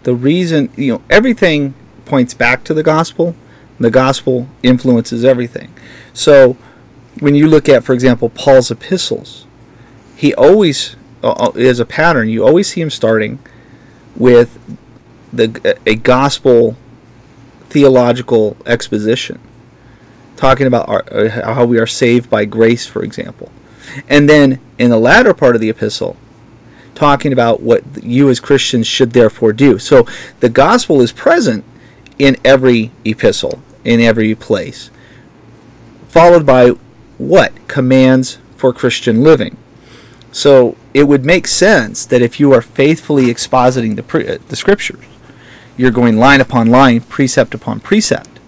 the 0.03 0.15
reason 0.15 0.71
you 0.77 0.95
know 0.95 1.03
everything 1.09 1.75
points 2.07 2.35
back 2.35 2.65
to 2.65 2.75
the 2.75 2.83
gospel. 2.83 3.37
The 3.79 3.91
gospel 3.91 4.49
influences 4.63 5.25
everything. 5.25 5.73
So 6.13 6.57
when 7.21 7.35
you 7.35 7.47
look 7.47 7.69
at, 7.69 7.85
for 7.85 7.93
example, 7.93 8.31
Paul's 8.31 8.71
epistles, 8.71 9.47
he 10.17 10.35
always 10.35 10.97
uh, 11.23 11.31
uh 11.31 11.53
is 11.55 11.79
a 11.79 11.85
pattern. 11.85 12.29
You 12.29 12.45
always 12.45 12.69
see 12.69 12.81
him 12.81 12.91
starting 12.91 13.39
with 14.17 14.59
the 15.33 15.79
a 15.87 15.95
gospel 15.95 16.77
theological 17.69 18.57
exposition, 18.67 19.39
talking 20.37 20.67
about 20.67 20.89
our, 20.89 21.05
uh, 21.13 21.55
how 21.55 21.65
we 21.65 21.79
are 21.79 21.87
saved 21.87 22.29
by 22.29 22.45
grace, 22.45 22.87
for 22.87 23.03
example. 23.03 23.51
And 24.09 24.29
then 24.29 24.61
in 24.79 24.91
the 24.91 24.99
latter 24.99 25.35
part 25.35 25.55
of 25.55 25.61
the 25.61 25.71
epistle, 25.71 26.17
talking 26.95 27.33
about 27.33 27.63
what 27.63 27.83
you 28.03 28.29
as 28.29 28.41
Christians 28.41 28.87
should 28.87 29.13
therefore 29.13 29.53
do. 29.53 29.79
So 29.79 30.07
the 30.41 30.49
gospel 30.49 31.01
is 31.01 31.13
present 31.13 31.65
in 32.19 32.37
every 32.45 32.91
epistle, 33.05 33.63
in 33.85 34.01
every 34.01 34.35
place, 34.35 34.91
followed 36.09 36.45
by 36.45 36.73
what? 37.21 37.69
Commands 37.69 38.39
for 38.57 38.73
Christian 38.73 39.23
living. 39.23 39.59
So 40.33 40.77
it 40.95 41.05
would 41.05 41.25
make 41.25 41.47
sense 41.47 42.07
that 42.07 42.23
if 42.23 42.41
you 42.41 42.53
are 42.53 42.63
faithfully 42.63 43.27
expositing 43.27 43.97
the, 43.97 44.03
pre- 44.03 44.27
uh, 44.27 44.39
the 44.49 44.57
scriptures, 44.57 45.05
you're 45.77 45.91
going 45.91 46.17
line 46.17 46.41
upon 46.41 46.71
line, 46.71 47.03
precept 47.03 47.53
upon 47.53 47.81
precept. 47.81 48.41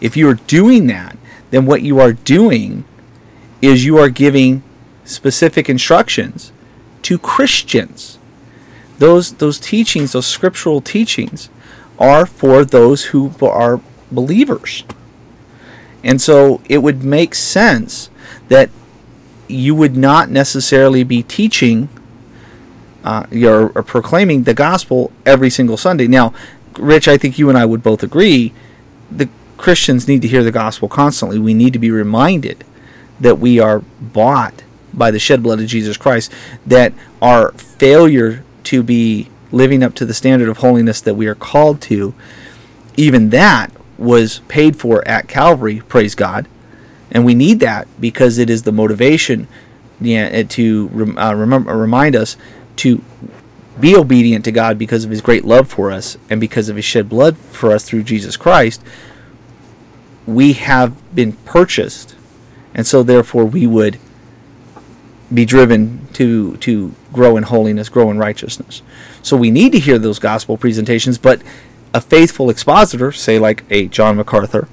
If 0.00 0.16
you 0.16 0.28
are 0.28 0.34
doing 0.34 0.88
that, 0.88 1.16
then 1.50 1.64
what 1.64 1.82
you 1.82 2.00
are 2.00 2.12
doing 2.12 2.84
is 3.62 3.84
you 3.84 3.96
are 3.96 4.10
giving 4.10 4.62
specific 5.04 5.70
instructions 5.70 6.52
to 7.02 7.18
Christians. 7.18 8.18
Those 8.98 9.34
those 9.34 9.58
teachings, 9.58 10.12
those 10.12 10.26
scriptural 10.26 10.80
teachings, 10.80 11.48
are 11.98 12.26
for 12.26 12.64
those 12.64 13.06
who 13.06 13.32
are 13.40 13.80
believers. 14.10 14.84
And 16.04 16.20
so 16.20 16.60
it 16.68 16.78
would 16.78 17.04
make 17.04 17.34
sense 17.34 18.10
that 18.48 18.70
you 19.48 19.74
would 19.74 19.96
not 19.96 20.30
necessarily 20.30 21.04
be 21.04 21.22
teaching 21.22 21.88
uh, 23.04 23.26
you're 23.30 23.68
proclaiming 23.82 24.44
the 24.44 24.54
gospel 24.54 25.12
every 25.26 25.50
single 25.50 25.76
Sunday. 25.76 26.06
Now, 26.06 26.32
Rich, 26.78 27.08
I 27.08 27.18
think 27.18 27.38
you 27.38 27.48
and 27.48 27.58
I 27.58 27.64
would 27.64 27.82
both 27.82 28.02
agree 28.02 28.52
the 29.10 29.28
Christians 29.56 30.08
need 30.08 30.22
to 30.22 30.28
hear 30.28 30.42
the 30.42 30.52
gospel 30.52 30.88
constantly. 30.88 31.38
We 31.38 31.54
need 31.54 31.72
to 31.72 31.78
be 31.78 31.90
reminded 31.90 32.64
that 33.20 33.38
we 33.38 33.58
are 33.58 33.80
bought 34.00 34.62
by 34.94 35.10
the 35.10 35.18
shed 35.18 35.42
blood 35.42 35.60
of 35.60 35.66
Jesus 35.66 35.96
Christ, 35.96 36.32
that 36.66 36.92
our 37.20 37.52
failure 37.52 38.44
to 38.64 38.82
be 38.82 39.28
living 39.50 39.82
up 39.82 39.94
to 39.94 40.06
the 40.06 40.14
standard 40.14 40.48
of 40.48 40.58
holiness 40.58 41.00
that 41.00 41.14
we 41.14 41.26
are 41.26 41.34
called 41.34 41.80
to, 41.82 42.14
even 42.96 43.30
that 43.30 43.70
was 44.02 44.40
paid 44.48 44.76
for 44.76 45.06
at 45.06 45.28
Calvary, 45.28 45.80
praise 45.88 46.14
God. 46.14 46.48
And 47.10 47.24
we 47.24 47.34
need 47.34 47.60
that 47.60 47.86
because 48.00 48.38
it 48.38 48.50
is 48.50 48.62
the 48.62 48.72
motivation 48.72 49.46
yeah, 50.00 50.42
to 50.42 51.14
uh, 51.16 51.34
remember, 51.34 51.76
remind 51.76 52.16
us 52.16 52.36
to 52.76 53.02
be 53.78 53.94
obedient 53.94 54.44
to 54.44 54.52
God 54.52 54.78
because 54.78 55.04
of 55.04 55.10
his 55.10 55.20
great 55.20 55.44
love 55.44 55.68
for 55.68 55.90
us 55.90 56.18
and 56.28 56.40
because 56.40 56.68
of 56.68 56.76
his 56.76 56.84
shed 56.84 57.08
blood 57.08 57.36
for 57.36 57.70
us 57.70 57.84
through 57.84 58.02
Jesus 58.02 58.36
Christ. 58.36 58.82
We 60.26 60.54
have 60.54 61.14
been 61.14 61.32
purchased. 61.32 62.16
And 62.74 62.86
so 62.86 63.02
therefore 63.02 63.44
we 63.44 63.66
would 63.66 63.98
be 65.32 65.44
driven 65.44 66.06
to 66.12 66.56
to 66.58 66.94
grow 67.12 67.36
in 67.36 67.44
holiness, 67.44 67.88
grow 67.88 68.10
in 68.10 68.18
righteousness. 68.18 68.82
So 69.22 69.36
we 69.36 69.50
need 69.50 69.72
to 69.72 69.78
hear 69.78 69.98
those 69.98 70.18
gospel 70.18 70.56
presentations, 70.56 71.16
but 71.16 71.42
a 71.94 72.00
faithful 72.00 72.50
expositor, 72.50 73.12
say 73.12 73.38
like 73.38 73.64
a 73.70 73.88
John 73.88 74.16
MacArthur, 74.16 74.68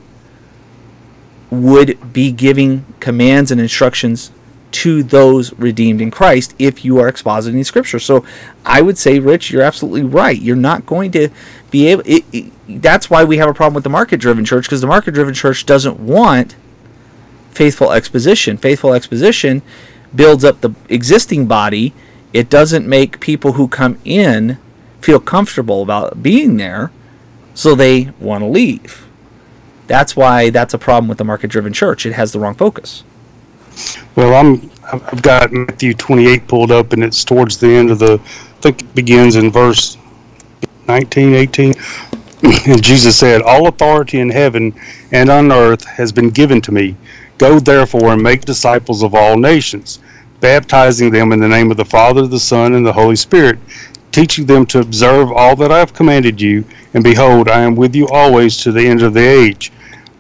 would 1.50 2.14
be 2.14 2.32
giving 2.32 2.86
commands 3.00 3.52
and 3.52 3.60
instructions 3.60 4.32
to 4.72 5.02
those 5.02 5.52
redeemed 5.54 6.00
in 6.00 6.12
Christ 6.12 6.54
if 6.60 6.86
you 6.86 7.00
are 7.00 7.12
expositing 7.12 7.66
scripture. 7.66 8.00
So 8.00 8.24
I 8.66 8.82
would 8.82 8.98
say, 8.98 9.20
Rich, 9.20 9.50
you're 9.50 9.64
absolutely 9.64 10.04
right. 10.04 10.40
You're 10.40 10.56
not 10.56 10.86
going 10.86 11.12
to 11.12 11.30
be 11.72 11.88
able. 11.88 12.04
It, 12.06 12.24
it, 12.32 12.82
that's 12.82 13.10
why 13.10 13.24
we 13.24 13.38
have 13.38 13.50
a 13.50 13.54
problem 13.54 13.74
with 13.74 13.84
the 13.84 13.90
market-driven 13.90 14.46
church 14.46 14.66
because 14.66 14.82
the 14.82 14.88
market-driven 14.88 15.34
church 15.34 15.66
doesn't 15.66 16.00
want 16.00 16.56
faithful 17.50 17.92
exposition. 17.92 18.58
Faithful 18.58 18.94
exposition 18.94 19.64
builds 20.14 20.46
up 20.46 20.62
the 20.62 20.76
existing 20.88 21.48
body. 21.48 21.94
It 22.32 22.50
doesn't 22.50 22.88
make 22.88 23.20
people 23.20 23.54
who 23.54 23.68
come 23.68 23.98
in 24.06 24.60
feel 25.02 25.20
comfortable 25.20 25.82
about 25.82 26.22
being 26.22 26.58
there, 26.58 26.92
so 27.60 27.76
they 27.76 28.10
want 28.22 28.42
to 28.42 28.48
leave. 28.48 29.06
That's 29.88 30.16
why 30.16 30.50
that's 30.50 30.74
a 30.74 30.78
problem 30.78 31.10
with 31.10 31.18
the 31.18 31.26
market-driven 31.26 31.74
church. 31.74 32.06
It 32.06 32.14
has 32.14 32.32
the 32.32 32.40
wrong 32.40 32.56
focus. 32.56 33.04
Well, 34.16 34.34
I'm 34.34 34.72
I've 34.94 35.22
got 35.22 35.52
Matthew 35.52 35.94
28 35.94 36.48
pulled 36.48 36.72
up, 36.72 36.94
and 36.94 37.04
it's 37.04 37.26
towards 37.26 37.58
the 37.58 37.68
end 37.68 37.92
of 37.92 38.00
the. 38.00 38.14
I 38.14 38.62
think 38.62 38.82
it 38.82 38.96
begins 38.96 39.36
in 39.36 39.52
verse 39.52 39.98
19, 40.88 41.36
18. 41.36 41.74
and 42.66 42.82
Jesus 42.82 43.20
said, 43.20 43.42
"All 43.42 43.68
authority 43.68 44.22
in 44.22 44.30
heaven 44.30 44.74
and 45.12 45.30
on 45.30 45.52
earth 45.52 45.84
has 45.84 46.14
been 46.14 46.30
given 46.30 46.62
to 46.62 46.72
me. 46.72 46.96
Go 47.38 47.60
therefore 47.60 48.14
and 48.14 48.24
make 48.24 48.46
disciples 48.46 49.04
of 49.04 49.14
all 49.14 49.38
nations, 49.38 50.00
baptizing 50.40 51.12
them 51.12 51.34
in 51.34 51.42
the 51.42 51.48
name 51.50 51.72
of 51.72 51.78
the 51.78 51.84
Father, 51.84 52.26
the 52.26 52.40
Son, 52.40 52.74
and 52.76 52.86
the 52.88 52.94
Holy 52.94 53.18
Spirit." 53.18 53.60
Teaching 54.12 54.46
them 54.46 54.66
to 54.68 54.80
observe 54.80 55.32
all 55.32 55.56
that 55.58 55.72
I 55.72 55.80
have 55.80 55.94
commanded 55.94 56.42
you, 56.42 56.66
and 56.94 57.04
behold, 57.04 57.48
I 57.48 57.62
am 57.62 57.76
with 57.76 57.96
you 57.96 58.08
always 58.08 58.58
to 58.58 58.72
the 58.72 58.86
end 58.86 59.04
of 59.04 59.14
the 59.14 59.26
age. 59.26 59.72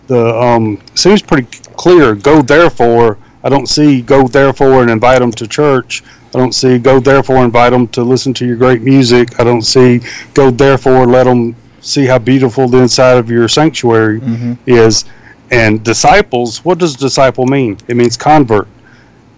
The 0.07 0.35
um, 0.39 0.81
seems 0.95 1.21
pretty 1.21 1.47
clear. 1.75 2.15
Go 2.15 2.41
therefore 2.41 3.17
I 3.43 3.49
don't 3.49 3.67
see 3.67 4.01
go 4.01 4.27
therefore 4.27 4.81
and 4.81 4.91
invite 4.91 5.19
them 5.19 5.31
to 5.33 5.47
church. 5.47 6.03
I 6.33 6.37
don't 6.37 6.53
see 6.53 6.77
go 6.77 6.99
therefore 6.99 7.43
invite 7.43 7.71
them 7.71 7.87
to 7.89 8.03
listen 8.03 8.33
to 8.35 8.45
your 8.45 8.57
great 8.57 8.81
music. 8.81 9.39
I 9.39 9.43
don't 9.43 9.61
see 9.61 10.01
go 10.33 10.51
therefore 10.51 11.05
let 11.07 11.23
them 11.23 11.55
see 11.81 12.05
how 12.05 12.19
beautiful 12.19 12.67
the 12.67 12.79
inside 12.79 13.17
of 13.17 13.29
your 13.29 13.47
sanctuary 13.47 14.19
mm-hmm. 14.19 14.53
is. 14.65 15.05
And 15.51 15.83
disciples, 15.83 16.63
what 16.63 16.77
does 16.77 16.95
disciple 16.95 17.45
mean? 17.45 17.77
It 17.87 17.95
means 17.95 18.17
convert. 18.17 18.67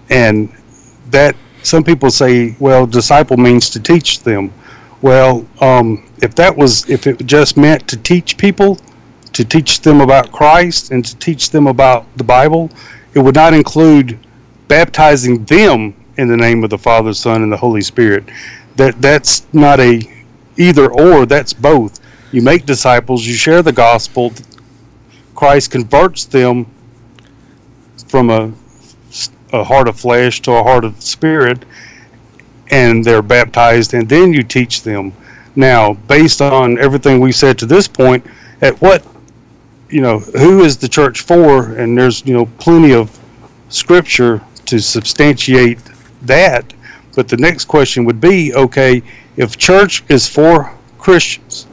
And 0.09 0.53
that 1.11 1.35
some 1.63 1.83
people 1.83 2.09
say, 2.09 2.55
well, 2.59 2.85
disciple 2.85 3.37
means 3.37 3.69
to 3.71 3.79
teach 3.79 4.21
them. 4.21 4.51
Well, 5.01 5.45
um, 5.61 6.07
if 6.21 6.35
that 6.35 6.55
was, 6.55 6.89
if 6.89 7.07
it 7.07 7.25
just 7.25 7.57
meant 7.57 7.87
to 7.87 7.97
teach 7.97 8.37
people, 8.37 8.77
to 9.33 9.45
teach 9.45 9.81
them 9.81 10.01
about 10.01 10.31
Christ 10.31 10.91
and 10.91 11.03
to 11.05 11.15
teach 11.17 11.49
them 11.49 11.67
about 11.67 12.05
the 12.17 12.23
Bible, 12.23 12.69
it 13.13 13.19
would 13.19 13.35
not 13.35 13.53
include 13.53 14.19
baptizing 14.67 15.43
them 15.45 15.93
in 16.17 16.27
the 16.27 16.37
name 16.37 16.63
of 16.63 16.69
the 16.69 16.77
Father, 16.77 17.13
Son, 17.13 17.43
and 17.43 17.51
the 17.51 17.57
Holy 17.57 17.81
Spirit. 17.81 18.23
That 18.75 19.01
that's 19.01 19.45
not 19.53 19.79
a 19.79 20.01
either 20.57 20.91
or. 20.91 21.25
That's 21.25 21.53
both. 21.53 21.99
You 22.31 22.41
make 22.41 22.65
disciples. 22.65 23.25
You 23.25 23.33
share 23.33 23.61
the 23.61 23.71
gospel. 23.71 24.31
Christ 25.35 25.71
converts 25.71 26.25
them 26.25 26.67
from 28.07 28.29
a, 28.29 28.51
a 29.53 29.63
heart 29.63 29.87
of 29.87 29.99
flesh 29.99 30.41
to 30.41 30.51
a 30.51 30.63
heart 30.63 30.85
of 30.85 31.01
spirit, 31.01 31.63
and 32.69 33.03
they're 33.03 33.21
baptized, 33.21 33.93
and 33.93 34.07
then 34.07 34.33
you 34.33 34.43
teach 34.43 34.83
them. 34.83 35.13
Now, 35.55 35.93
based 35.93 36.41
on 36.41 36.79
everything 36.79 37.19
we 37.19 37.31
said 37.31 37.57
to 37.59 37.65
this 37.65 37.87
point, 37.87 38.25
at 38.61 38.79
what 38.81 39.05
you 39.91 40.01
know, 40.01 40.19
who 40.19 40.63
is 40.63 40.77
the 40.77 40.87
church 40.87 41.21
for? 41.21 41.73
And 41.73 41.97
there's, 41.97 42.25
you 42.25 42.33
know, 42.33 42.45
plenty 42.57 42.93
of 42.93 43.19
scripture 43.69 44.41
to 44.65 44.79
substantiate 44.79 45.79
that. 46.23 46.73
But 47.15 47.27
the 47.27 47.37
next 47.37 47.65
question 47.65 48.05
would 48.05 48.21
be 48.21 48.53
okay, 48.55 49.03
if 49.35 49.57
church 49.57 50.03
is 50.07 50.27
for 50.27 50.73
Christians, 50.97 51.67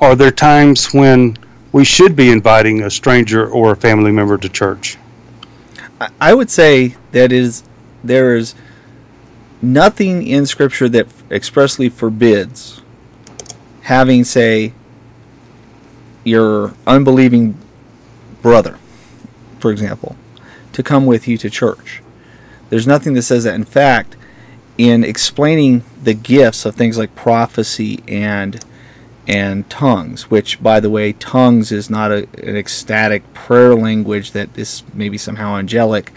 are 0.00 0.16
there 0.16 0.32
times 0.32 0.92
when 0.92 1.36
we 1.70 1.84
should 1.84 2.16
be 2.16 2.30
inviting 2.30 2.82
a 2.82 2.90
stranger 2.90 3.48
or 3.48 3.72
a 3.72 3.76
family 3.76 4.10
member 4.10 4.36
to 4.36 4.48
church? 4.48 4.98
I 6.20 6.34
would 6.34 6.50
say 6.50 6.96
that 7.12 7.32
is 7.32 7.64
there 8.02 8.36
is 8.36 8.54
nothing 9.60 10.26
in 10.26 10.46
scripture 10.46 10.88
that 10.88 11.06
expressly 11.30 11.88
forbids 11.88 12.82
having 13.82 14.24
say 14.24 14.72
your 16.24 16.74
unbelieving 16.86 17.56
brother, 18.42 18.78
for 19.58 19.70
example, 19.70 20.16
to 20.72 20.82
come 20.82 21.06
with 21.06 21.26
you 21.26 21.36
to 21.38 21.50
church. 21.50 22.02
There's 22.70 22.86
nothing 22.86 23.14
that 23.14 23.22
says 23.22 23.44
that. 23.44 23.54
In 23.54 23.64
fact, 23.64 24.16
in 24.78 25.04
explaining 25.04 25.84
the 26.02 26.14
gifts 26.14 26.64
of 26.64 26.74
things 26.74 26.96
like 26.96 27.14
prophecy 27.14 28.02
and 28.08 28.64
and 29.26 29.68
tongues, 29.70 30.30
which, 30.30 30.62
by 30.62 30.80
the 30.80 30.90
way, 30.90 31.12
tongues 31.12 31.70
is 31.70 31.88
not 31.88 32.10
a, 32.10 32.28
an 32.42 32.56
ecstatic 32.56 33.32
prayer 33.34 33.74
language 33.74 34.32
that 34.32 34.56
is 34.58 34.82
maybe 34.92 35.16
somehow 35.16 35.56
angelic. 35.56 36.12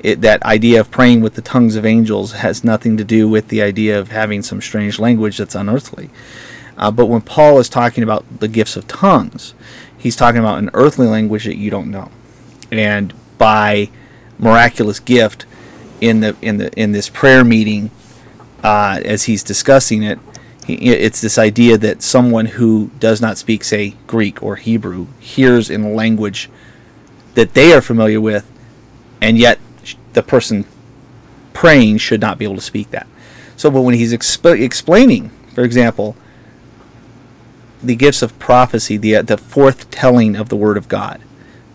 It, 0.00 0.20
that 0.20 0.42
idea 0.42 0.80
of 0.80 0.90
praying 0.90 1.20
with 1.20 1.34
the 1.34 1.42
tongues 1.42 1.76
of 1.76 1.86
angels 1.86 2.32
has 2.32 2.64
nothing 2.64 2.96
to 2.96 3.04
do 3.04 3.28
with 3.28 3.48
the 3.48 3.62
idea 3.62 3.98
of 3.98 4.10
having 4.10 4.42
some 4.42 4.60
strange 4.60 4.98
language 4.98 5.38
that's 5.38 5.54
unearthly. 5.54 6.10
Uh, 6.76 6.90
but 6.90 7.06
when 7.06 7.20
Paul 7.20 7.58
is 7.58 7.68
talking 7.68 8.02
about 8.02 8.24
the 8.40 8.48
gifts 8.48 8.76
of 8.76 8.88
tongues, 8.88 9.54
he's 9.96 10.16
talking 10.16 10.40
about 10.40 10.58
an 10.58 10.70
earthly 10.74 11.06
language 11.06 11.44
that 11.44 11.56
you 11.56 11.70
don't 11.70 11.90
know. 11.90 12.10
And 12.70 13.14
by 13.38 13.90
miraculous 14.38 14.98
gift 14.98 15.46
in 16.00 16.20
the 16.20 16.36
in 16.42 16.56
the 16.56 16.72
in 16.72 16.92
this 16.92 17.08
prayer 17.08 17.44
meeting, 17.44 17.90
uh, 18.62 19.00
as 19.04 19.24
he's 19.24 19.42
discussing 19.42 20.02
it, 20.02 20.18
it's 20.68 21.20
this 21.20 21.38
idea 21.38 21.76
that 21.78 22.02
someone 22.02 22.46
who 22.46 22.90
does 22.98 23.20
not 23.20 23.38
speak, 23.38 23.64
say, 23.64 23.96
Greek 24.06 24.42
or 24.42 24.56
Hebrew, 24.56 25.08
hears 25.18 25.68
in 25.68 25.82
a 25.82 25.90
language 25.90 26.48
that 27.34 27.54
they 27.54 27.72
are 27.72 27.80
familiar 27.80 28.20
with, 28.20 28.50
and 29.20 29.38
yet 29.38 29.58
the 30.12 30.22
person 30.22 30.64
praying 31.52 31.98
should 31.98 32.20
not 32.20 32.38
be 32.38 32.44
able 32.44 32.56
to 32.56 32.60
speak 32.62 32.90
that. 32.90 33.06
So, 33.56 33.70
but 33.70 33.82
when 33.82 33.94
he's 33.94 34.12
exp- 34.12 34.60
explaining, 34.60 35.30
for 35.54 35.62
example, 35.64 36.16
the 37.82 37.96
gifts 37.96 38.22
of 38.22 38.38
prophecy, 38.38 38.96
the 38.96 39.22
the 39.22 39.36
forth 39.36 39.90
telling 39.90 40.36
of 40.36 40.48
the 40.48 40.56
word 40.56 40.76
of 40.76 40.88
God, 40.88 41.20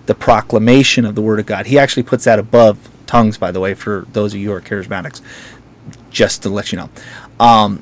the 0.06 0.16
proclamation 0.16 1.06
of 1.06 1.16
the 1.16 1.22
word 1.22 1.40
of 1.40 1.46
God. 1.46 1.66
He 1.68 1.78
actually 1.78 2.04
puts 2.04 2.24
that 2.24 2.40
above 2.40 2.90
tongues, 3.06 3.38
by 3.38 3.52
the 3.52 3.60
way, 3.60 3.74
for 3.74 4.06
those 4.14 4.34
of 4.34 4.40
you 4.40 4.50
who 4.50 4.56
are 4.56 4.62
charismatics, 4.62 5.22
just 6.10 6.44
to 6.44 6.50
let 6.50 6.72
you 6.72 6.78
know. 6.78 6.90
Um, 7.40 7.82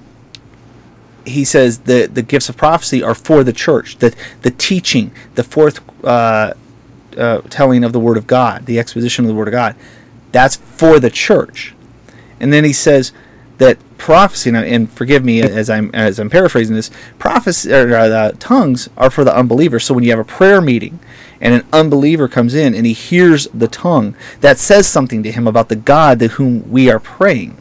he 1.25 1.43
says 1.43 1.79
the 1.79 2.07
the 2.07 2.21
gifts 2.21 2.49
of 2.49 2.57
prophecy 2.57 3.03
are 3.03 3.15
for 3.15 3.43
the 3.43 3.53
church. 3.53 3.97
The 3.97 4.15
the 4.41 4.51
teaching, 4.51 5.11
the 5.35 5.43
forth 5.43 5.79
uh, 6.03 6.53
uh, 7.17 7.41
telling 7.49 7.83
of 7.83 7.93
the 7.93 7.99
word 7.99 8.17
of 8.17 8.27
God, 8.27 8.65
the 8.65 8.79
exposition 8.79 9.25
of 9.25 9.29
the 9.29 9.35
word 9.35 9.47
of 9.47 9.53
God, 9.53 9.75
that's 10.31 10.55
for 10.55 10.99
the 10.99 11.09
church. 11.09 11.73
And 12.39 12.51
then 12.51 12.63
he 12.63 12.73
says 12.73 13.11
that 13.57 13.77
prophecy, 13.97 14.49
and 14.49 14.91
forgive 14.91 15.23
me 15.23 15.41
as 15.41 15.69
I'm 15.69 15.89
as 15.93 16.19
I'm 16.19 16.29
paraphrasing 16.29 16.75
this, 16.75 16.91
prophecy 17.19 17.73
or 17.73 17.95
uh, 17.95 18.31
tongues 18.39 18.89
are 18.97 19.09
for 19.09 19.23
the 19.23 19.35
unbeliever. 19.35 19.79
So 19.79 19.93
when 19.93 20.03
you 20.03 20.11
have 20.11 20.19
a 20.19 20.25
prayer 20.25 20.61
meeting 20.61 20.99
and 21.39 21.53
an 21.53 21.65
unbeliever 21.71 22.27
comes 22.27 22.53
in 22.53 22.75
and 22.75 22.85
he 22.85 22.93
hears 22.93 23.47
the 23.53 23.67
tongue, 23.67 24.15
that 24.41 24.57
says 24.57 24.87
something 24.87 25.23
to 25.23 25.31
him 25.31 25.47
about 25.47 25.69
the 25.69 25.75
God 25.75 26.19
to 26.19 26.27
whom 26.27 26.69
we 26.69 26.89
are 26.89 26.99
praying. 26.99 27.57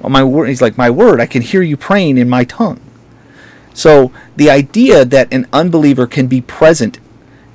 Well, 0.00 0.10
my 0.10 0.24
word, 0.24 0.48
he's 0.48 0.62
like, 0.62 0.78
my 0.78 0.90
word, 0.90 1.20
I 1.20 1.26
can 1.26 1.42
hear 1.42 1.62
you 1.62 1.76
praying 1.76 2.18
in 2.18 2.28
my 2.28 2.44
tongue. 2.44 2.80
So 3.74 4.12
the 4.36 4.50
idea 4.50 5.04
that 5.04 5.32
an 5.32 5.46
unbeliever 5.52 6.06
can 6.06 6.26
be 6.26 6.40
present 6.40 6.98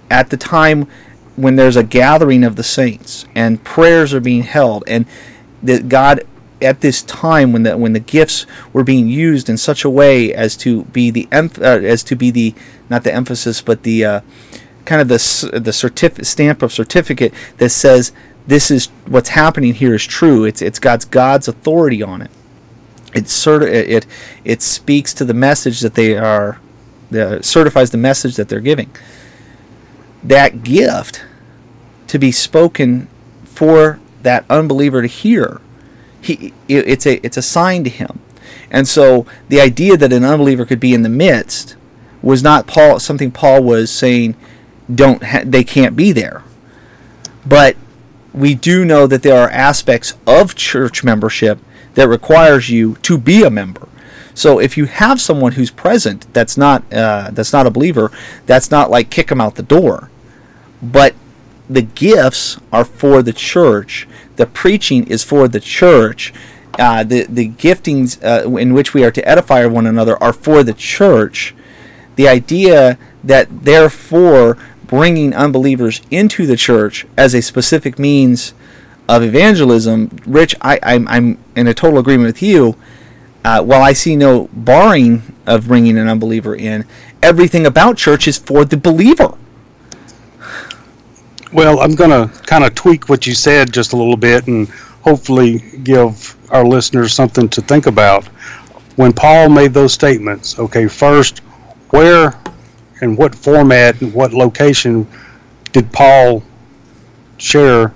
at 0.10 0.30
the 0.30 0.38
time 0.38 0.88
when 1.36 1.56
there's 1.56 1.76
a 1.76 1.84
gathering 1.84 2.44
of 2.44 2.56
the 2.56 2.64
saints 2.64 3.26
and 3.36 3.64
prayers 3.64 4.14
are 4.14 4.22
being 4.22 4.44
held 4.44 4.84
and 4.88 5.06
that 5.62 5.90
God 5.90 6.22
at 6.62 6.82
this 6.82 7.02
time 7.02 7.52
when 7.52 7.64
the 7.64 7.78
when 7.78 7.94
the 7.94 8.00
gifts 8.00 8.46
were 8.72 8.84
being 8.84 9.08
used 9.08 9.50
in 9.50 9.58
such 9.58 9.84
a 9.84 9.90
way 9.90 10.34
as 10.34 10.56
to 10.56 10.86
be 10.86 11.12
the 11.12 11.28
emph- 11.32 11.60
uh, 11.60 11.86
as 11.86 12.04
to 12.04 12.16
be 12.16 12.32
the 12.32 12.56
not 12.90 13.04
the 13.04 13.14
emphasis 13.14 13.62
but 13.62 13.84
the 13.84 14.06
uh, 14.06 14.22
kind 14.86 15.02
of 15.02 15.10
the 15.10 15.18
the 15.52 15.72
certif- 15.72 16.26
stamp 16.26 16.62
of 16.62 16.72
certificate 16.72 17.34
that 17.58 17.70
says 17.70 18.14
this 18.48 18.70
is 18.70 18.88
what's 19.08 19.30
happening 19.30 19.74
here 19.74 19.96
is 19.96 20.06
true. 20.06 20.46
It's 20.46 20.62
it's 20.62 20.80
God's 20.80 21.06
God's 21.06 21.48
authority 21.48 22.04
on 22.04 22.22
it. 22.22 22.32
It 23.14 23.26
certi- 23.26 23.72
it 23.72 24.06
it 24.44 24.62
speaks 24.62 25.14
to 25.16 25.26
the 25.26 25.34
message 25.34 25.80
that 25.82 25.96
they 25.96 26.16
are, 26.18 26.60
the, 27.10 27.42
certifies 27.42 27.92
the 27.92 27.98
message 27.98 28.36
that 28.36 28.50
they're 28.50 28.60
giving. 28.60 28.90
That 30.24 30.64
gift 30.64 31.24
to 32.08 32.20
be 32.20 32.32
spoken 32.32 33.08
for 33.44 34.00
that 34.22 34.46
unbeliever 34.50 35.02
to 35.02 35.08
hear, 35.08 35.62
he 36.22 36.54
it's 36.68 37.06
a 37.06 37.26
it's 37.26 37.38
a 37.38 37.42
sign 37.42 37.84
to 37.84 37.90
him, 37.90 38.20
and 38.70 38.88
so 38.88 39.26
the 39.50 39.62
idea 39.62 39.98
that 39.98 40.14
an 40.14 40.24
unbeliever 40.24 40.66
could 40.66 40.80
be 40.80 40.94
in 40.94 41.04
the 41.04 41.10
midst 41.10 41.76
was 42.22 42.44
not 42.44 42.68
Paul 42.68 43.00
something 43.00 43.32
Paul 43.32 43.64
was 43.64 43.90
saying. 43.90 44.36
Don't 44.94 45.24
ha- 45.24 45.42
they 45.44 45.64
can't 45.64 45.96
be 45.96 46.12
there, 46.12 46.44
but 47.44 47.76
we 48.36 48.54
do 48.54 48.84
know 48.84 49.08
that 49.08 49.24
there 49.24 49.40
are 49.40 49.50
aspects 49.50 50.16
of 50.28 50.56
church 50.56 51.04
membership 51.04 51.58
that 51.94 52.10
requires 52.10 52.70
you 52.70 52.96
to 52.98 53.18
be 53.18 53.44
a 53.44 53.50
member. 53.50 53.88
So 54.34 54.60
if 54.60 54.78
you 54.78 54.86
have 54.86 55.22
someone 55.22 55.54
who's 55.54 55.72
present 55.72 56.32
that's 56.34 56.58
not 56.58 56.84
uh, 56.94 57.30
that's 57.32 57.54
not 57.54 57.66
a 57.66 57.72
believer, 57.72 58.12
that's 58.46 58.70
not 58.70 58.92
like 58.92 59.10
kick 59.10 59.28
them 59.28 59.40
out 59.40 59.56
the 59.56 59.64
door. 59.64 60.10
But 60.84 61.16
the 61.70 61.82
gifts 61.82 62.60
are 62.72 62.84
for 62.84 63.24
the 63.24 63.32
church. 63.32 64.08
The 64.36 64.46
preaching 64.46 65.08
is 65.08 65.24
for 65.24 65.48
the 65.48 65.62
church. 65.62 66.34
Uh, 66.78 67.06
the 67.06 67.26
the 67.30 67.50
giftings 67.50 68.22
uh, 68.22 68.58
in 68.58 68.74
which 68.74 68.94
we 68.94 69.06
are 69.06 69.12
to 69.12 69.26
edify 69.28 69.66
one 69.66 69.88
another 69.88 70.22
are 70.22 70.34
for 70.34 70.62
the 70.62 70.74
church. 70.74 71.56
The 72.18 72.28
idea 72.28 72.98
that 73.24 73.64
therefore 73.64 74.58
bringing 74.88 75.34
unbelievers 75.34 76.02
into 76.12 76.46
the 76.46 76.56
church 76.56 77.06
as 77.18 77.34
a 77.34 77.42
specific 77.42 78.00
means 78.00 78.54
of 79.08 79.24
evangelism, 79.24 80.18
Rich, 80.26 80.56
I, 80.62 80.80
I'm, 80.82 81.08
I'm 81.08 81.38
in 81.56 81.68
a 81.68 81.74
total 81.74 82.00
agreement 82.00 82.28
with 82.28 82.42
you. 82.42 82.76
Uh, 83.44 83.62
while 83.62 83.84
I 83.84 83.94
see 83.94 84.16
no 84.16 84.50
barring 84.54 85.22
of 85.46 85.68
bringing 85.68 85.98
an 85.98 86.08
unbeliever 86.08 86.56
in, 86.56 86.86
everything 87.22 87.68
about 87.68 87.98
church 87.98 88.28
is 88.28 88.38
for 88.38 88.66
the 88.66 88.78
believer. 88.78 89.38
Well, 91.54 91.80
I'm 91.80 91.94
going 91.94 92.10
to 92.10 92.42
kind 92.44 92.64
of 92.64 92.74
tweak 92.74 93.08
what 93.08 93.28
you 93.28 93.36
said 93.36 93.72
just 93.72 93.94
a 93.94 93.98
little 93.98 94.18
bit 94.18 94.48
and 94.48 94.68
hopefully 95.04 95.60
give 95.84 96.36
our 96.52 96.66
listeners 96.66 97.14
something 97.14 97.48
to 97.50 97.62
think 97.62 97.86
about. 97.86 98.26
When 98.96 99.14
Paul 99.14 99.50
made 99.50 99.74
those 99.74 99.94
statements, 99.94 100.58
okay, 100.58 100.88
first, 100.88 101.40
where 101.92 102.34
and 103.02 103.18
what 103.18 103.36
format 103.36 104.02
and 104.02 104.14
what 104.14 104.34
location 104.34 105.08
did 105.72 105.92
Paul 105.92 106.44
share 107.38 107.94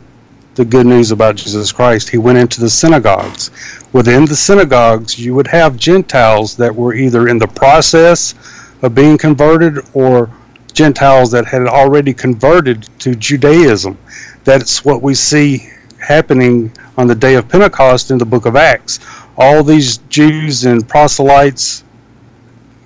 the 0.56 0.66
good 0.66 0.86
news 0.86 1.12
about 1.12 1.36
Jesus 1.36 1.72
Christ? 1.72 2.10
He 2.10 2.18
went 2.18 2.38
into 2.38 2.60
the 2.60 2.70
synagogues. 2.70 3.52
Within 3.94 4.26
the 4.26 4.36
synagogues, 4.36 5.18
you 5.18 5.34
would 5.36 5.48
have 5.48 5.78
Gentiles 5.78 6.56
that 6.58 6.76
were 6.76 6.94
either 6.94 7.28
in 7.28 7.38
the 7.38 7.48
process 7.48 8.36
of 8.82 8.94
being 8.94 9.18
converted 9.18 9.80
or 9.94 10.30
Gentiles 10.74 11.32
that 11.32 11.46
had 11.46 11.68
already 11.68 12.14
converted 12.14 12.88
to 13.00 13.16
Judaism. 13.16 13.98
That's 14.44 14.86
what 14.86 15.02
we 15.02 15.14
see 15.14 15.70
happening 16.00 16.72
on 16.98 17.08
the 17.08 17.16
day 17.16 17.36
of 17.36 17.48
Pentecost 17.48 18.12
in 18.12 18.18
the 18.18 18.26
book 18.26 18.46
of 18.46 18.56
Acts. 18.56 19.00
All 19.38 19.64
these 19.64 19.98
Jews 20.10 20.66
and 20.66 20.88
proselytes 20.88 21.84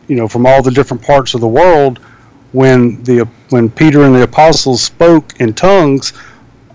you 0.07 0.15
know, 0.15 0.27
from 0.27 0.45
all 0.45 0.61
the 0.61 0.71
different 0.71 1.01
parts 1.01 1.33
of 1.33 1.41
the 1.41 1.47
world, 1.47 1.99
when 2.51 3.01
the 3.03 3.27
when 3.49 3.69
Peter 3.69 4.03
and 4.03 4.15
the 4.15 4.23
apostles 4.23 4.81
spoke 4.81 5.39
in 5.39 5.53
tongues, 5.53 6.13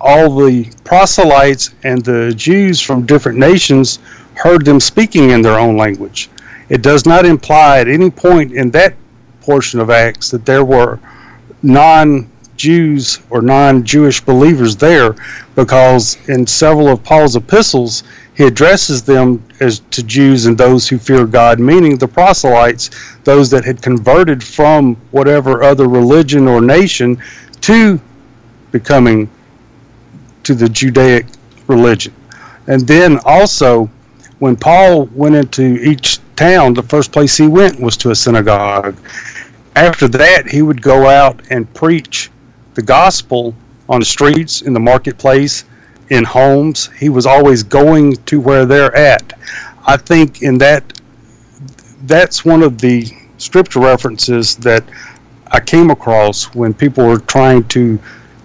all 0.01 0.37
the 0.37 0.71
proselytes 0.85 1.75
and 1.85 2.05
the 2.05 2.33
Jews 2.35 2.81
from 2.81 3.07
different 3.07 3.39
nations 3.39 3.99
heard 4.35 4.65
them 4.65 4.81
speaking 4.81 5.31
in 5.31 5.43
their 5.43 5.59
own 5.59 5.77
language. 5.77 6.31
It 6.69 6.83
does 6.83 7.07
not 7.07 7.25
imply 7.25 7.81
at 7.81 7.89
any 7.89 8.11
point 8.11 8.53
in 8.53 8.71
that 8.73 8.95
portion 9.41 9.81
of 9.81 9.91
Acts 9.91 10.31
that 10.31 10.45
there 10.45 10.65
were 10.65 11.01
non 11.63 12.31
Jews 12.57 13.21
or 13.31 13.41
non 13.41 13.85
Jewish 13.85 14.21
believers 14.21 14.77
there, 14.77 15.15
because 15.55 16.19
in 16.29 16.47
several 16.47 16.89
of 16.89 17.03
Paul's 17.03 17.37
epistles, 17.37 18.03
he 18.39 18.45
addresses 18.45 19.03
them 19.03 19.43
as 19.59 19.81
to 19.91 20.01
Jews 20.01 20.47
and 20.47 20.57
those 20.57 20.89
who 20.89 20.97
fear 20.97 21.27
God, 21.27 21.59
meaning 21.59 21.99
the 21.99 22.07
proselytes, 22.07 22.89
those 23.25 23.51
that 23.51 23.65
had 23.65 23.83
converted 23.83 24.45
from 24.45 24.95
whatever 25.11 25.65
other 25.65 25.89
religion 25.89 26.47
or 26.47 26.61
nation 26.61 27.21
to 27.63 28.01
becoming 28.71 29.29
to 30.45 30.55
the 30.55 30.69
Judaic 30.69 31.27
religion. 31.67 32.15
And 32.69 32.87
then 32.87 33.19
also, 33.25 33.91
when 34.39 34.55
Paul 34.55 35.07
went 35.07 35.35
into 35.35 35.75
each 35.83 36.21
town, 36.37 36.75
the 36.75 36.83
first 36.85 37.11
place 37.11 37.37
he 37.37 37.49
went 37.49 37.81
was 37.81 37.97
to 37.97 38.13
a 38.13 38.15
synagogue. 38.15 38.97
After 39.75 40.07
that, 40.07 40.47
he 40.47 40.63
would 40.63 40.81
go 40.81 41.09
out 41.09 41.43
and 41.51 41.75
preach 41.75 42.31
the 42.75 42.83
gospel 42.83 43.53
on 43.89 43.99
the 43.99 44.07
streets, 44.07 44.63
in 44.63 44.73
the 44.75 44.81
marketplace, 44.81 45.65
in 46.11 46.25
homes. 46.25 46.91
He 46.99 47.09
was 47.09 47.27
always 47.27 47.63
going 47.63 48.17
to 48.27 48.41
where 48.41 48.67
they're 48.67 48.95
at. 48.97 49.33
I 49.87 49.97
think 49.97 50.43
in 50.43 50.59
that 50.59 51.01
that's 52.03 52.45
one 52.45 52.63
of 52.63 52.79
the 52.79 53.07
scripture 53.39 53.81
references 53.81 54.57
that 54.57 54.85
I 55.51 55.61
came 55.61 55.91
across 55.91 56.55
when 56.55 56.75
people 56.75 57.07
were 57.07 57.19
trying 57.19 57.67
to 57.69 57.99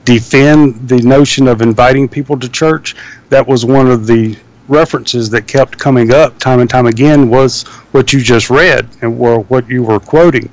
defend 0.05 0.87
the 0.87 1.01
notion 1.01 1.47
of 1.47 1.61
inviting 1.61 2.07
people 2.07 2.37
to 2.39 2.49
church. 2.49 2.95
That 3.29 3.47
was 3.47 3.65
one 3.65 3.89
of 3.89 4.07
the 4.07 4.37
references 4.67 5.29
that 5.29 5.47
kept 5.47 5.77
coming 5.77 6.13
up 6.13 6.39
time 6.39 6.59
and 6.59 6.69
time 6.69 6.87
again 6.87 7.29
was 7.29 7.63
what 7.91 8.13
you 8.13 8.21
just 8.21 8.49
read 8.49 8.87
and 9.01 9.17
were 9.17 9.39
what 9.39 9.67
you 9.67 9.83
were 9.83 9.99
quoting. 9.99 10.49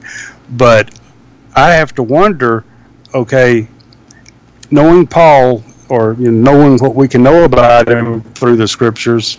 But 0.51 0.99
I 1.55 1.71
have 1.73 1.95
to 1.97 2.03
wonder, 2.03 2.65
okay, 3.15 3.69
knowing 4.71 5.07
Paul 5.07 5.63
or 5.91 6.15
you 6.19 6.31
know, 6.31 6.53
knowing 6.53 6.79
what 6.79 6.95
we 6.95 7.09
can 7.09 7.23
know 7.23 7.45
about 7.45 7.89
him 7.89 8.23
through 8.35 8.57
the 8.57 8.67
scriptures, 8.67 9.39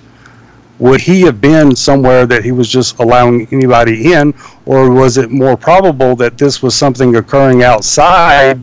would 0.80 1.00
he 1.00 1.22
have 1.22 1.40
been 1.40 1.76
somewhere 1.76 2.26
that 2.26 2.44
he 2.44 2.52
was 2.52 2.68
just 2.68 3.00
allowing 3.00 3.48
anybody 3.52 4.14
in, 4.14 4.34
or 4.66 4.90
was 4.90 5.18
it 5.18 5.30
more 5.30 5.56
probable 5.56 6.16
that 6.16 6.38
this 6.38 6.64
was 6.64 6.76
something 6.76 7.16
occurring 7.16 7.64
outside, 7.64 8.60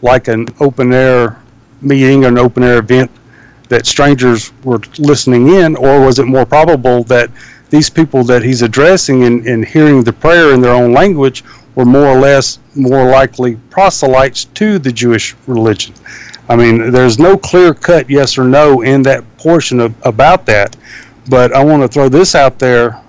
like 0.00 0.28
an 0.28 0.46
open 0.60 0.92
air 0.92 1.40
meeting 1.80 2.24
or 2.24 2.28
an 2.28 2.38
open 2.38 2.62
air 2.62 2.78
event 2.78 3.10
that 3.68 3.86
strangers 3.86 4.52
were 4.64 4.80
listening 4.98 5.48
in, 5.48 5.76
or 5.76 6.00
was 6.00 6.18
it 6.18 6.26
more 6.26 6.46
probable 6.46 7.02
that 7.04 7.30
these 7.70 7.90
people 7.90 8.24
that 8.24 8.42
he's 8.42 8.62
addressing 8.62 9.24
and, 9.24 9.46
and 9.46 9.64
hearing 9.64 10.02
the 10.02 10.12
prayer 10.12 10.54
in 10.54 10.60
their 10.60 10.72
own 10.72 10.92
language 10.92 11.44
were 11.74 11.84
more 11.84 12.06
or 12.06 12.18
less 12.18 12.58
more 12.74 13.10
likely 13.10 13.56
proselytes 13.68 14.46
to 14.46 14.78
the 14.78 14.90
Jewish 14.90 15.36
religion? 15.46 15.94
I 16.48 16.56
mean, 16.56 16.90
there's 16.90 17.18
no 17.18 17.36
clear 17.36 17.74
cut 17.74 18.08
yes 18.08 18.38
or 18.38 18.44
no 18.44 18.80
in 18.80 19.02
that 19.02 19.24
portion 19.36 19.80
of 19.80 19.94
about 20.06 20.46
that, 20.46 20.76
but 21.28 21.52
I 21.52 21.62
want 21.62 21.82
to 21.82 21.88
throw 21.88 22.08
this 22.08 22.34
out 22.34 22.58
there 22.58 23.02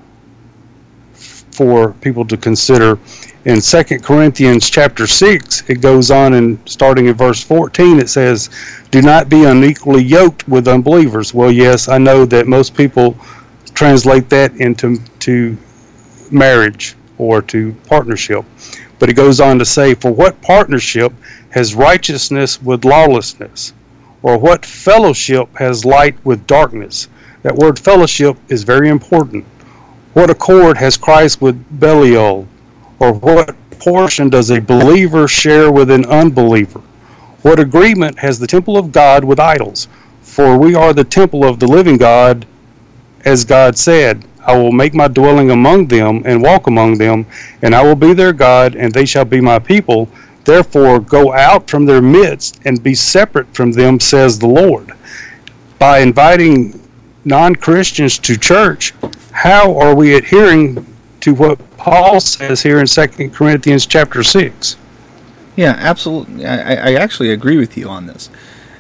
for 1.13 1.93
people 1.93 2.25
to 2.25 2.37
consider. 2.37 2.99
In 3.45 3.61
2 3.61 3.83
Corinthians 3.99 4.69
chapter 4.69 5.07
6, 5.07 5.69
it 5.69 5.81
goes 5.81 6.11
on 6.11 6.33
and 6.33 6.59
starting 6.65 7.07
in 7.07 7.13
verse 7.15 7.41
14, 7.41 7.99
it 7.99 8.09
says, 8.09 8.49
Do 8.91 9.01
not 9.01 9.29
be 9.29 9.45
unequally 9.45 10.03
yoked 10.03 10.47
with 10.47 10.67
unbelievers. 10.67 11.33
Well, 11.33 11.51
yes, 11.51 11.87
I 11.87 11.97
know 11.97 12.25
that 12.25 12.47
most 12.47 12.75
people 12.75 13.17
translate 13.73 14.29
that 14.29 14.53
into 14.57 14.97
to 15.19 15.57
marriage 16.31 16.95
or 17.17 17.41
to 17.43 17.73
partnership. 17.87 18.43
But 18.99 19.09
it 19.09 19.15
goes 19.15 19.39
on 19.39 19.57
to 19.59 19.65
say, 19.65 19.95
For 19.95 20.11
what 20.11 20.41
partnership 20.41 21.13
has 21.51 21.73
righteousness 21.73 22.61
with 22.61 22.85
lawlessness? 22.85 23.73
Or 24.21 24.37
what 24.37 24.65
fellowship 24.65 25.47
has 25.55 25.85
light 25.85 26.15
with 26.25 26.45
darkness? 26.45 27.07
That 27.41 27.55
word 27.55 27.79
fellowship 27.79 28.37
is 28.49 28.63
very 28.63 28.89
important. 28.89 29.45
What 30.13 30.29
accord 30.29 30.77
has 30.77 30.97
Christ 30.97 31.41
with 31.41 31.79
Belial? 31.79 32.45
Or 32.99 33.13
what 33.13 33.55
portion 33.79 34.29
does 34.29 34.51
a 34.51 34.59
believer 34.59 35.27
share 35.27 35.71
with 35.71 35.89
an 35.89 36.05
unbeliever? 36.05 36.81
What 37.41 37.59
agreement 37.59 38.19
has 38.19 38.37
the 38.37 38.47
temple 38.47 38.77
of 38.77 38.91
God 38.91 39.23
with 39.23 39.39
idols? 39.39 39.87
For 40.21 40.57
we 40.57 40.75
are 40.75 40.93
the 40.93 41.05
temple 41.05 41.45
of 41.45 41.59
the 41.59 41.67
living 41.67 41.97
God, 41.97 42.45
as 43.23 43.45
God 43.45 43.77
said, 43.77 44.25
I 44.45 44.57
will 44.57 44.71
make 44.71 44.93
my 44.93 45.07
dwelling 45.07 45.51
among 45.51 45.87
them 45.87 46.23
and 46.25 46.41
walk 46.41 46.67
among 46.67 46.97
them, 46.97 47.25
and 47.61 47.75
I 47.75 47.83
will 47.83 47.95
be 47.95 48.13
their 48.13 48.33
God, 48.33 48.75
and 48.75 48.93
they 48.93 49.05
shall 49.05 49.25
be 49.25 49.41
my 49.41 49.59
people 49.59 50.09
Therefore, 50.49 50.99
go 50.99 51.31
out 51.33 51.69
from 51.69 51.85
their 51.85 52.01
midst 52.01 52.59
and 52.65 52.81
be 52.81 52.95
separate 52.95 53.53
from 53.53 53.71
them, 53.71 53.99
says 53.99 54.39
the 54.39 54.47
Lord. 54.47 54.91
By 55.77 55.99
inviting 55.99 56.79
non 57.23 57.55
Christians 57.55 58.17
to 58.17 58.35
church, 58.35 58.95
how 59.31 59.77
are 59.77 59.95
we 59.95 60.15
adhering 60.15 60.85
to 61.21 61.35
what 61.35 61.59
Paul 61.77 62.19
says 62.19 62.63
here 62.63 62.79
in 62.79 62.87
2 62.87 63.29
Corinthians 63.29 63.85
chapter 63.85 64.23
6? 64.23 64.75
Yeah, 65.55 65.75
absolutely. 65.77 66.47
I, 66.47 66.93
I 66.93 66.93
actually 66.95 67.31
agree 67.31 67.57
with 67.57 67.77
you 67.77 67.87
on 67.87 68.07
this. 68.07 68.31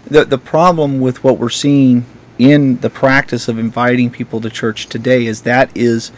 The, 0.07 0.25
the 0.25 0.39
problem 0.39 0.99
with 0.99 1.23
what 1.23 1.37
we're 1.37 1.49
seeing 1.49 2.03
in 2.39 2.79
the 2.79 2.89
practice 2.89 3.47
of 3.47 3.59
inviting 3.59 4.09
people 4.09 4.41
to 4.41 4.49
church 4.49 4.87
today 4.87 5.25
is 5.25 5.41
that 5.41 5.69
is 5.75 6.11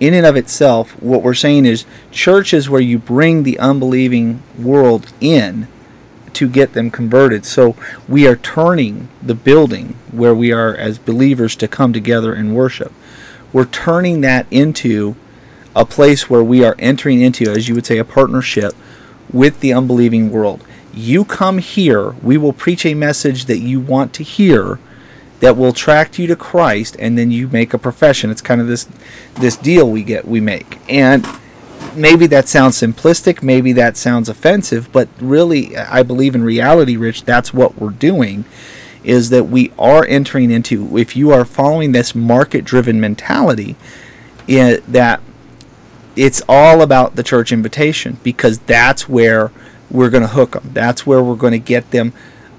in 0.00 0.14
and 0.14 0.24
of 0.24 0.36
itself 0.36 0.92
what 1.02 1.22
we're 1.22 1.34
saying 1.34 1.66
is 1.66 1.84
church 2.10 2.54
is 2.54 2.70
where 2.70 2.80
you 2.80 2.98
bring 2.98 3.42
the 3.42 3.58
unbelieving 3.58 4.40
world 4.58 5.12
in 5.20 5.66
to 6.34 6.48
get 6.48 6.72
them 6.72 6.90
converted. 6.90 7.46
So 7.46 7.76
we 8.08 8.26
are 8.26 8.36
turning 8.36 9.08
the 9.22 9.34
building 9.34 9.96
where 10.10 10.34
we 10.34 10.52
are 10.52 10.74
as 10.74 10.98
believers 10.98 11.56
to 11.56 11.68
come 11.68 11.92
together 11.92 12.34
and 12.34 12.54
worship. 12.54 12.92
We're 13.52 13.66
turning 13.66 14.20
that 14.22 14.46
into 14.50 15.14
a 15.76 15.84
place 15.84 16.28
where 16.28 16.44
we 16.44 16.64
are 16.64 16.76
entering 16.78 17.20
into 17.20 17.50
as 17.50 17.68
you 17.68 17.74
would 17.74 17.86
say 17.86 17.98
a 17.98 18.04
partnership 18.04 18.74
with 19.32 19.60
the 19.60 19.72
unbelieving 19.72 20.30
world. 20.30 20.64
You 20.92 21.24
come 21.24 21.58
here 21.58 22.10
we 22.22 22.36
will 22.36 22.52
preach 22.52 22.84
a 22.84 22.94
message 22.94 23.46
that 23.46 23.58
you 23.58 23.80
want 23.80 24.12
to 24.14 24.22
hear 24.22 24.78
that 25.44 25.56
will 25.56 25.68
attract 25.68 26.18
you 26.18 26.26
to 26.26 26.36
Christ, 26.36 26.96
and 26.98 27.18
then 27.18 27.30
you 27.30 27.48
make 27.48 27.74
a 27.74 27.78
profession. 27.78 28.30
It's 28.30 28.40
kind 28.40 28.60
of 28.60 28.66
this 28.66 28.88
this 29.34 29.56
deal 29.56 29.90
we 29.90 30.02
get 30.02 30.26
we 30.26 30.40
make, 30.40 30.78
and 30.88 31.26
maybe 31.94 32.26
that 32.26 32.48
sounds 32.48 32.80
simplistic, 32.80 33.42
maybe 33.42 33.72
that 33.72 33.96
sounds 33.96 34.28
offensive, 34.28 34.90
but 34.92 35.08
really, 35.20 35.76
I 35.76 36.02
believe 36.02 36.34
in 36.34 36.42
reality, 36.42 36.96
Rich, 36.96 37.24
that's 37.24 37.52
what 37.52 37.78
we're 37.78 37.90
doing. 37.90 38.44
Is 39.02 39.28
that 39.30 39.44
we 39.44 39.70
are 39.78 40.04
entering 40.06 40.50
into, 40.50 40.96
if 40.96 41.14
you 41.14 41.30
are 41.30 41.44
following 41.44 41.92
this 41.92 42.14
market 42.14 42.64
driven 42.64 42.98
mentality, 42.98 43.76
it, 44.48 44.84
that 44.90 45.20
it's 46.16 46.40
all 46.48 46.80
about 46.80 47.14
the 47.16 47.22
church 47.22 47.52
invitation 47.52 48.18
because 48.22 48.60
that's 48.60 49.06
where 49.06 49.52
we're 49.90 50.08
going 50.08 50.22
to 50.22 50.28
hook 50.28 50.52
them. 50.52 50.70
That's 50.72 51.06
where 51.06 51.22
we're 51.22 51.36
going 51.36 51.52
to 51.52 51.58
get 51.58 51.90
them 51.90 52.14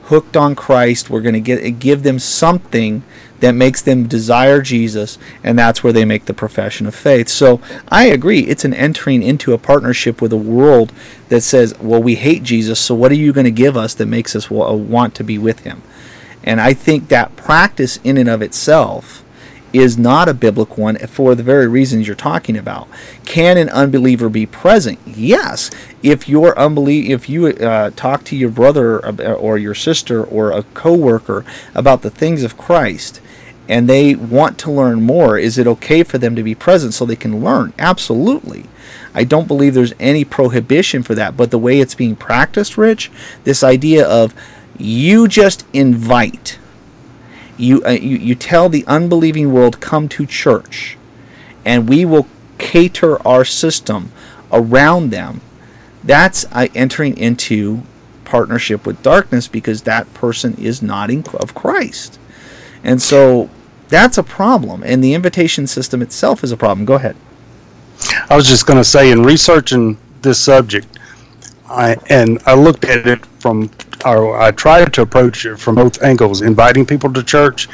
hooked 0.06 0.38
on 0.38 0.56
Christ. 0.56 1.10
We're 1.10 1.22
going 1.22 1.34
to 1.34 1.40
get 1.40 1.80
give 1.80 2.04
them 2.04 2.20
something 2.20 3.04
that 3.40 3.52
makes 3.52 3.82
them 3.82 4.08
desire 4.08 4.62
Jesus, 4.62 5.18
and 5.44 5.60
that's 5.60 5.84
where 5.84 5.92
they 5.92 6.06
make 6.06 6.26
the 6.26 6.34
profession 6.34 6.88
of 6.88 6.96
faith. 6.96 7.28
So 7.28 7.60
I 7.90 8.06
agree. 8.06 8.42
It's 8.42 8.66
an 8.66 8.74
entering 8.74 9.22
into 9.22 9.54
a 9.54 9.58
partnership 9.58 10.22
with 10.22 10.32
a 10.32 10.38
world 10.38 10.94
that 11.30 11.42
says, 11.42 11.78
"Well, 11.80 12.02
we 12.02 12.16
hate 12.16 12.44
Jesus, 12.44 12.80
so 12.80 12.96
what 12.96 13.12
are 13.12 13.16
you 13.16 13.34
going 13.34 13.46
to 13.46 13.52
give 13.52 13.76
us 13.76 13.94
that 13.96 14.06
makes 14.06 14.36
us 14.36 14.50
want 14.50 15.16
to 15.16 15.24
be 15.24 15.38
with 15.38 15.62
Him?" 15.62 15.82
And 16.44 16.62
I 16.62 16.74
think 16.74 17.10
that 17.10 17.36
practice 17.36 18.00
in 18.04 18.18
and 18.18 18.30
of 18.30 18.42
itself 18.42 19.24
is 19.76 19.98
not 19.98 20.30
a 20.30 20.34
biblical 20.34 20.84
one 20.84 20.98
for 20.98 21.36
the 21.36 21.44
very 21.44 21.68
reasons 21.68 22.08
you're 22.08 22.16
talking 22.16 22.56
about. 22.56 22.88
Can 23.26 23.58
an 23.58 23.70
unbeliever 23.70 24.30
be 24.30 24.46
present? 24.46 25.00
Yes. 25.06 25.70
If 26.02 26.30
your 26.30 26.56
unbelie- 26.56 27.10
if 27.10 27.28
you 27.28 27.48
uh, 27.48 27.92
talk 27.92 28.24
to 28.26 28.38
your 28.38 28.50
brother 28.50 29.06
or 29.36 29.58
your 29.58 29.76
sister 29.76 30.24
or 30.24 30.52
a 30.52 30.64
coworker 30.64 31.44
about 31.74 32.04
the 32.04 32.10
things 32.10 32.42
of 32.42 32.58
Christ 32.58 33.20
and 33.68 33.90
they 33.90 34.16
want 34.16 34.58
to 34.60 34.72
learn 34.72 35.02
more, 35.02 35.38
is 35.38 35.58
it 35.58 35.68
okay 35.68 36.04
for 36.04 36.18
them 36.18 36.36
to 36.36 36.44
be 36.44 36.56
present 36.56 36.94
so 36.94 37.06
they 37.06 37.16
can 37.18 37.44
learn? 37.44 37.74
Absolutely. 37.78 38.66
I 39.14 39.26
don't 39.26 39.48
believe 39.48 39.74
there's 39.74 39.94
any 40.00 40.24
prohibition 40.24 41.04
for 41.04 41.16
that, 41.16 41.36
but 41.36 41.52
the 41.52 41.58
way 41.58 41.80
it's 41.80 41.96
being 41.96 42.16
practiced, 42.16 42.78
Rich, 42.78 43.12
this 43.44 43.64
idea 43.64 44.08
of 44.08 44.34
you 44.78 45.28
just 45.28 45.66
invite 45.74 46.60
you, 47.58 47.84
uh, 47.86 47.92
you, 47.92 48.18
you 48.18 48.36
tell 48.36 48.70
the 48.70 48.86
unbelieving 48.88 49.52
world, 49.52 49.80
come 49.80 50.08
to 50.10 50.26
church, 50.26 50.98
and 51.64 51.90
we 51.90 52.06
will 52.06 52.28
cater 52.58 53.26
our 53.28 53.46
system 53.46 54.12
around 54.52 55.10
them. 55.10 55.42
That's 56.04 56.46
uh, 56.52 56.68
entering 56.76 57.18
into 57.18 57.84
partnership 58.24 58.86
with 58.86 59.02
darkness 59.02 59.48
because 59.48 59.84
that 59.84 60.12
person 60.14 60.56
is 60.56 60.82
not 60.82 61.10
in, 61.10 61.24
of 61.36 61.56
Christ. 61.56 62.20
And 62.84 63.02
so 63.02 63.50
that's 63.88 64.18
a 64.18 64.24
problem. 64.24 64.84
And 64.84 65.04
the 65.04 65.14
invitation 65.14 65.68
system 65.68 66.02
itself 66.02 66.44
is 66.44 66.52
a 66.52 66.58
problem. 66.58 66.86
Go 66.86 66.96
ahead. 66.96 67.16
I 68.30 68.36
was 68.36 68.48
just 68.48 68.66
going 68.66 68.78
to 68.78 68.84
say, 68.84 69.12
in 69.12 69.24
researching 69.24 69.98
this 70.22 70.40
subject, 70.40 70.88
I 71.70 71.98
and 72.10 72.40
I 72.46 72.54
looked 72.54 72.86
at 72.86 73.08
it 73.08 73.26
from 73.40 73.70
or 74.06 74.40
I 74.40 74.52
tried 74.52 74.94
to 74.94 75.02
approach 75.02 75.46
it 75.46 75.58
from 75.58 75.76
both 75.76 76.02
angles, 76.04 76.42
inviting 76.42 76.86
people 76.86 77.12
to 77.14 77.24
church, 77.24 77.68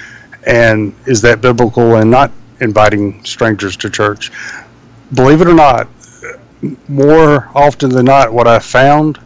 and 0.48 0.94
is 1.06 1.22
that 1.22 1.42
biblical, 1.42 1.96
and 1.96 2.10
not 2.10 2.32
inviting 2.62 3.24
strangers 3.26 3.76
to 3.78 3.90
church. 3.90 4.32
Believe 5.14 5.42
it 5.42 5.48
or 5.48 5.54
not, 5.54 5.90
more 6.88 7.50
often 7.54 7.90
than 7.90 8.06
not, 8.06 8.32
what 8.32 8.48
I 8.48 8.60
found 8.60 9.20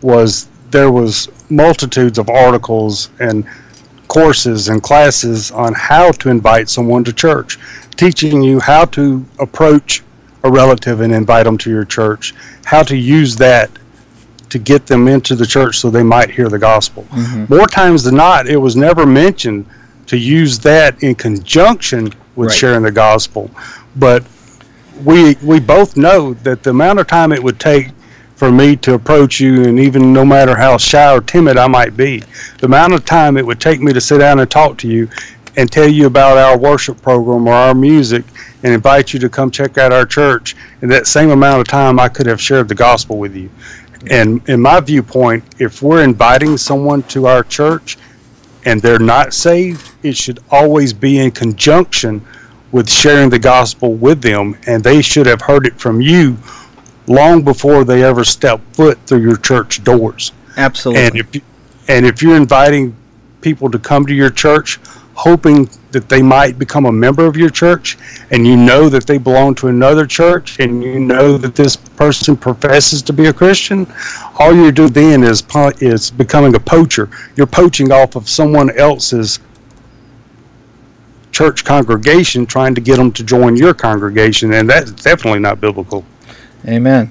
was 0.00 0.48
there 0.70 0.90
was 0.90 1.28
multitudes 1.50 2.18
of 2.18 2.28
articles 2.28 3.10
and 3.20 3.44
courses 4.06 4.68
and 4.68 4.82
classes 4.82 5.50
on 5.50 5.74
how 5.74 6.12
to 6.12 6.30
invite 6.30 6.70
someone 6.70 7.04
to 7.04 7.12
church, 7.12 7.58
teaching 7.96 8.42
you 8.42 8.58
how 8.58 8.86
to 8.86 9.24
approach 9.38 10.02
a 10.44 10.50
relative 10.50 11.00
and 11.00 11.12
invite 11.12 11.44
them 11.44 11.58
to 11.58 11.70
your 11.70 11.84
church, 11.84 12.34
how 12.64 12.82
to 12.82 12.96
use 12.96 13.36
that 13.36 13.70
to 14.50 14.58
get 14.58 14.86
them 14.86 15.08
into 15.08 15.34
the 15.34 15.46
church 15.46 15.78
so 15.78 15.90
they 15.90 16.02
might 16.02 16.30
hear 16.30 16.48
the 16.48 16.58
gospel. 16.58 17.04
Mm-hmm. 17.10 17.54
More 17.54 17.66
times 17.66 18.02
than 18.02 18.16
not, 18.16 18.46
it 18.46 18.56
was 18.56 18.76
never 18.76 19.06
mentioned 19.06 19.66
to 20.06 20.16
use 20.16 20.58
that 20.60 21.02
in 21.02 21.14
conjunction 21.14 22.12
with 22.36 22.48
right. 22.48 22.56
sharing 22.56 22.82
the 22.82 22.92
gospel. 22.92 23.50
But 23.96 24.24
we 25.04 25.36
we 25.42 25.60
both 25.60 25.96
know 25.96 26.34
that 26.34 26.62
the 26.62 26.70
amount 26.70 26.98
of 26.98 27.06
time 27.06 27.32
it 27.32 27.42
would 27.42 27.60
take 27.60 27.90
for 28.34 28.50
me 28.52 28.76
to 28.76 28.94
approach 28.94 29.40
you, 29.40 29.64
and 29.64 29.80
even 29.80 30.12
no 30.12 30.24
matter 30.24 30.56
how 30.56 30.76
shy 30.78 31.12
or 31.12 31.20
timid 31.20 31.58
I 31.58 31.66
might 31.66 31.96
be, 31.96 32.22
the 32.58 32.66
amount 32.66 32.94
of 32.94 33.04
time 33.04 33.36
it 33.36 33.44
would 33.44 33.60
take 33.60 33.80
me 33.80 33.92
to 33.92 34.00
sit 34.00 34.18
down 34.18 34.38
and 34.38 34.48
talk 34.48 34.78
to 34.78 34.88
you 34.88 35.08
and 35.56 35.70
tell 35.70 35.88
you 35.88 36.06
about 36.06 36.38
our 36.38 36.56
worship 36.56 37.02
program 37.02 37.48
or 37.48 37.52
our 37.52 37.74
music 37.74 38.24
and 38.62 38.72
invite 38.72 39.12
you 39.12 39.18
to 39.18 39.28
come 39.28 39.50
check 39.50 39.76
out 39.76 39.92
our 39.92 40.06
church, 40.06 40.54
in 40.82 40.88
that 40.88 41.06
same 41.06 41.30
amount 41.30 41.60
of 41.60 41.66
time 41.66 41.98
I 41.98 42.08
could 42.08 42.26
have 42.26 42.40
shared 42.40 42.68
the 42.68 42.74
gospel 42.74 43.18
with 43.18 43.34
you. 43.34 43.50
And 44.10 44.46
in 44.48 44.60
my 44.60 44.80
viewpoint, 44.80 45.44
if 45.58 45.82
we're 45.82 46.04
inviting 46.04 46.56
someone 46.56 47.02
to 47.04 47.26
our 47.26 47.42
church 47.42 47.98
and 48.64 48.80
they're 48.80 48.98
not 48.98 49.34
saved, 49.34 49.90
it 50.02 50.16
should 50.16 50.38
always 50.50 50.92
be 50.92 51.18
in 51.18 51.30
conjunction 51.30 52.24
with 52.70 52.88
sharing 52.88 53.30
the 53.30 53.38
gospel 53.38 53.94
with 53.94 54.20
them, 54.20 54.56
and 54.66 54.84
they 54.84 55.00
should 55.00 55.26
have 55.26 55.40
heard 55.40 55.66
it 55.66 55.80
from 55.80 56.00
you 56.00 56.36
long 57.06 57.42
before 57.42 57.84
they 57.84 58.04
ever 58.04 58.24
step 58.24 58.60
foot 58.72 58.98
through 59.06 59.22
your 59.22 59.36
church 59.36 59.82
doors. 59.84 60.32
Absolutely. 60.56 61.06
And 61.06 61.16
if 61.16 61.34
you, 61.34 61.40
and 61.88 62.06
if 62.06 62.20
you're 62.22 62.36
inviting 62.36 62.94
people 63.40 63.70
to 63.70 63.78
come 63.78 64.04
to 64.06 64.14
your 64.14 64.30
church, 64.30 64.78
hoping 65.18 65.68
that 65.90 66.08
they 66.08 66.22
might 66.22 66.60
become 66.60 66.86
a 66.86 66.92
member 66.92 67.26
of 67.26 67.36
your 67.36 67.50
church 67.50 67.98
and 68.30 68.46
you 68.46 68.56
know 68.56 68.88
that 68.88 69.04
they 69.04 69.18
belong 69.18 69.52
to 69.52 69.66
another 69.66 70.06
church 70.06 70.60
and 70.60 70.80
you 70.80 71.00
know 71.00 71.36
that 71.36 71.56
this 71.56 71.74
person 71.74 72.36
professes 72.36 73.02
to 73.02 73.12
be 73.12 73.26
a 73.26 73.32
Christian, 73.32 73.84
all 74.38 74.54
you're 74.54 74.70
doing 74.70 74.92
then 74.92 75.24
is 75.24 75.42
is 75.80 76.08
becoming 76.12 76.54
a 76.54 76.60
poacher. 76.60 77.10
You're 77.34 77.48
poaching 77.48 77.90
off 77.90 78.14
of 78.14 78.28
someone 78.28 78.70
else's 78.78 79.40
church 81.32 81.64
congregation 81.64 82.46
trying 82.46 82.76
to 82.76 82.80
get 82.80 82.96
them 82.96 83.10
to 83.10 83.24
join 83.24 83.56
your 83.56 83.74
congregation 83.74 84.52
and 84.52 84.70
that's 84.70 84.92
definitely 84.92 85.40
not 85.40 85.60
biblical. 85.60 86.04
Amen. 86.64 87.10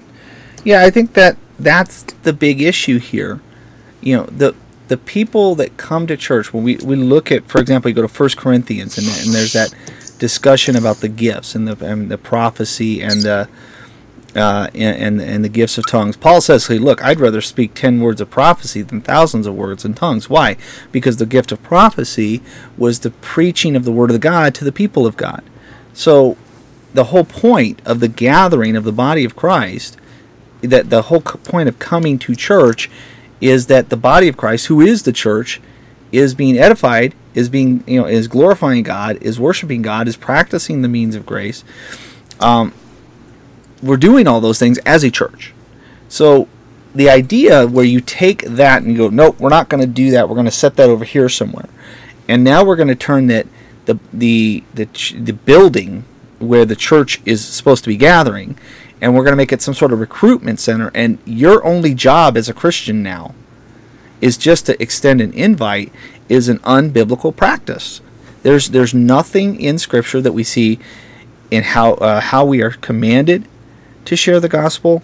Yeah, 0.64 0.82
I 0.82 0.92
think 0.92 1.12
that 1.16 1.36
that's 1.60 2.04
the 2.24 2.32
big 2.32 2.62
issue 2.62 3.00
here. 3.00 3.42
You 4.00 4.16
know, 4.16 4.24
the 4.28 4.56
the 4.88 4.98
people 4.98 5.56
that 5.56 5.78
come 5.78 6.08
to 6.08 6.16
church, 6.16 6.54
when 6.54 6.64
we, 6.64 6.78
we 6.78 6.96
look 6.96 7.32
at, 7.32 7.46
for 7.46 7.60
example, 7.60 7.90
you 7.90 7.96
go 7.96 8.02
to 8.02 8.08
First 8.08 8.38
Corinthians, 8.38 8.98
and, 8.98 9.08
and 9.08 9.34
there's 9.34 9.54
that 9.54 9.74
discussion 10.18 10.76
about 10.76 10.98
the 10.98 11.10
gifts 11.10 11.56
and 11.56 11.68
the 11.68 11.86
and 11.86 12.10
the 12.10 12.18
prophecy 12.18 13.02
and 13.02 13.22
the 13.22 13.48
uh, 14.36 14.68
and, 14.76 15.22
and 15.22 15.44
the 15.44 15.50
gifts 15.50 15.78
of 15.78 15.88
tongues. 15.88 16.16
Paul 16.16 16.42
says, 16.42 16.68
hey, 16.68 16.78
look, 16.78 17.04
I'd 17.04 17.20
rather 17.20 17.42
speak 17.42 17.74
ten 17.74 18.00
words 18.00 18.22
of 18.22 18.30
prophecy 18.30 18.82
than 18.82 19.02
thousands 19.02 19.48
of 19.48 19.56
words 19.56 19.84
in 19.84 19.94
tongues. 19.94 20.30
Why? 20.30 20.58
Because 20.92 21.18
the 21.18 21.26
gift 21.26 21.52
of 21.52 21.62
prophecy 21.64 22.42
was 22.78 23.00
the 23.00 23.12
preaching 23.12 23.76
of 23.76 23.84
the 23.84 23.92
word 23.92 24.12
of 24.12 24.22
God 24.22 24.54
to 24.56 24.66
the 24.66 24.72
people 24.72 25.06
of 25.06 25.18
God. 25.18 25.44
So 25.94 26.38
the 26.94 27.06
whole 27.06 27.26
point 27.26 27.82
of 27.86 28.00
the 28.00 28.08
gathering 28.08 28.76
of 28.76 28.84
the 28.84 28.92
body 28.92 29.26
of 29.26 29.36
Christ, 29.36 29.98
that 30.62 30.90
the 30.90 31.04
whole 31.04 31.22
point 31.22 31.68
of 31.68 31.80
coming 31.80 32.18
to 32.20 32.36
church 32.36 32.90
is 33.42 33.68
that 33.68 33.90
the 33.90 33.98
body 33.98 34.28
of 34.28 34.38
Christ, 34.38 34.68
who 34.68 34.82
is 34.82 35.04
the 35.04 35.14
church, 35.14 35.62
is 36.12 36.34
being 36.34 36.58
edified, 36.58 37.14
is 37.34 37.50
being 37.50 37.84
you 37.86 38.02
know 38.02 38.08
is 38.08 38.28
glorifying 38.28 38.84
God, 38.84 39.18
is 39.22 39.40
worshiping 39.40 39.82
God, 39.82 40.08
is 40.08 40.18
practicing 40.18 40.82
the 40.82 40.88
means 40.88 41.16
of 41.16 41.26
grace. 41.26 41.64
Um, 42.40 42.74
we're 43.82 43.98
doing 43.98 44.28
all 44.28 44.42
those 44.42 44.60
things 44.60 44.78
as 44.80 45.04
a 45.04 45.12
church. 45.12 45.54
So 46.10 46.48
the 46.96 47.10
idea 47.10 47.68
where 47.68 47.86
you 47.86 48.02
take 48.02 48.42
that 48.44 48.82
and 48.82 48.98
go, 48.98 49.10
nope, 49.10 49.40
we're 49.40 49.50
not 49.50 49.70
going 49.70 49.82
to 49.82 49.88
do 49.88 50.12
that. 50.12 50.28
We're 50.28 50.36
going 50.36 50.46
to 50.46 50.52
set 50.52 50.76
that 50.78 50.90
over 50.90 51.06
here 51.06 51.30
somewhere, 51.30 51.70
and 52.28 52.44
now 52.44 52.64
we're 52.64 52.76
going 52.76 52.88
to 52.88 52.96
turn 52.96 53.28
that 53.28 53.48
the 53.86 54.00
the 54.14 54.64
the 54.74 54.86
the 55.20 55.34
building 55.34 56.06
where 56.40 56.66
the 56.66 56.76
church 56.76 57.20
is 57.26 57.44
supposed 57.44 57.84
to 57.84 57.90
be 57.90 57.98
gathering, 57.98 58.58
and 59.02 59.16
we're 59.16 59.24
going 59.24 59.34
to 59.34 59.38
make 59.38 59.54
it 59.54 59.62
some 59.62 59.74
sort 59.74 59.94
of 59.94 60.00
recruitment 60.00 60.60
center. 60.60 60.92
And 60.94 61.20
your 61.26 61.64
only 61.66 61.94
job 61.94 62.36
as 62.38 62.50
a 62.50 62.54
Christian 62.54 63.04
now 63.04 63.36
is 64.22 64.38
just 64.38 64.66
to 64.66 64.82
extend 64.82 65.22
an 65.22 65.34
invite 65.34 65.92
is 66.30 66.50
an 66.50 66.60
unbiblical 66.60 67.36
practice. 67.36 68.02
There's 68.44 68.70
there's 68.70 68.94
nothing 68.94 69.60
in 69.60 69.78
Scripture 69.78 70.22
that 70.22 70.32
we 70.32 70.44
see 70.44 70.80
in 71.52 71.64
how 71.64 71.94
uh, 71.94 72.22
how 72.22 72.46
we 72.46 72.62
are 72.62 72.72
commanded 72.72 73.48
to 74.06 74.16
share 74.16 74.40
the 74.40 74.50
gospel. 74.50 75.04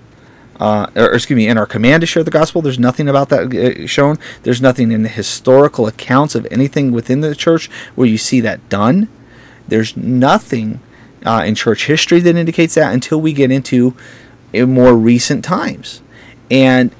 Uh, 0.59 0.87
or, 0.95 1.13
excuse 1.13 1.35
me, 1.35 1.47
in 1.47 1.57
our 1.57 1.65
command 1.65 2.01
to 2.01 2.07
share 2.07 2.23
the 2.23 2.31
gospel, 2.31 2.61
there's 2.61 2.79
nothing 2.79 3.09
about 3.09 3.29
that 3.29 3.53
uh, 3.53 3.87
shown. 3.87 4.17
There's 4.43 4.61
nothing 4.61 4.91
in 4.91 5.03
the 5.03 5.09
historical 5.09 5.87
accounts 5.87 6.35
of 6.35 6.47
anything 6.51 6.91
within 6.91 7.21
the 7.21 7.35
church 7.35 7.69
where 7.95 8.07
you 8.07 8.17
see 8.17 8.39
that 8.41 8.69
done. 8.69 9.09
There's 9.67 9.97
nothing 9.97 10.79
uh, 11.25 11.43
in 11.45 11.55
church 11.55 11.87
history 11.87 12.19
that 12.19 12.35
indicates 12.35 12.75
that 12.75 12.93
until 12.93 13.19
we 13.19 13.33
get 13.33 13.51
into 13.51 13.95
more 14.53 14.95
recent 14.95 15.43
times. 15.43 16.01
And 16.51 16.93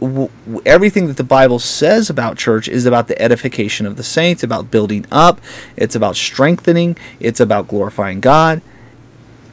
w- 0.00 0.30
everything 0.66 1.06
that 1.06 1.16
the 1.16 1.24
Bible 1.24 1.58
says 1.58 2.10
about 2.10 2.36
church 2.36 2.68
is 2.68 2.86
about 2.86 3.08
the 3.08 3.20
edification 3.20 3.86
of 3.86 3.96
the 3.96 4.02
saints, 4.02 4.42
about 4.42 4.70
building 4.70 5.06
up, 5.10 5.40
it's 5.76 5.94
about 5.94 6.16
strengthening, 6.16 6.96
it's 7.20 7.40
about 7.40 7.68
glorifying 7.68 8.20
God. 8.20 8.60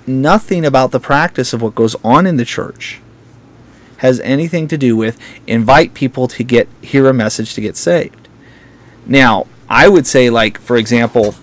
Nothing 0.08 0.66
about 0.66 0.92
the 0.92 1.00
practice 1.00 1.54
of 1.54 1.62
what 1.62 1.74
goes 1.74 1.96
on 2.04 2.28
in 2.28 2.38
the 2.38 2.46
church 2.46 3.02
has 3.98 4.20
anything 4.20 4.68
to 4.68 4.78
do 4.78 4.96
with 4.96 5.18
invite 5.48 5.94
people 5.94 6.28
to 6.28 6.44
get 6.44 6.68
hear 6.82 7.08
a 7.08 7.14
message 7.14 7.54
to 7.54 7.62
get 7.62 7.78
saved. 7.78 8.28
Now, 9.06 9.48
I 9.70 9.88
would 9.88 10.06
say 10.06 10.30
like 10.30 10.60
for 10.60 10.78
example, 10.78 11.34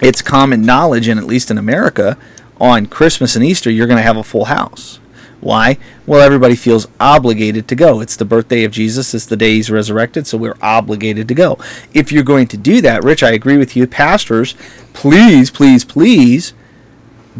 it's 0.00 0.22
common 0.22 0.62
knowledge 0.62 1.08
and 1.08 1.18
at 1.18 1.26
least 1.26 1.50
in 1.50 1.58
America 1.58 2.16
on 2.60 2.86
Christmas 2.86 3.36
and 3.36 3.44
Easter 3.44 3.70
you're 3.70 3.86
going 3.86 3.98
to 3.98 4.02
have 4.02 4.16
a 4.16 4.24
full 4.24 4.46
house. 4.46 5.00
Why? 5.40 5.78
Well, 6.04 6.20
everybody 6.20 6.56
feels 6.56 6.88
obligated 6.98 7.68
to 7.68 7.76
go. 7.76 8.00
It's 8.00 8.16
the 8.16 8.24
birthday 8.24 8.64
of 8.64 8.72
Jesus, 8.72 9.14
it's 9.14 9.26
the 9.26 9.36
day 9.36 9.54
he's 9.54 9.70
resurrected, 9.70 10.26
so 10.26 10.36
we're 10.36 10.58
obligated 10.60 11.28
to 11.28 11.34
go. 11.34 11.58
If 11.94 12.10
you're 12.10 12.24
going 12.24 12.48
to 12.48 12.56
do 12.56 12.80
that, 12.80 13.04
Rich, 13.04 13.22
I 13.22 13.30
agree 13.30 13.56
with 13.56 13.76
you. 13.76 13.86
Pastors, 13.86 14.56
please, 14.94 15.50
please, 15.50 15.84
please 15.84 16.54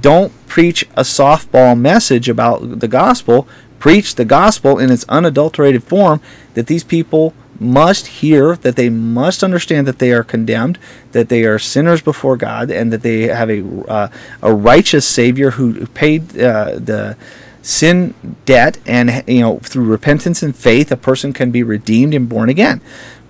don't 0.00 0.32
preach 0.46 0.84
a 0.94 1.02
softball 1.02 1.78
message 1.78 2.28
about 2.28 2.78
the 2.78 2.88
gospel. 2.88 3.48
Preach 3.80 4.14
the 4.14 4.24
gospel 4.24 4.78
in 4.78 4.90
its 4.90 5.04
unadulterated 5.08 5.82
form 5.82 6.20
that 6.54 6.68
these 6.68 6.84
people 6.84 7.34
must 7.60 8.06
hear, 8.06 8.56
that 8.56 8.76
they 8.76 8.88
must 8.88 9.42
understand 9.42 9.86
that 9.86 9.98
they 9.98 10.12
are 10.12 10.22
condemned, 10.22 10.78
that 11.12 11.28
they 11.28 11.44
are 11.44 11.58
sinners 11.58 12.00
before 12.00 12.36
God, 12.36 12.70
and 12.70 12.92
that 12.92 13.02
they 13.02 13.22
have 13.22 13.50
a, 13.50 13.64
uh, 13.88 14.08
a 14.42 14.54
righteous 14.54 15.06
Savior 15.06 15.52
who 15.52 15.86
paid 15.88 16.38
uh, 16.38 16.78
the 16.78 17.16
sin 17.60 18.14
debt 18.46 18.78
and 18.86 19.22
you 19.26 19.40
know 19.40 19.58
through 19.58 19.84
repentance 19.84 20.42
and 20.42 20.56
faith 20.56 20.90
a 20.90 20.96
person 20.96 21.34
can 21.34 21.50
be 21.50 21.62
redeemed 21.62 22.14
and 22.14 22.28
born 22.28 22.48
again. 22.48 22.80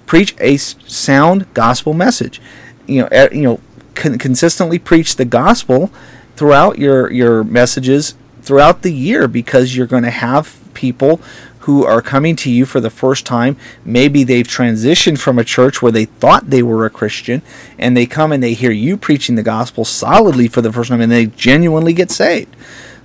Preach 0.07 0.35
a 0.39 0.57
sound 0.57 1.53
gospel 1.55 1.93
message. 1.93 2.41
You 2.87 3.03
know 3.03 3.29
you 3.33 3.43
know 3.43 3.61
con- 3.95 4.19
consistently 4.19 4.79
preach 4.79 5.17
the 5.17 5.25
gospel 5.25 5.91
throughout 6.37 6.79
your 6.79 7.11
your 7.11 7.43
messages 7.43 8.15
throughout 8.43 8.83
the 8.83 8.93
year 8.93 9.27
because 9.27 9.77
you're 9.77 9.87
going 9.87 10.05
to 10.05 10.11
have 10.11 10.59
people 10.73 11.21
who 11.69 11.85
are 11.85 12.01
coming 12.01 12.35
to 12.35 12.51
you 12.51 12.65
for 12.65 12.81
the 12.81 12.89
first 12.89 13.27
time 13.27 13.55
maybe 13.85 14.25
they've 14.25 14.49
transitioned 14.49 15.19
from 15.19 15.39
a 15.39 15.45
church 15.45 15.83
where 15.83 15.93
they 15.93 16.07
thought 16.07 16.49
they 16.49 16.63
were 16.63 16.87
a 16.87 16.91
christian 16.91 17.43
and 17.79 17.95
they 17.95 18.07
come 18.07 18.33
and 18.33 18.43
they 18.43 18.55
hear 18.55 18.71
you 18.71 18.97
preaching 18.97 19.35
the 19.35 19.43
gospel 19.43 19.85
solidly 19.85 20.49
for 20.49 20.63
the 20.63 20.73
first 20.73 20.89
time 20.89 21.03
and 21.03 21.13
they 21.13 21.27
genuinely 21.27 21.93
get 21.93 22.11
saved 22.11 22.57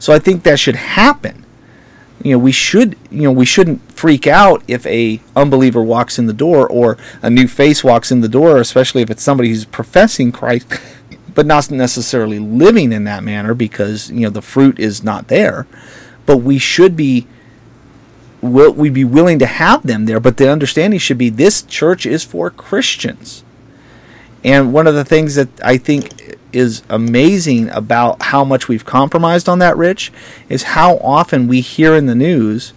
so 0.03 0.11
I 0.11 0.19
think 0.19 0.43
that 0.43 0.59
should 0.59 0.75
happen. 0.75 1.45
You 2.21 2.33
know, 2.33 2.39
we 2.39 2.51
should, 2.51 2.97
you 3.09 3.21
know, 3.21 3.31
we 3.31 3.45
shouldn't 3.45 3.89
freak 3.93 4.27
out 4.27 4.61
if 4.67 4.85
a 4.85 5.21
unbeliever 5.33 5.81
walks 5.81 6.19
in 6.19 6.25
the 6.25 6.33
door 6.33 6.67
or 6.67 6.97
a 7.21 7.29
new 7.29 7.47
face 7.47 7.85
walks 7.85 8.11
in 8.11 8.19
the 8.19 8.27
door, 8.27 8.57
especially 8.57 9.01
if 9.01 9.09
it's 9.09 9.23
somebody 9.23 9.47
who's 9.47 9.63
professing 9.63 10.33
Christ 10.33 10.67
but 11.33 11.45
not 11.45 11.71
necessarily 11.71 12.37
living 12.37 12.91
in 12.91 13.05
that 13.05 13.23
manner 13.23 13.53
because, 13.53 14.11
you 14.11 14.19
know, 14.19 14.29
the 14.29 14.41
fruit 14.41 14.77
is 14.77 15.05
not 15.05 15.29
there. 15.29 15.67
But 16.25 16.37
we 16.39 16.57
should 16.57 16.97
be 16.97 17.25
will 18.43 18.73
we 18.73 18.89
be 18.89 19.05
willing 19.05 19.39
to 19.39 19.45
have 19.45 19.83
them 19.83 20.05
there, 20.05 20.19
but 20.19 20.37
the 20.37 20.51
understanding 20.51 20.99
should 20.99 21.17
be 21.17 21.29
this 21.29 21.61
church 21.61 22.05
is 22.05 22.23
for 22.23 22.49
Christians. 22.49 23.43
And 24.43 24.73
one 24.73 24.85
of 24.85 24.95
the 24.95 25.05
things 25.05 25.35
that 25.35 25.47
I 25.63 25.77
think 25.77 26.37
is 26.51 26.83
amazing 26.89 27.69
about 27.69 28.21
how 28.21 28.43
much 28.43 28.67
we've 28.67 28.85
compromised 28.85 29.47
on 29.47 29.59
that, 29.59 29.77
Rich, 29.77 30.11
is 30.49 30.63
how 30.63 30.97
often 30.97 31.47
we 31.47 31.61
hear 31.61 31.95
in 31.95 32.05
the 32.05 32.15
news, 32.15 32.73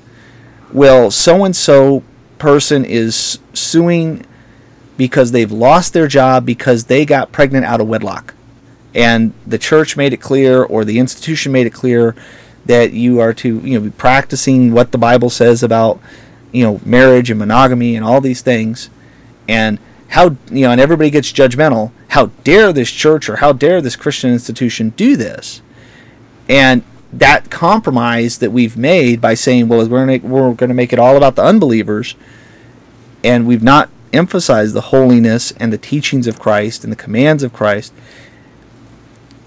well, 0.73 1.11
so 1.11 1.45
and 1.45 1.55
so 1.55 2.03
person 2.39 2.85
is 2.85 3.41
suing 3.53 4.25
because 4.97 5.33
they've 5.33 5.53
lost 5.53 5.93
their 5.93 6.07
job 6.07 6.47
because 6.47 6.85
they 6.85 7.05
got 7.05 7.33
pregnant 7.33 7.67
out 7.67 7.81
of 7.81 7.89
wedlock. 7.89 8.35
And 8.95 9.35
the 9.47 9.59
church 9.59 9.97
made 9.97 10.13
it 10.13 10.19
clear, 10.19 10.63
or 10.63 10.85
the 10.85 10.99
institution 10.99 11.53
made 11.53 11.67
it 11.67 11.73
clear, 11.75 12.15
that 12.67 12.93
you 12.93 13.21
are 13.21 13.33
to 13.35 13.59
you 13.61 13.79
know 13.79 13.85
be 13.85 13.91
practicing 13.91 14.73
what 14.73 14.93
the 14.93 14.99
Bible 14.99 15.31
says 15.31 15.63
about 15.63 16.01
you 16.53 16.65
know 16.65 16.81
marriage 16.85 17.31
and 17.31 17.39
monogamy 17.39 17.97
and 17.97 18.05
all 18.05 18.21
these 18.21 18.43
things, 18.43 18.91
and 19.49 19.79
how 20.09 20.37
you 20.51 20.63
know, 20.63 20.71
and 20.71 20.81
everybody 20.81 21.11
gets 21.11 21.33
judgmental. 21.33 21.93
How 22.09 22.27
dare 22.45 22.73
this 22.73 22.91
church 22.91 23.29
or 23.29 23.37
how 23.37 23.53
dare 23.53 23.81
this 23.81 23.97
Christian 23.97 24.31
institution 24.33 24.91
do 24.91 25.17
this? 25.17 25.61
And 26.49 26.83
that 27.13 27.51
compromise 27.51 28.39
that 28.39 28.53
we've 28.53 28.77
made 28.77 29.21
by 29.21 29.35
saying, 29.35 29.69
well, 29.69 29.87
we're 29.89 30.07
going 30.07 30.23
we're 30.29 30.55
going 30.55 30.69
to 30.69 30.75
make 30.75 30.93
it 30.93 30.99
all 30.99 31.17
about 31.17 31.37
the 31.37 31.45
unbelievers, 31.45 32.15
and 33.25 33.47
we've 33.47 33.63
not 33.63 33.91
emphasized 34.13 34.75
the 34.75 34.81
holiness 34.81 35.53
and 35.53 35.73
the 35.73 35.79
teachings 35.79 36.27
of 36.27 36.39
Christ 36.39 36.85
and 36.85 36.93
the 36.93 36.97
commands 36.97 37.43
of 37.43 37.53
Christ 37.53 37.93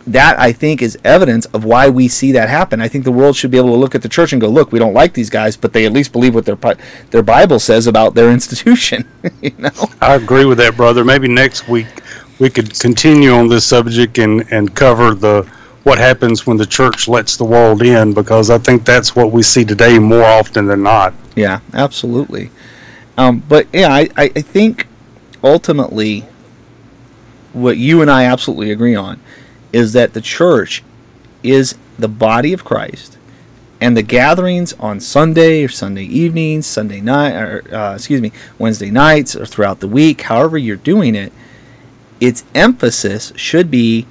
that 0.10 0.40
I 0.40 0.52
think 0.52 0.82
is 0.82 0.98
evidence 1.04 1.46
of 1.48 1.64
why 1.64 1.88
we 1.88 2.08
see 2.08 2.32
that 2.32 2.50
happen. 2.50 2.82
I 2.82 2.88
think 2.88 3.04
the 3.04 3.12
world 3.12 3.36
should 3.36 3.52
be 3.52 3.58
able 3.58 3.70
to 3.70 3.76
look 3.76 3.94
at 3.94 4.02
the 4.02 4.10
church 4.10 4.34
and 4.34 4.42
go, 4.42 4.50
"Look, 4.50 4.72
we 4.72 4.80
don't 4.80 4.94
like 4.94 5.14
these 5.14 5.30
guys, 5.30 5.56
but 5.56 5.72
they 5.72 5.86
at 5.86 5.94
least 5.94 6.12
believe 6.12 6.34
what 6.34 6.46
their 6.46 6.58
their 7.12 7.22
Bible 7.22 7.60
says 7.60 7.88
about 7.88 8.16
their 8.16 8.32
institution." 8.38 9.08
you 9.42 9.54
know. 9.58 9.70
I 10.02 10.16
agree 10.16 10.46
with 10.46 10.58
that, 10.58 10.76
brother. 10.76 11.06
Maybe 11.06 11.28
next 11.28 11.68
week 11.70 11.88
we 12.40 12.50
could 12.50 12.78
continue 12.80 13.32
on 13.32 13.48
this 13.48 13.66
subject 13.66 14.18
and 14.18 14.46
and 14.52 14.76
cover 14.76 15.14
the 15.14 15.48
what 15.84 15.98
happens 15.98 16.46
when 16.46 16.58
the 16.58 16.66
church 16.66 17.08
lets 17.08 17.38
the 17.38 17.46
world 17.46 17.82
in 17.82 18.14
because 18.14 18.50
I 18.50 18.58
think 18.58 18.86
that's 18.86 19.16
what 19.16 19.32
we 19.32 19.44
see 19.44 19.64
today 19.64 19.98
more 20.00 20.24
often 20.24 20.66
than 20.66 20.84
not. 20.84 21.14
Yeah, 21.36 21.62
absolutely. 21.74 22.52
Um, 23.18 23.44
but 23.48 23.68
yeah, 23.72 23.90
I, 23.94 24.10
I 24.18 24.28
think 24.28 24.88
ultimately 25.44 26.26
what 27.54 27.78
you 27.78 28.02
and 28.02 28.12
I 28.12 28.26
absolutely 28.26 28.72
agree 28.72 28.96
on 28.96 29.20
is 29.72 29.94
that 29.94 30.14
the 30.14 30.22
church 30.22 30.84
is 31.44 31.76
the 31.98 32.08
body 32.08 32.54
of 32.54 32.64
Christ, 32.64 33.18
and 33.82 33.96
the 33.96 34.02
gatherings 34.02 34.74
on 34.74 35.00
Sunday 35.00 35.64
or 35.64 35.70
Sunday 35.70 36.04
evenings, 36.04 36.66
Sunday 36.66 37.00
night, 37.00 37.34
or 37.34 37.76
uh, 37.76 37.96
excuse 37.96 38.22
me, 38.22 38.32
Wednesday 38.58 38.92
nights, 38.92 39.36
or 39.36 39.46
throughout 39.46 39.80
the 39.80 39.88
week, 39.88 40.22
however 40.24 40.58
you're 40.58 40.76
doing 40.76 41.16
it, 41.16 41.32
its 42.20 42.44
emphasis 42.54 43.32
should 43.36 43.72
be 43.72 44.06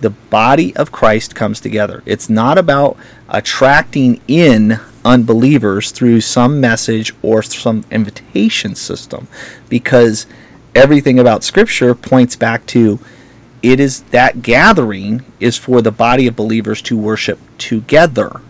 the 0.00 0.10
body 0.10 0.76
of 0.76 0.92
Christ 0.92 1.34
comes 1.34 1.60
together. 1.60 2.02
It's 2.06 2.28
not 2.28 2.58
about 2.58 2.96
attracting 3.28 4.20
in 4.28 4.78
unbelievers 5.04 5.90
through 5.90 6.20
some 6.20 6.60
message 6.60 7.12
or 7.22 7.42
some 7.42 7.84
invitation 7.90 8.74
system, 8.74 9.26
because 9.68 10.26
everything 10.74 11.18
about 11.18 11.42
Scripture 11.42 11.94
points 11.94 12.36
back 12.36 12.66
to 12.66 13.00
it 13.64 13.80
is 13.80 14.02
that 14.10 14.42
gathering 14.42 15.24
is 15.40 15.56
for 15.56 15.80
the 15.80 15.90
body 15.90 16.26
of 16.26 16.36
believers 16.36 16.82
to 16.82 16.98
worship 16.98 17.38
together. 17.56 18.42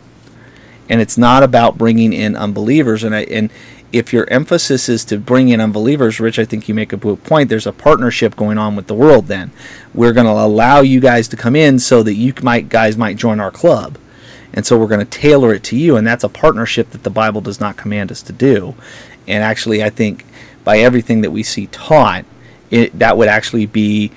And 0.88 1.00
it's 1.00 1.16
not 1.16 1.44
about 1.44 1.78
bringing 1.78 2.12
in 2.12 2.34
unbelievers. 2.34 3.04
And 3.04 3.14
I, 3.14 3.20
and 3.22 3.48
if 3.92 4.12
your 4.12 4.28
emphasis 4.28 4.88
is 4.88 5.04
to 5.04 5.18
bring 5.18 5.50
in 5.50 5.60
unbelievers 5.60 6.18
rich 6.18 6.36
i 6.40 6.44
think 6.44 6.68
you 6.68 6.74
make 6.74 6.92
a 6.92 6.96
good 6.96 7.22
point. 7.22 7.48
There's 7.48 7.66
a 7.66 7.72
partnership 7.72 8.34
going 8.34 8.58
on 8.58 8.74
with 8.74 8.88
the 8.88 8.94
world 8.94 9.28
then. 9.28 9.52
We're 9.94 10.12
going 10.12 10.26
to 10.26 10.32
allow 10.32 10.80
you 10.80 10.98
guys 10.98 11.28
to 11.28 11.36
come 11.36 11.54
in 11.54 11.78
so 11.78 12.02
that 12.02 12.14
you 12.14 12.34
might 12.42 12.68
guys 12.68 12.96
might 12.96 13.16
join 13.16 13.38
our 13.38 13.52
club. 13.52 13.96
And 14.52 14.66
so 14.66 14.76
we're 14.76 14.88
going 14.88 15.06
to 15.06 15.18
tailor 15.20 15.54
it 15.54 15.62
to 15.64 15.76
you 15.76 15.96
and 15.96 16.04
that's 16.04 16.24
a 16.24 16.28
partnership 16.28 16.90
that 16.90 17.04
the 17.04 17.10
bible 17.10 17.40
does 17.40 17.60
not 17.60 17.76
command 17.76 18.10
us 18.10 18.20
to 18.22 18.32
do. 18.32 18.74
And 19.28 19.44
actually 19.44 19.84
i 19.84 19.90
think 19.90 20.26
by 20.64 20.78
everything 20.78 21.20
that 21.20 21.30
we 21.30 21.44
see 21.44 21.68
taught 21.68 22.24
it, 22.72 22.98
that 22.98 23.16
would 23.16 23.28
actually 23.28 23.66
be 23.66 24.10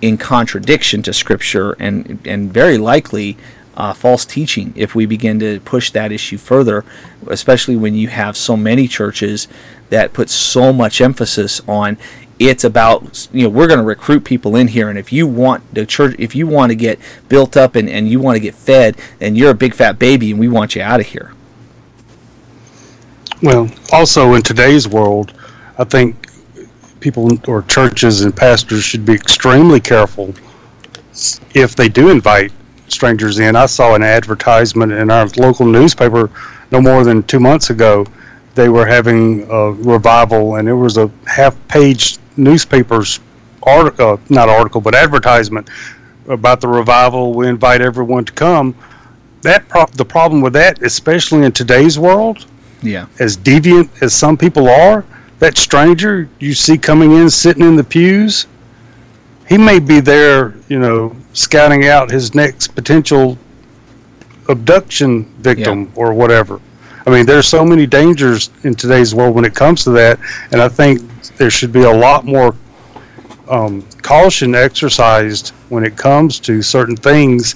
in 0.00 0.16
contradiction 0.18 1.02
to 1.02 1.12
Scripture 1.12 1.72
and 1.72 2.20
and 2.24 2.52
very 2.52 2.78
likely 2.78 3.36
uh, 3.76 3.92
false 3.92 4.24
teaching 4.24 4.72
if 4.74 4.94
we 4.94 5.06
begin 5.06 5.38
to 5.38 5.60
push 5.60 5.92
that 5.92 6.10
issue 6.10 6.36
further, 6.36 6.84
especially 7.28 7.76
when 7.76 7.94
you 7.94 8.08
have 8.08 8.36
so 8.36 8.56
many 8.56 8.88
churches 8.88 9.46
that 9.90 10.12
put 10.12 10.28
so 10.28 10.72
much 10.72 11.00
emphasis 11.00 11.60
on 11.68 11.96
it's 12.38 12.62
about 12.62 13.28
you 13.32 13.42
know 13.42 13.48
we're 13.48 13.66
going 13.66 13.78
to 13.80 13.84
recruit 13.84 14.24
people 14.24 14.54
in 14.54 14.68
here 14.68 14.88
and 14.88 14.98
if 14.98 15.12
you 15.12 15.26
want 15.26 15.62
the 15.74 15.84
church 15.84 16.14
if 16.18 16.34
you 16.34 16.46
want 16.46 16.70
to 16.70 16.76
get 16.76 16.98
built 17.28 17.56
up 17.56 17.74
and, 17.74 17.88
and 17.88 18.08
you 18.08 18.20
want 18.20 18.36
to 18.36 18.40
get 18.40 18.54
fed 18.54 18.96
and 19.20 19.36
you're 19.36 19.50
a 19.50 19.54
big 19.54 19.74
fat 19.74 19.98
baby 19.98 20.30
and 20.30 20.38
we 20.38 20.48
want 20.48 20.74
you 20.76 20.82
out 20.82 21.00
of 21.00 21.06
here. 21.06 21.32
Well 23.42 23.68
also 23.92 24.34
in 24.34 24.42
today's 24.42 24.88
world 24.88 25.32
i 25.78 25.84
think 25.84 26.27
people 27.00 27.30
or 27.48 27.62
churches 27.62 28.22
and 28.22 28.36
pastors 28.36 28.84
should 28.84 29.04
be 29.04 29.12
extremely 29.12 29.80
careful 29.80 30.34
if 31.54 31.74
they 31.74 31.88
do 31.88 32.10
invite 32.10 32.52
strangers 32.88 33.38
in 33.38 33.54
i 33.56 33.66
saw 33.66 33.94
an 33.94 34.02
advertisement 34.02 34.92
in 34.92 35.10
our 35.10 35.28
local 35.36 35.66
newspaper 35.66 36.30
no 36.70 36.80
more 36.80 37.04
than 37.04 37.22
two 37.24 37.40
months 37.40 37.70
ago 37.70 38.04
they 38.54 38.68
were 38.68 38.86
having 38.86 39.48
a 39.50 39.72
revival 39.72 40.56
and 40.56 40.68
it 40.68 40.74
was 40.74 40.96
a 40.96 41.10
half 41.26 41.56
page 41.68 42.18
newspapers 42.36 43.20
article, 43.62 44.12
uh, 44.12 44.16
not 44.28 44.48
article, 44.48 44.80
but 44.80 44.94
advertisement 44.94 45.68
about 46.28 46.60
the 46.60 46.68
revival. 46.68 47.32
We 47.34 47.48
invite 47.48 47.80
everyone 47.80 48.24
to 48.24 48.32
come. 48.32 48.74
That 49.42 49.68
pro- 49.68 49.86
the 49.86 50.04
problem 50.04 50.40
with 50.40 50.52
that, 50.54 50.82
especially 50.82 51.44
in 51.44 51.52
today's 51.52 51.98
world, 51.98 52.46
yeah, 52.82 53.06
as 53.18 53.36
deviant 53.36 54.02
as 54.02 54.14
some 54.14 54.36
people 54.36 54.68
are, 54.68 55.04
that 55.38 55.56
stranger 55.56 56.28
you 56.38 56.54
see 56.54 56.76
coming 56.76 57.12
in, 57.12 57.30
sitting 57.30 57.64
in 57.64 57.76
the 57.76 57.84
pews, 57.84 58.46
he 59.48 59.56
may 59.56 59.78
be 59.78 60.00
there, 60.00 60.54
you 60.68 60.78
know, 60.78 61.14
scouting 61.32 61.86
out 61.86 62.10
his 62.10 62.34
next 62.34 62.74
potential 62.74 63.38
abduction 64.48 65.24
victim 65.40 65.84
yeah. 65.84 65.90
or 65.94 66.12
whatever. 66.12 66.60
I 67.06 67.10
mean, 67.10 67.24
there's 67.24 67.46
so 67.46 67.64
many 67.64 67.86
dangers 67.86 68.50
in 68.64 68.74
today's 68.74 69.14
world 69.14 69.34
when 69.34 69.44
it 69.44 69.54
comes 69.54 69.84
to 69.84 69.90
that, 69.90 70.18
and 70.52 70.60
I 70.60 70.68
think 70.68 71.00
there 71.36 71.50
should 71.50 71.72
be 71.72 71.84
a 71.84 71.90
lot 71.90 72.26
more 72.26 72.54
um, 73.48 73.82
caution 74.02 74.54
exercised 74.54 75.50
when 75.70 75.84
it 75.84 75.96
comes 75.96 76.38
to 76.40 76.60
certain 76.60 76.96
things, 76.96 77.54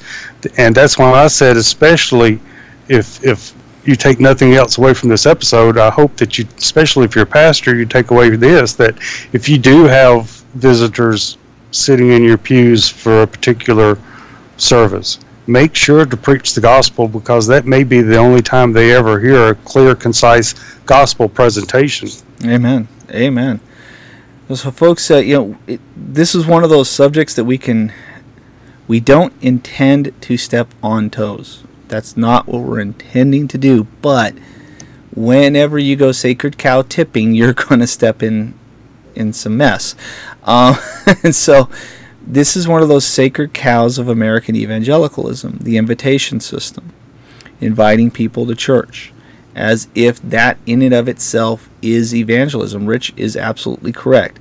and 0.56 0.74
that's 0.74 0.98
why 0.98 1.12
I 1.12 1.26
said, 1.26 1.56
especially 1.58 2.40
if 2.88 3.22
if 3.24 3.54
you 3.84 3.96
take 3.96 4.20
nothing 4.20 4.54
else 4.54 4.78
away 4.78 4.94
from 4.94 5.08
this 5.08 5.26
episode, 5.26 5.78
I 5.78 5.90
hope 5.90 6.16
that 6.16 6.38
you, 6.38 6.46
especially 6.56 7.04
if 7.04 7.14
you're 7.14 7.24
a 7.24 7.26
pastor, 7.26 7.74
you 7.76 7.86
take 7.86 8.10
away 8.10 8.30
this 8.30 8.74
that 8.74 8.96
if 9.32 9.48
you 9.48 9.58
do 9.58 9.84
have 9.84 10.30
visitors 10.54 11.38
sitting 11.70 12.12
in 12.12 12.22
your 12.22 12.38
pews 12.38 12.88
for 12.88 13.22
a 13.22 13.26
particular 13.26 13.98
service, 14.56 15.18
make 15.46 15.74
sure 15.74 16.04
to 16.06 16.16
preach 16.16 16.54
the 16.54 16.60
gospel 16.60 17.08
because 17.08 17.46
that 17.46 17.66
may 17.66 17.82
be 17.82 18.00
the 18.02 18.16
only 18.16 18.42
time 18.42 18.72
they 18.72 18.92
ever 18.92 19.18
hear 19.18 19.48
a 19.48 19.54
clear, 19.56 19.94
concise 19.94 20.54
gospel 20.84 21.28
presentation. 21.28 22.08
Amen. 22.44 22.86
Amen. 23.10 23.60
So, 24.54 24.70
folks, 24.70 25.10
uh, 25.10 25.16
you 25.16 25.34
know, 25.34 25.58
it, 25.66 25.80
this 25.96 26.34
is 26.34 26.46
one 26.46 26.62
of 26.62 26.70
those 26.70 26.90
subjects 26.90 27.34
that 27.34 27.44
we 27.44 27.56
can, 27.56 27.92
we 28.86 29.00
don't 29.00 29.32
intend 29.40 30.12
to 30.22 30.36
step 30.36 30.68
on 30.82 31.08
toes. 31.08 31.64
That's 31.92 32.16
not 32.16 32.46
what 32.46 32.62
we're 32.62 32.80
intending 32.80 33.48
to 33.48 33.58
do. 33.58 33.86
But 34.00 34.34
whenever 35.14 35.78
you 35.78 35.94
go 35.94 36.10
sacred 36.10 36.56
cow 36.56 36.80
tipping, 36.80 37.34
you're 37.34 37.52
going 37.52 37.80
to 37.80 37.86
step 37.86 38.22
in 38.22 38.54
in 39.14 39.34
some 39.34 39.58
mess. 39.58 39.94
Um, 40.44 40.76
and 41.22 41.34
so, 41.34 41.68
this 42.22 42.56
is 42.56 42.66
one 42.66 42.82
of 42.82 42.88
those 42.88 43.04
sacred 43.04 43.52
cows 43.52 43.98
of 43.98 44.08
American 44.08 44.56
evangelicalism, 44.56 45.58
the 45.60 45.76
invitation 45.76 46.40
system, 46.40 46.94
inviting 47.60 48.10
people 48.10 48.46
to 48.46 48.54
church 48.54 49.12
as 49.54 49.86
if 49.94 50.18
that 50.22 50.56
in 50.64 50.80
and 50.80 50.94
of 50.94 51.08
itself 51.08 51.68
is 51.82 52.14
evangelism. 52.14 52.86
Rich 52.86 53.12
is 53.18 53.36
absolutely 53.36 53.92
correct. 53.92 54.38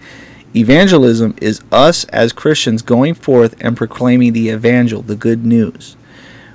Evangelism 0.56 1.36
is 1.42 1.62
us 1.70 2.06
as 2.06 2.32
Christians 2.32 2.82
going 2.82 3.14
forth 3.14 3.56
and 3.60 3.76
proclaiming 3.76 4.32
the 4.32 4.48
evangel, 4.48 5.02
the 5.02 5.18
good 5.18 5.46
news. 5.46 5.98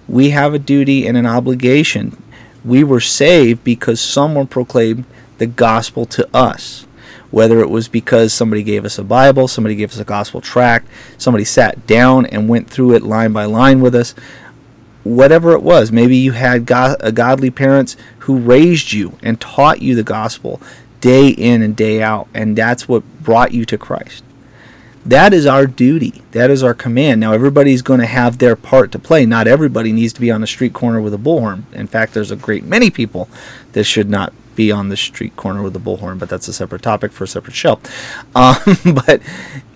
We 0.09 0.30
have 0.30 0.54
a 0.54 0.59
duty 0.59 1.07
and 1.07 1.16
an 1.16 1.26
obligation. 1.26 2.22
We 2.64 2.84
were 2.84 3.00
saved 3.00 3.64
because 3.64 4.00
someone 4.00 4.46
proclaimed 4.46 5.04
the 5.38 5.46
gospel 5.46 6.07
to 6.07 6.28
us. 6.34 6.86
Whether 7.30 7.61
it 7.61 7.70
was 7.70 7.88
because 7.88 8.32
somebody 8.32 8.62
gave 8.62 8.84
us 8.84 8.98
a 8.98 9.04
Bible, 9.04 9.48
somebody 9.48 9.74
gave 9.74 9.90
us 9.90 9.98
a 9.98 10.04
gospel 10.04 10.40
tract, 10.40 10.86
somebody 11.18 11.44
sat 11.44 11.86
down 11.86 12.24
and 12.26 12.48
went 12.48 12.70
through 12.70 12.94
it 12.94 13.02
line 13.02 13.32
by 13.32 13.44
line 13.44 13.80
with 13.80 13.94
us, 13.94 14.14
whatever 15.02 15.52
it 15.52 15.62
was. 15.62 15.90
Maybe 15.90 16.16
you 16.16 16.32
had 16.32 16.66
go- 16.66 16.96
godly 17.12 17.50
parents 17.50 17.96
who 18.20 18.38
raised 18.38 18.92
you 18.92 19.18
and 19.22 19.40
taught 19.40 19.82
you 19.82 19.94
the 19.94 20.02
gospel 20.04 20.61
day 21.00 21.28
in 21.28 21.62
and 21.62 21.76
day 21.76 22.02
out, 22.02 22.28
and 22.32 22.57
that's 22.57 22.88
what 22.88 23.02
brought 23.22 23.52
you 23.52 23.64
to 23.66 23.76
Christ. 23.76 24.24
That 25.07 25.32
is 25.32 25.46
our 25.46 25.68
duty. 25.68 26.22
That 26.32 26.50
is 26.50 26.64
our 26.64 26.74
command. 26.74 27.20
Now, 27.20 27.32
everybody's 27.32 27.80
going 27.80 28.00
to 28.00 28.07
have 28.07 28.38
their 28.38 28.57
part 28.57 28.90
to 28.90 28.98
play. 28.98 29.24
Not 29.24 29.46
everybody 29.46 29.92
needs 29.92 30.12
to 30.14 30.20
be 30.20 30.32
on 30.32 30.40
the 30.40 30.48
street 30.48 30.72
corner 30.72 31.00
with 31.00 31.14
a 31.14 31.18
bullhorn. 31.18 31.62
In 31.72 31.86
fact, 31.86 32.12
there's 32.12 32.32
a 32.32 32.36
great 32.36 32.64
many 32.64 32.90
people 32.90 33.28
that 33.72 33.84
should 33.84 34.11
not 34.11 34.32
be 34.57 34.72
on 34.72 34.88
the 34.88 34.96
street 34.96 35.36
corner 35.36 35.62
with 35.62 35.76
a 35.76 35.78
bullhorn, 35.78 36.18
but 36.18 36.28
that's 36.28 36.48
a 36.48 36.52
separate 36.52 36.82
topic 36.82 37.12
for 37.12 37.22
a 37.22 37.28
separate 37.28 37.54
show. 37.54 37.80
Um, 38.34 38.59
but, 39.07 39.22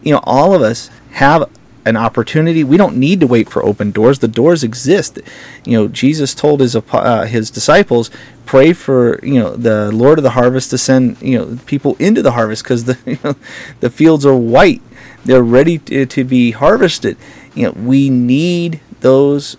you 0.02 0.12
know, 0.12 0.20
all 0.24 0.52
of 0.52 0.62
us 0.62 0.90
have 1.12 1.48
an 1.86 1.96
opportunity. 1.96 2.62
We 2.64 2.76
don't 2.76 2.96
need 2.96 3.20
to 3.20 3.26
wait 3.26 3.48
for 3.48 3.64
open 3.64 3.90
doors. 3.90 4.18
The 4.18 4.28
doors 4.28 4.62
exist. 4.62 5.18
You 5.64 5.78
know, 5.78 5.88
Jesus 5.88 6.34
told 6.34 6.60
his 6.60 6.76
uh, 6.76 7.24
his 7.24 7.50
disciples, 7.50 8.10
pray 8.44 8.72
for 8.72 9.24
you 9.24 9.38
know 9.40 9.56
the 9.56 9.90
Lord 9.92 10.18
of 10.18 10.24
the 10.24 10.30
harvest 10.30 10.70
to 10.70 10.78
send 10.78 11.20
you 11.22 11.38
know 11.38 11.58
people 11.66 11.96
into 11.98 12.22
the 12.22 12.32
harvest 12.32 12.64
because 12.64 12.84
the 12.84 12.98
you 13.06 13.18
know, 13.24 13.34
the 13.80 13.90
fields 13.90 14.26
are 14.26 14.36
white. 14.36 14.82
They're 15.24 15.42
ready 15.42 15.78
to, 15.78 16.06
to 16.06 16.24
be 16.24 16.52
harvested. 16.52 17.16
You 17.54 17.66
know, 17.66 17.72
we 17.72 18.10
need 18.10 18.80
those 19.00 19.56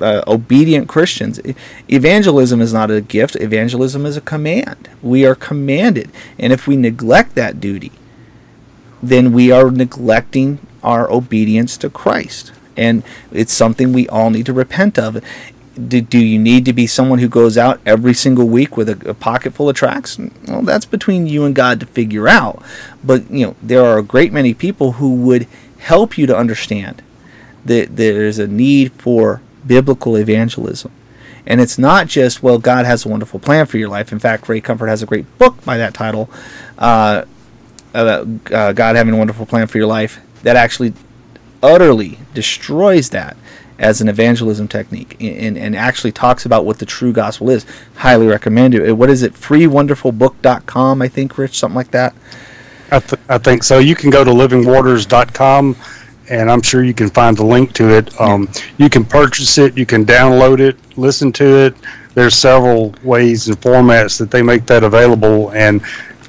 uh, 0.00 0.22
obedient 0.26 0.88
Christians. 0.88 1.40
Evangelism 1.88 2.60
is 2.60 2.72
not 2.72 2.90
a 2.90 3.00
gift. 3.00 3.36
Evangelism 3.36 4.06
is 4.06 4.16
a 4.16 4.20
command. 4.20 4.88
We 5.02 5.26
are 5.26 5.34
commanded, 5.34 6.10
and 6.38 6.52
if 6.52 6.66
we 6.66 6.76
neglect 6.76 7.34
that 7.34 7.60
duty, 7.60 7.92
then 9.02 9.32
we 9.32 9.50
are 9.50 9.70
neglecting 9.70 10.58
our 10.82 11.10
obedience 11.10 11.76
to 11.78 11.90
Christ. 11.90 12.52
And 12.76 13.02
it's 13.32 13.52
something 13.52 13.92
we 13.92 14.08
all 14.08 14.30
need 14.30 14.46
to 14.46 14.52
repent 14.52 14.98
of. 14.98 15.22
Do, 15.86 16.00
do 16.00 16.18
you 16.18 16.38
need 16.38 16.64
to 16.64 16.72
be 16.72 16.86
someone 16.86 17.18
who 17.20 17.28
goes 17.28 17.56
out 17.56 17.80
every 17.86 18.14
single 18.14 18.46
week 18.48 18.76
with 18.76 18.88
a, 18.88 19.10
a 19.10 19.14
pocket 19.14 19.54
full 19.54 19.68
of 19.68 19.76
tracts? 19.76 20.18
Well, 20.48 20.62
that's 20.62 20.86
between 20.86 21.26
you 21.26 21.44
and 21.44 21.54
God 21.54 21.78
to 21.80 21.86
figure 21.86 22.26
out. 22.26 22.62
But 23.04 23.30
you 23.30 23.46
know, 23.46 23.56
there 23.62 23.84
are 23.84 23.98
a 23.98 24.02
great 24.02 24.32
many 24.32 24.54
people 24.54 24.92
who 24.92 25.14
would 25.16 25.46
help 25.78 26.18
you 26.18 26.26
to 26.26 26.36
understand 26.36 27.02
that 27.64 27.96
there's 27.96 28.38
a 28.38 28.48
need 28.48 28.92
for 28.92 29.40
biblical 29.66 30.16
evangelism. 30.16 30.90
And 31.46 31.60
it's 31.60 31.78
not 31.78 32.08
just, 32.08 32.42
well, 32.42 32.58
God 32.58 32.84
has 32.84 33.06
a 33.06 33.08
wonderful 33.08 33.40
plan 33.40 33.66
for 33.66 33.78
your 33.78 33.88
life. 33.88 34.12
In 34.12 34.18
fact, 34.18 34.48
Ray 34.48 34.60
Comfort 34.60 34.88
has 34.88 35.02
a 35.02 35.06
great 35.06 35.38
book 35.38 35.64
by 35.64 35.78
that 35.78 35.94
title, 35.94 36.28
uh, 36.76 37.24
about 37.94 38.26
uh, 38.52 38.72
God 38.72 38.96
having 38.96 39.14
a 39.14 39.16
wonderful 39.16 39.46
plan 39.46 39.66
for 39.66 39.78
your 39.78 39.86
life 39.86 40.20
that 40.42 40.56
actually 40.56 40.92
utterly 41.62 42.18
destroys 42.34 43.10
that 43.10 43.36
as 43.78 44.00
an 44.00 44.08
evangelism 44.08 44.66
technique 44.66 45.16
and, 45.20 45.56
and 45.56 45.76
actually 45.76 46.12
talks 46.12 46.44
about 46.44 46.64
what 46.64 46.78
the 46.78 46.86
true 46.86 47.12
gospel 47.12 47.50
is. 47.50 47.64
Highly 47.96 48.26
recommend 48.26 48.74
it. 48.74 48.92
What 48.92 49.10
is 49.10 49.22
it? 49.22 49.34
Freewonderfulbook.com, 49.34 51.02
I 51.02 51.08
think, 51.08 51.38
Rich, 51.38 51.58
something 51.58 51.76
like 51.76 51.92
that. 51.92 52.14
I, 52.90 52.98
th- 53.00 53.20
I 53.28 53.38
think 53.38 53.62
so. 53.62 53.78
You 53.78 53.94
can 53.94 54.10
go 54.10 54.24
to 54.24 54.30
livingwaters.com 54.30 55.76
and 56.30 56.50
I'm 56.50 56.62
sure 56.62 56.82
you 56.82 56.94
can 56.94 57.08
find 57.08 57.36
the 57.36 57.44
link 57.44 57.72
to 57.74 57.90
it. 57.90 58.20
Um, 58.20 58.48
you 58.76 58.90
can 58.90 59.04
purchase 59.04 59.58
it, 59.58 59.76
you 59.76 59.86
can 59.86 60.04
download 60.04 60.60
it, 60.60 60.76
listen 60.98 61.32
to 61.32 61.44
it. 61.44 61.74
There's 62.14 62.34
several 62.34 62.94
ways 63.04 63.48
and 63.48 63.60
formats 63.60 64.18
that 64.18 64.30
they 64.30 64.42
make 64.42 64.66
that 64.66 64.82
available, 64.82 65.50
and 65.52 65.80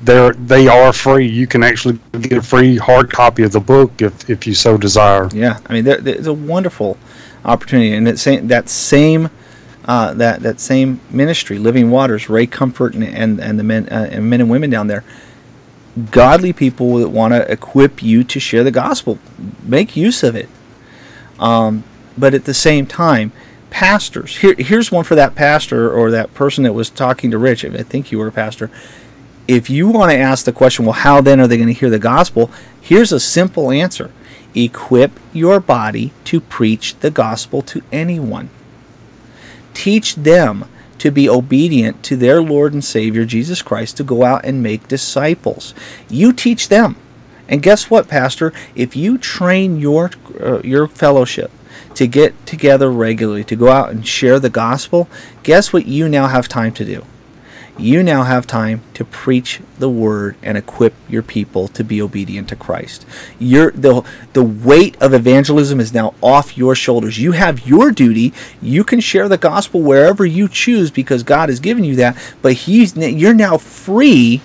they're 0.04 0.34
they 0.34 0.68
are 0.68 0.94
free. 0.94 1.28
You 1.28 1.48
can 1.48 1.64
actually 1.64 2.00
get 2.22 2.34
a 2.34 2.42
free 2.42 2.78
hard 2.78 3.12
copy 3.12 3.44
of 3.44 3.52
the 3.52 3.60
book 3.60 4.02
if 4.02 4.30
if 4.30 4.46
you 4.46 4.54
so 4.54 4.78
desire. 4.78 5.30
Yeah, 5.34 5.60
I 5.66 5.74
mean, 5.74 5.88
it's 5.88 6.28
a 6.28 6.34
wonderful 6.34 6.98
opportunity, 7.46 7.94
and 7.94 8.06
that 8.08 8.20
same 8.20 8.48
that 8.48 8.70
same 8.70 9.30
uh, 9.86 10.14
that 10.14 10.42
that 10.42 10.60
same 10.60 11.00
ministry, 11.10 11.58
Living 11.58 11.90
Waters, 11.90 12.30
Ray 12.30 12.48
Comfort, 12.48 12.94
and 12.94 13.04
and, 13.04 13.40
and 13.40 13.60
the 13.60 13.64
men 13.64 13.88
uh, 13.90 14.08
and 14.12 14.30
men 14.30 14.42
and 14.42 14.50
women 14.50 14.70
down 14.70 14.88
there, 14.88 15.04
godly 16.12 16.54
people 16.54 16.98
that 16.98 17.10
want 17.10 17.34
to 17.34 17.52
equip 17.52 18.02
you 18.04 18.24
to 18.24 18.40
share 18.40 18.64
the 18.64 18.72
gospel, 18.72 19.20
make 19.64 19.96
use 19.96 20.24
of 20.24 20.36
it. 20.36 20.50
Um, 21.40 21.84
but 22.18 22.34
at 22.34 22.46
the 22.46 22.54
same 22.54 22.86
time, 22.86 23.32
pastors. 23.70 24.38
Here, 24.38 24.56
here's 24.58 24.92
one 24.92 25.06
for 25.06 25.16
that 25.16 25.36
pastor 25.36 25.90
or 25.92 26.12
that 26.12 26.34
person 26.34 26.66
that 26.66 26.74
was 26.74 26.90
talking 26.90 27.32
to 27.32 27.38
Rich. 27.38 27.64
I 27.64 27.84
think 27.84 28.12
you 28.12 28.18
were 28.18 28.28
a 28.28 28.32
pastor 28.32 28.70
if 29.50 29.68
you 29.68 29.88
want 29.88 30.12
to 30.12 30.18
ask 30.18 30.46
the 30.46 30.52
question, 30.52 30.86
well, 30.86 30.94
how 30.94 31.22
then 31.22 31.40
are 31.40 31.48
they 31.48 31.58
going 31.58 31.68
to 31.68 31.74
hear 31.74 31.90
the 31.90 31.98
gospel? 31.98 32.52
Here's 32.80 33.12
a 33.12 33.20
simple 33.20 33.72
answer 33.72 34.12
equip 34.56 35.12
your 35.34 35.60
body 35.60 36.12
to 36.26 36.40
preach 36.42 36.96
the 37.00 37.12
gospel 37.12 37.62
to 37.64 37.82
anyone. 37.92 38.50
Teach 39.74 40.16
them 40.16 40.66
to 40.98 41.12
be 41.12 41.30
obedient 41.30 42.04
to 42.04 42.16
their 42.16 42.42
Lord 42.42 42.74
and 42.74 42.84
Savior 42.84 43.26
Jesus 43.26 43.62
Christ 43.62 43.98
to 43.98 44.04
go 44.04 44.24
out 44.24 44.46
and 44.46 44.62
make 44.62 44.88
disciples. 44.88 45.74
You 46.10 46.34
teach 46.34 46.70
them. 46.70 46.98
And 47.48 47.64
guess 47.64 47.90
what, 47.90 48.08
pastor? 48.08 48.54
If 48.76 48.96
you 48.96 49.18
train 49.18 49.78
your 49.78 50.12
uh, 50.40 50.60
your 50.60 50.88
fellowship 50.88 51.52
to 51.96 52.06
get 52.06 52.46
together 52.46 52.92
regularly 52.92 53.44
to 53.46 53.56
go 53.56 53.70
out 53.70 53.90
and 53.90 54.08
share 54.08 54.40
the 54.40 54.50
gospel, 54.50 55.10
guess 55.42 55.74
what 55.74 55.88
you 55.88 56.08
now 56.08 56.28
have 56.28 56.48
time 56.48 56.74
to 56.74 56.86
do? 56.86 57.06
You 57.80 58.04
now 58.04 58.24
have 58.24 58.46
time 58.46 58.82
to 58.94 59.06
preach 59.06 59.62
the 59.78 59.90
word 59.90 60.36
and 60.44 60.58
equip 60.58 60.94
your 61.08 61.24
people 61.24 61.68
to 61.70 61.84
be 61.84 62.02
obedient 62.02 62.50
to 62.50 62.56
Christ. 62.56 63.06
Your 63.40 63.72
the 63.72 64.04
the 64.34 64.44
weight 64.44 64.96
of 65.02 65.14
evangelism 65.14 65.80
is 65.80 65.94
now 65.94 66.14
off 66.22 66.58
your 66.58 66.76
shoulders. 66.76 67.20
You 67.20 67.32
have 67.34 67.68
your 67.68 67.92
duty. 67.92 68.34
You 68.62 68.84
can 68.84 69.00
share 69.00 69.28
the 69.28 69.38
gospel 69.38 69.82
wherever 69.82 70.26
you 70.26 70.48
choose 70.48 70.92
because 70.92 71.24
God 71.24 71.50
has 71.50 71.60
given 71.60 71.84
you 71.84 71.96
that, 71.96 72.18
but 72.42 72.54
he's 72.54 72.96
you're 72.96 73.34
now 73.34 73.58
free. 73.58 74.42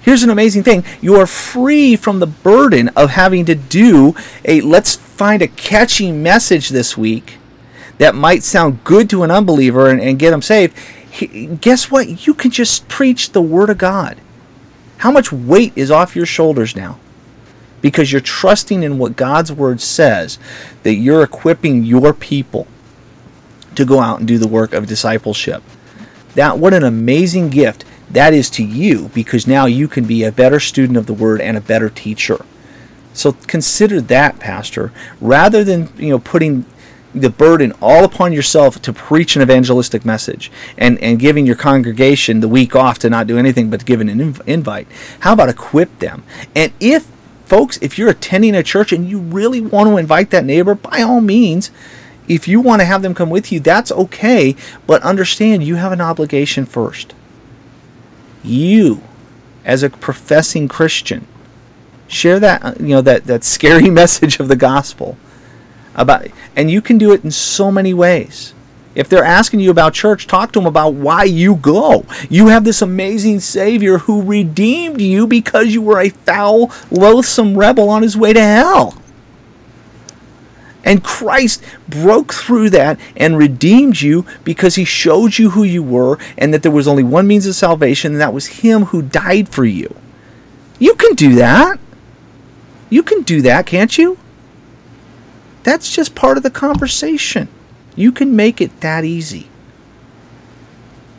Here's 0.00 0.22
an 0.22 0.30
amazing 0.30 0.62
thing. 0.62 0.84
You 1.00 1.16
are 1.16 1.26
free 1.26 1.96
from 1.96 2.20
the 2.20 2.26
burden 2.26 2.88
of 2.96 3.10
having 3.10 3.44
to 3.46 3.54
do 3.54 4.14
a 4.44 4.60
let's 4.60 4.96
find 4.96 5.42
a 5.42 5.48
catchy 5.48 6.12
message 6.12 6.68
this 6.70 6.96
week 6.96 7.34
that 7.98 8.14
might 8.14 8.42
sound 8.42 8.84
good 8.84 9.10
to 9.10 9.24
an 9.24 9.30
unbeliever 9.30 9.90
and, 9.90 10.00
and 10.00 10.18
get 10.18 10.30
them 10.30 10.42
saved 10.42 10.76
guess 11.60 11.90
what? 11.90 12.26
You 12.26 12.34
can 12.34 12.50
just 12.50 12.88
preach 12.88 13.32
the 13.32 13.42
Word 13.42 13.70
of 13.70 13.78
God. 13.78 14.18
How 14.98 15.10
much 15.10 15.32
weight 15.32 15.72
is 15.76 15.90
off 15.90 16.16
your 16.16 16.26
shoulders 16.26 16.74
now? 16.74 16.98
Because 17.80 18.10
you're 18.10 18.20
trusting 18.20 18.82
in 18.82 18.98
what 18.98 19.16
God's 19.16 19.52
Word 19.52 19.80
says, 19.80 20.38
that 20.82 20.94
you're 20.94 21.22
equipping 21.22 21.84
your 21.84 22.12
people 22.12 22.66
to 23.76 23.84
go 23.84 24.00
out 24.00 24.18
and 24.18 24.26
do 24.26 24.38
the 24.38 24.48
work 24.48 24.72
of 24.72 24.86
discipleship. 24.86 25.62
That 26.34 26.58
what 26.58 26.74
an 26.74 26.82
amazing 26.82 27.50
gift 27.50 27.84
that 28.10 28.32
is 28.32 28.50
to 28.50 28.64
you 28.64 29.10
because 29.14 29.46
now 29.46 29.66
you 29.66 29.86
can 29.86 30.04
be 30.04 30.24
a 30.24 30.32
better 30.32 30.58
student 30.58 30.96
of 30.96 31.06
the 31.06 31.14
word 31.14 31.40
and 31.40 31.56
a 31.56 31.60
better 31.60 31.90
teacher. 31.90 32.44
So 33.12 33.32
consider 33.32 34.00
that, 34.02 34.38
pastor, 34.38 34.92
rather 35.20 35.64
than, 35.64 35.92
you 35.96 36.10
know, 36.10 36.18
putting 36.18 36.64
the 37.20 37.30
burden 37.30 37.72
all 37.80 38.04
upon 38.04 38.32
yourself 38.32 38.80
to 38.82 38.92
preach 38.92 39.36
an 39.36 39.42
evangelistic 39.42 40.04
message 40.04 40.50
and, 40.76 40.98
and 41.00 41.18
giving 41.18 41.46
your 41.46 41.56
congregation 41.56 42.40
the 42.40 42.48
week 42.48 42.74
off 42.74 42.98
to 43.00 43.10
not 43.10 43.26
do 43.26 43.38
anything 43.38 43.70
but 43.70 43.84
give 43.84 44.00
an 44.00 44.08
inv- 44.08 44.46
invite. 44.46 44.86
How 45.20 45.32
about 45.32 45.48
equip 45.48 45.98
them? 45.98 46.24
And 46.54 46.72
if, 46.80 47.10
folks, 47.44 47.78
if 47.82 47.98
you're 47.98 48.10
attending 48.10 48.54
a 48.54 48.62
church 48.62 48.92
and 48.92 49.08
you 49.08 49.18
really 49.18 49.60
want 49.60 49.88
to 49.88 49.96
invite 49.96 50.30
that 50.30 50.44
neighbor, 50.44 50.74
by 50.74 51.02
all 51.02 51.20
means, 51.20 51.70
if 52.28 52.46
you 52.46 52.60
want 52.60 52.80
to 52.80 52.86
have 52.86 53.02
them 53.02 53.14
come 53.14 53.30
with 53.30 53.50
you, 53.50 53.60
that's 53.60 53.90
okay. 53.90 54.54
But 54.86 55.02
understand 55.02 55.64
you 55.64 55.76
have 55.76 55.92
an 55.92 56.00
obligation 56.00 56.66
first. 56.66 57.14
You, 58.44 59.02
as 59.64 59.82
a 59.82 59.90
professing 59.90 60.68
Christian, 60.68 61.26
share 62.06 62.40
that 62.40 62.64
uh, 62.64 62.74
you 62.80 62.88
know 62.88 63.02
that, 63.02 63.24
that 63.24 63.44
scary 63.44 63.90
message 64.02 64.40
of 64.40 64.48
the 64.48 64.56
gospel 64.56 65.16
about 65.94 66.26
and 66.56 66.70
you 66.70 66.80
can 66.80 66.98
do 66.98 67.12
it 67.12 67.24
in 67.24 67.30
so 67.30 67.70
many 67.70 67.92
ways 67.92 68.54
if 68.94 69.08
they're 69.08 69.24
asking 69.24 69.60
you 69.60 69.70
about 69.70 69.94
church 69.94 70.26
talk 70.26 70.52
to 70.52 70.58
them 70.58 70.66
about 70.66 70.94
why 70.94 71.24
you 71.24 71.54
go 71.56 72.04
you 72.28 72.48
have 72.48 72.64
this 72.64 72.82
amazing 72.82 73.40
savior 73.40 73.98
who 73.98 74.22
redeemed 74.22 75.00
you 75.00 75.26
because 75.26 75.74
you 75.74 75.82
were 75.82 76.00
a 76.00 76.08
foul 76.08 76.70
loathsome 76.90 77.56
rebel 77.56 77.88
on 77.88 78.02
his 78.02 78.16
way 78.16 78.32
to 78.32 78.40
hell 78.40 79.00
and 80.84 81.04
Christ 81.04 81.62
broke 81.86 82.32
through 82.32 82.70
that 82.70 82.98
and 83.14 83.36
redeemed 83.36 84.00
you 84.00 84.24
because 84.42 84.76
he 84.76 84.86
showed 84.86 85.36
you 85.36 85.50
who 85.50 85.62
you 85.62 85.82
were 85.82 86.18
and 86.38 86.54
that 86.54 86.62
there 86.62 86.72
was 86.72 86.88
only 86.88 87.02
one 87.02 87.26
means 87.26 87.46
of 87.46 87.54
salvation, 87.54 88.12
and 88.12 88.20
that 88.22 88.32
was 88.32 88.46
him 88.46 88.86
who 88.86 89.02
died 89.02 89.50
for 89.50 89.66
you. 89.66 89.94
You 90.78 90.94
can 90.94 91.14
do 91.14 91.34
that. 91.34 91.78
You 92.88 93.02
can 93.02 93.20
do 93.20 93.42
that, 93.42 93.66
can't 93.66 93.98
you? 93.98 94.18
That's 95.62 95.94
just 95.94 96.14
part 96.14 96.36
of 96.36 96.42
the 96.42 96.50
conversation. 96.50 97.48
You 97.96 98.12
can 98.12 98.36
make 98.36 98.60
it 98.60 98.80
that 98.80 99.04
easy. 99.04 99.48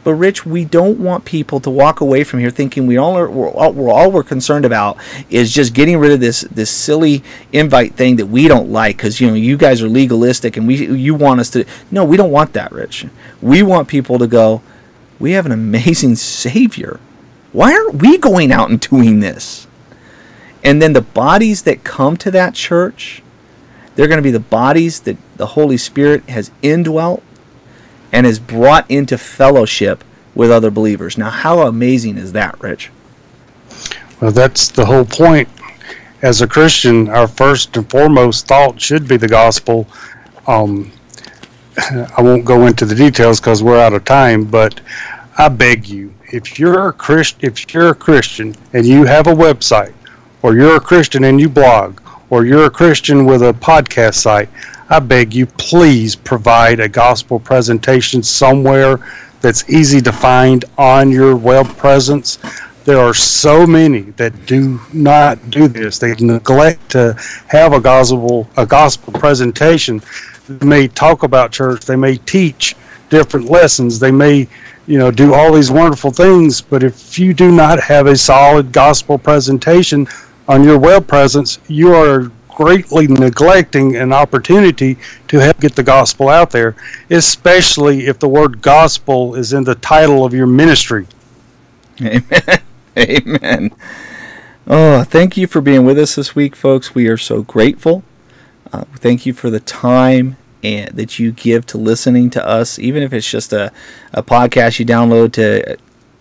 But 0.04 0.14
Rich, 0.16 0.46
we 0.46 0.66
don't 0.66 0.98
want 1.00 1.26
people 1.26 1.60
to 1.60 1.70
walk 1.70 2.00
away 2.02 2.24
from 2.24 2.40
here 2.40 2.50
thinking 2.50 2.88
we 2.88 2.98
all 2.98 3.18
are 3.18 3.30
we're 3.30 3.50
all, 3.50 3.74
we're 3.74 3.92
all 3.92 4.12
we're 4.12 4.24
concerned 4.24 4.66
about 4.66 4.98
is 5.30 5.54
just 5.54 5.74
getting 5.74 5.98
rid 5.98 6.12
of 6.12 6.20
this 6.20 6.42
this 6.50 6.72
silly 6.72 7.22
invite 7.52 7.96
thing 7.96 8.16
that 8.16 8.28
we 8.28 8.48
don't 8.48 8.72
like 8.72 8.98
because 8.98 9.20
you 9.20 9.28
know 9.28 9.34
you 9.34 9.58
guys 9.58 9.84
are 9.84 9.90
legalistic 9.90 10.56
and 10.58 10.66
we 10.66 10.88
you 10.88 11.14
want 11.14 11.40
us 11.40 11.50
to 11.52 11.66
no 11.92 12.06
we 12.06 12.18
don't 12.18 12.32
want 12.32 12.54
that 12.54 12.72
Rich. 12.72 13.06
We 13.42 13.62
want 13.62 13.88
people 13.88 14.18
to 14.20 14.28
go. 14.28 14.62
We 15.20 15.34
have 15.34 15.46
an 15.46 15.52
amazing 15.52 16.16
Savior. 16.16 17.00
Why 17.52 17.74
aren't 17.74 18.02
we 18.02 18.18
going 18.18 18.52
out 18.52 18.70
and 18.70 18.80
doing 18.80 19.20
this? 19.20 19.68
And 20.64 20.82
then 20.82 20.94
the 20.94 21.02
bodies 21.02 21.64
that 21.64 21.84
come 21.84 22.16
to 22.18 22.32
that 22.32 22.54
church 22.54 23.22
they're 24.00 24.08
going 24.08 24.18
to 24.18 24.24
be 24.24 24.32
the 24.32 24.40
bodies 24.40 25.02
that 25.02 25.18
the 25.36 25.46
Holy 25.46 25.76
Spirit 25.76 26.24
has 26.30 26.52
indwelt 26.62 27.22
and 28.14 28.26
has 28.26 28.40
brought 28.40 28.90
into 28.90 29.18
fellowship 29.18 30.06
with 30.34 30.50
other 30.50 30.72
believers. 30.72 31.18
Now, 31.18 31.30
how 31.30 31.68
amazing 31.68 32.18
is 32.18 32.32
that, 32.32 32.58
Rich? 32.62 32.92
Well, 34.22 34.32
that's 34.32 34.70
the 34.70 34.86
whole 34.86 35.04
point. 35.04 35.50
As 36.22 36.42
a 36.42 36.48
Christian, 36.48 37.10
our 37.10 37.28
first 37.28 37.76
and 37.76 37.90
foremost 37.90 38.48
thought 38.48 38.80
should 38.80 39.06
be 39.06 39.18
the 39.18 39.28
gospel. 39.28 39.86
Um, 40.48 40.94
I 41.92 42.22
won't 42.22 42.46
go 42.46 42.68
into 42.68 42.86
the 42.86 42.96
details 42.96 43.42
because 43.42 43.62
we're 43.62 43.82
out 43.82 43.92
of 43.92 44.06
time, 44.06 44.46
but 44.46 44.80
I 45.38 45.50
beg 45.50 45.90
you, 45.90 46.14
if 46.32 46.58
you're 46.58 46.88
a 46.88 46.94
Christ, 46.94 47.36
if 47.42 47.74
you're 47.74 47.90
a 47.90 47.96
Christian 47.96 48.56
and 48.72 48.86
you 48.86 49.04
have 49.04 49.28
a 49.28 49.34
website, 49.34 49.94
or 50.42 50.56
you're 50.56 50.78
a 50.78 50.80
Christian 50.80 51.26
and 51.26 51.38
you 51.38 51.50
blog, 51.50 52.00
or 52.30 52.46
you're 52.46 52.66
a 52.66 52.70
Christian 52.70 53.26
with 53.26 53.42
a 53.42 53.54
podcast 53.54 54.16
site, 54.16 54.50
I 54.90 55.00
beg 55.00 55.34
you, 55.34 55.46
please 55.46 56.16
provide 56.16 56.80
a 56.80 56.90
gospel 56.90 57.40
presentation 57.40 58.24
somewhere 58.24 59.00
that's 59.42 59.70
easy 59.70 60.02
to 60.02 60.12
find 60.12 60.66
on 60.78 61.12
your 61.12 61.36
web 61.36 61.68
presence. 61.78 62.40
There 62.86 63.00
are 63.00 63.14
so 63.14 63.68
many 63.68 64.02
that 64.18 64.46
do 64.46 64.80
not 64.94 65.52
do 65.52 65.68
this. 65.68 66.00
They 66.00 66.16
neglect 66.16 66.92
to 66.92 67.16
have 67.48 67.74
a 67.74 67.80
gospel 67.80 68.50
a 68.58 68.66
gospel 68.66 69.14
presentation. 69.14 70.02
They 70.48 70.66
may 70.66 70.88
talk 70.88 71.24
about 71.24 71.52
church. 71.52 71.86
They 71.86 71.96
may 71.96 72.18
teach 72.18 72.76
different 73.10 73.50
lessons. 73.50 74.00
They 74.00 74.12
may, 74.12 74.48
you 74.88 74.98
know, 74.98 75.12
do 75.12 75.34
all 75.34 75.54
these 75.54 75.72
wonderful 75.72 76.12
things. 76.12 76.62
But 76.62 76.84
if 76.84 77.20
you 77.20 77.34
do 77.34 77.52
not 77.52 77.80
have 77.80 78.08
a 78.08 78.18
solid 78.18 78.72
gospel 78.72 79.18
presentation, 79.20 80.08
on 80.50 80.64
your 80.64 80.80
web 80.80 81.08
presence, 81.08 81.60
you 81.68 81.94
are 81.94 82.32
greatly 82.50 83.08
neglecting 83.08 83.96
an 83.96 84.12
opportunity 84.12 84.98
to 85.30 85.38
help 85.38 85.62
get 85.62 85.76
the 85.76 85.84
gospel 85.84 86.28
out 86.28 86.52
there, 86.52 86.76
especially 87.10 88.08
if 88.08 88.20
the 88.20 88.28
word 88.28 88.62
gospel 88.62 89.36
is 89.36 89.54
in 89.54 89.64
the 89.64 89.76
title 89.76 90.26
of 90.26 90.34
your 90.34 90.48
ministry. 90.48 91.08
Amen. 92.02 92.62
Amen. 92.98 93.72
Oh, 94.68 95.04
thank 95.04 95.38
you 95.38 95.48
for 95.48 95.62
being 95.62 95.86
with 95.86 95.98
us 95.98 96.16
this 96.16 96.36
week, 96.36 96.56
folks. 96.56 96.94
We 96.94 97.08
are 97.08 97.18
so 97.18 97.44
grateful. 97.44 98.04
Uh, 98.74 98.84
thank 98.96 99.26
you 99.26 99.34
for 99.34 99.50
the 99.50 99.62
time 99.62 100.36
and 100.62 100.90
that 100.98 101.20
you 101.20 101.32
give 101.32 101.66
to 101.68 101.78
listening 101.78 102.30
to 102.32 102.46
us, 102.46 102.78
even 102.78 103.04
if 103.04 103.14
it's 103.14 103.30
just 103.30 103.54
a, 103.54 103.72
a 104.12 104.22
podcast 104.22 104.80
you 104.80 104.86
download 104.86 105.32
to 105.34 105.78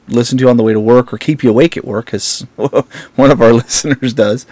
listen 0.08 0.38
to 0.38 0.48
on 0.48 0.56
the 0.56 0.62
way 0.62 0.72
to 0.72 0.80
work 0.80 1.12
or 1.12 1.18
keep 1.18 1.42
you 1.42 1.50
awake 1.50 1.76
at 1.76 1.84
work, 1.84 2.12
as 2.12 2.40
one 3.16 3.30
of 3.30 3.40
our 3.40 3.52
listeners 3.64 4.12
does. 4.12 4.46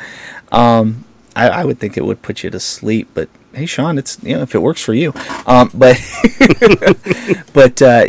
Um, 0.53 1.05
I, 1.35 1.49
I, 1.49 1.65
would 1.65 1.79
think 1.79 1.97
it 1.97 2.05
would 2.05 2.23
put 2.23 2.43
you 2.43 2.51
to 2.51 2.61
sleep, 2.61 3.09
but 3.13 3.29
hey, 3.53 3.67
Sean, 3.67 3.99
it's 3.99 4.19
you 4.23 4.37
know 4.37 4.43
if 4.43 4.55
it 4.55 4.61
works 4.61 4.83
for 4.83 4.95
you. 4.95 5.13
Um, 5.47 5.71
but 5.75 6.01
but 7.53 7.83
uh, 7.83 8.07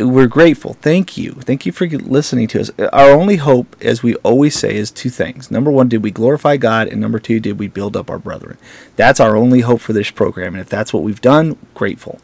we're 0.00 0.26
grateful. 0.28 0.74
Thank 0.74 1.16
you. 1.16 1.32
Thank 1.32 1.66
you 1.66 1.72
for 1.72 1.86
listening 1.86 2.46
to 2.48 2.60
us. 2.60 2.70
Our 2.92 3.10
only 3.10 3.36
hope, 3.36 3.76
as 3.80 4.02
we 4.02 4.14
always 4.16 4.54
say, 4.54 4.76
is 4.76 4.90
two 4.90 5.10
things. 5.10 5.50
Number 5.50 5.70
one, 5.70 5.88
did 5.88 6.02
we 6.02 6.10
glorify 6.10 6.56
God? 6.56 6.88
And 6.88 7.00
number 7.00 7.18
two, 7.18 7.40
did 7.40 7.58
we 7.58 7.68
build 7.68 7.96
up 7.96 8.10
our 8.10 8.18
brethren? 8.18 8.58
That's 8.96 9.18
our 9.18 9.36
only 9.36 9.60
hope 9.60 9.80
for 9.80 9.92
this 9.92 10.10
program. 10.10 10.54
And 10.54 10.60
if 10.60 10.68
that's 10.68 10.92
what 10.92 11.02
we've 11.02 11.20
done, 11.20 11.56
grateful. 11.74 12.20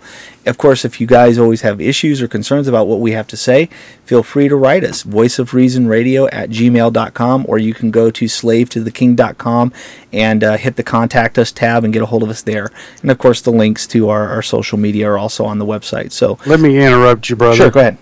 Of 0.47 0.59
course, 0.59 0.85
if 0.85 1.01
you 1.01 1.07
guys 1.07 1.39
always 1.39 1.63
have 1.63 1.81
issues 1.81 2.21
or 2.21 2.29
concerns 2.29 2.69
about 2.69 2.87
what 2.87 3.01
we 3.01 3.13
have 3.13 3.27
to 3.29 3.37
say, 3.37 3.71
feel 4.05 4.23
free 4.23 4.49
to 4.49 4.57
write 4.57 4.85
us, 4.85 5.03
voiceofreasonradio 5.03 6.29
at 6.33 6.51
gmail.com, 6.51 7.47
or 7.49 7.59
you 7.59 7.73
can 7.73 7.91
go 7.91 8.11
to 8.11 8.25
slavetotheking.com 8.27 9.73
and 10.13 10.45
uh, 10.45 10.57
hit 10.57 10.77
the 10.77 10.83
contact 10.83 11.39
us 11.39 11.51
tab 11.51 11.85
and 11.85 11.93
get 11.93 12.03
a 12.03 12.07
hold 12.07 12.23
of 12.23 12.29
us 12.29 12.43
there. 12.43 12.71
And 13.01 13.11
of 13.11 13.19
course, 13.19 13.41
the 13.41 13.53
links 13.53 13.87
to 13.89 14.11
our, 14.11 14.29
our 14.29 14.43
social 14.43 14.79
media 14.79 15.09
are 15.09 15.19
also 15.19 15.45
on 15.45 15.59
the 15.59 15.67
website. 15.67 16.13
So 16.13 16.39
let 16.47 16.61
me 16.61 16.77
interrupt 16.77 17.31
you, 17.31 17.37
brother. 17.37 17.57
Sure, 17.57 17.71
go 17.71 17.81
ahead. 17.81 17.99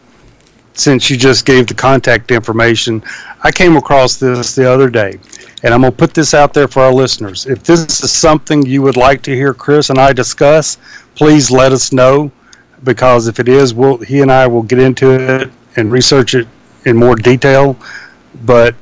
Since 0.74 1.10
you 1.10 1.16
just 1.16 1.44
gave 1.44 1.66
the 1.66 1.74
contact 1.74 2.30
information, 2.30 3.02
I 3.42 3.52
came 3.52 3.76
across 3.76 4.16
this 4.16 4.54
the 4.54 4.70
other 4.70 4.88
day, 4.88 5.18
and 5.62 5.72
I'm 5.72 5.80
going 5.82 5.92
to 5.92 5.96
put 5.96 6.12
this 6.14 6.34
out 6.34 6.52
there 6.52 6.68
for 6.68 6.82
our 6.82 6.92
listeners. 6.92 7.46
If 7.46 7.62
this 7.62 8.02
is 8.02 8.10
something 8.10 8.64
you 8.66 8.82
would 8.82 8.96
like 8.96 9.22
to 9.22 9.34
hear 9.34 9.54
Chris 9.54 9.90
and 9.90 9.98
I 9.98 10.12
discuss, 10.12 10.78
please 11.14 11.50
let 11.50 11.72
us 11.72 11.92
know. 11.92 12.30
because 12.84 13.28
if 13.28 13.38
it 13.38 13.48
is, 13.48 13.74
we'll, 13.74 13.98
he 13.98 14.22
and 14.22 14.32
I 14.32 14.46
will 14.46 14.62
get 14.62 14.78
into 14.80 15.10
it 15.12 15.50
and 15.76 15.92
research 15.92 16.34
it 16.34 16.48
in 16.84 16.96
more 16.96 17.14
detail. 17.14 17.76
But 18.44 18.74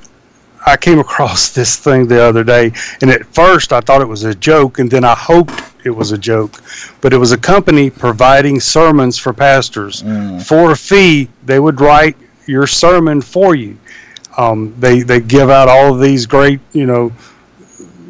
I 0.67 0.77
came 0.77 0.99
across 1.07 1.51
this 1.51 1.77
thing 1.77 2.07
the 2.09 2.23
other 2.23 2.45
day, 2.45 2.73
and 3.03 3.11
at 3.11 3.27
first 3.27 3.73
I 3.73 3.81
thought 3.81 4.01
it 4.01 4.09
was 4.09 4.25
a 4.25 4.35
joke, 4.35 4.79
and 4.79 4.91
then 4.91 5.05
I 5.05 5.15
hoped 5.15 5.61
it 5.85 5.91
was 5.91 6.13
a 6.13 6.19
joke. 6.19 6.63
But 7.01 7.13
it 7.13 7.19
was 7.19 7.33
a 7.33 7.39
company 7.39 7.91
providing 7.91 8.61
sermons 8.61 9.19
for 9.19 9.33
pastors. 9.33 10.03
Mm. 10.03 10.43
For 10.47 10.73
a 10.73 10.77
fee, 10.77 11.29
they 11.45 11.61
would 11.61 11.81
write 11.81 12.17
your 12.47 12.67
sermon 12.67 13.21
for 13.21 13.55
you. 13.55 13.77
Um, 14.41 14.75
they 14.79 15.03
they 15.03 15.21
give 15.21 15.51
out 15.51 15.69
all 15.69 15.93
of 15.93 16.01
these 16.01 16.25
great, 16.25 16.61
you 16.73 16.87
know, 16.87 17.13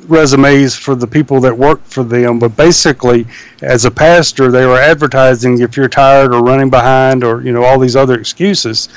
resumes 0.07 0.77
for 0.77 0.95
the 0.95 1.07
people 1.07 1.41
that 1.41 1.57
work 1.57 1.85
for 1.85 2.05
them. 2.05 2.39
But 2.39 2.57
basically, 2.57 3.27
as 3.63 3.85
a 3.85 3.91
pastor, 3.91 4.53
they 4.53 4.65
were 4.65 4.79
advertising 4.79 5.61
if 5.61 5.77
you're 5.77 5.89
tired 5.89 6.33
or 6.33 6.41
running 6.41 6.71
behind 6.71 7.25
or 7.25 7.43
you 7.43 7.53
know 7.53 7.65
all 7.65 7.81
these 7.81 7.97
other 7.97 8.15
excuses, 8.15 8.89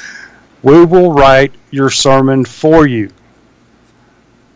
we 0.62 0.86
will 0.86 1.12
write 1.12 1.52
your 1.72 1.90
sermon 1.90 2.46
for 2.46 2.86
you. 2.86 3.10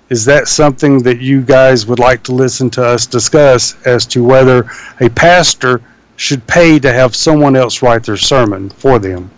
Is 0.09 0.23
that 0.25 0.47
something 0.47 1.01
that 1.01 1.19
you 1.19 1.41
guys 1.41 1.87
would 1.87 1.99
like 1.99 2.21
to 2.23 2.31
listen 2.31 2.69
to 2.71 2.85
us 2.85 3.07
discuss 3.07 3.75
as 3.87 4.05
to 4.07 4.23
whether 4.23 4.69
a 5.01 5.09
pastor 5.09 5.81
should 6.15 6.45
pay 6.45 6.77
to 6.77 6.93
have 6.93 7.15
someone 7.15 7.55
else 7.55 7.81
write 7.81 8.03
their 8.03 8.17
sermon 8.17 8.69
for 8.69 8.99
them? 8.99 9.31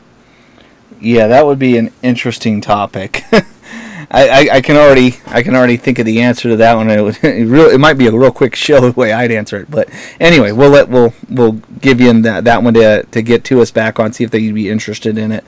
Yeah, 1.02 1.28
that 1.28 1.46
would 1.46 1.60
be 1.60 1.78
an 1.78 1.92
interesting 2.02 2.62
topic. 2.62 3.24
I, 4.12 4.28
I, 4.28 4.56
I, 4.56 4.62
can 4.62 4.76
already 4.76 5.18
I 5.28 5.44
can 5.44 5.56
already 5.56 5.78
think 5.78 6.00
of 6.00 6.06
the 6.06 6.22
answer 6.22 6.50
to 6.50 6.56
that 6.58 6.74
one. 6.74 6.90
It, 6.90 7.02
would, 7.02 7.18
it, 7.24 7.48
really, 7.48 7.76
it 7.76 7.80
might 7.80 7.94
be 7.94 8.08
a 8.08 8.12
real 8.12 8.32
quick 8.32 8.56
show 8.56 8.82
the 8.82 8.92
way 9.00 9.14
I'd 9.14 9.32
answer 9.32 9.58
it, 9.58 9.70
but 9.70 9.90
anyway, 10.20 10.52
we'll 10.52 10.72
let 10.72 10.90
we'll 10.90 11.14
we'll 11.30 11.54
give 11.82 12.02
you 12.02 12.22
that 12.22 12.44
that 12.46 12.64
one 12.64 12.74
to 12.74 13.04
to 13.04 13.22
get 13.22 13.44
to 13.46 13.62
us 13.62 13.72
back 13.72 14.00
on, 14.00 14.12
see 14.14 14.24
if 14.24 14.32
they'd 14.32 14.54
be 14.54 14.70
interested 14.70 15.18
in 15.18 15.32
it. 15.32 15.44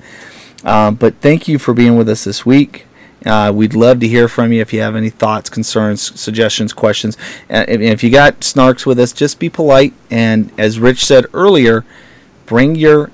Um, 0.63 0.95
but 0.95 1.15
thank 1.15 1.47
you 1.47 1.57
for 1.57 1.73
being 1.73 1.97
with 1.97 2.07
us 2.07 2.23
this 2.23 2.45
week. 2.45 2.85
Uh, 3.25 3.51
we'd 3.53 3.75
love 3.75 3.99
to 3.99 4.07
hear 4.07 4.27
from 4.27 4.51
you 4.51 4.61
if 4.61 4.73
you 4.73 4.81
have 4.81 4.95
any 4.95 5.09
thoughts, 5.09 5.49
concerns, 5.49 6.19
suggestions, 6.19 6.73
questions. 6.73 7.17
Uh, 7.49 7.65
and 7.67 7.83
if 7.83 8.03
you 8.03 8.09
got 8.09 8.39
snarks 8.39 8.85
with 8.85 8.99
us, 8.99 9.13
just 9.13 9.39
be 9.39 9.49
polite. 9.49 9.93
And 10.09 10.51
as 10.57 10.79
Rich 10.79 11.05
said 11.05 11.25
earlier, 11.33 11.85
bring 12.47 12.75
your 12.75 13.11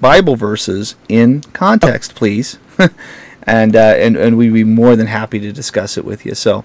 Bible 0.00 0.36
verses 0.36 0.94
in 1.08 1.42
context, 1.52 2.14
please. 2.14 2.58
and, 3.44 3.76
uh, 3.76 3.94
and 3.96 4.16
and 4.16 4.36
we'd 4.36 4.52
be 4.52 4.64
more 4.64 4.96
than 4.96 5.06
happy 5.06 5.40
to 5.40 5.52
discuss 5.52 5.96
it 5.96 6.04
with 6.04 6.24
you. 6.24 6.34
So, 6.34 6.64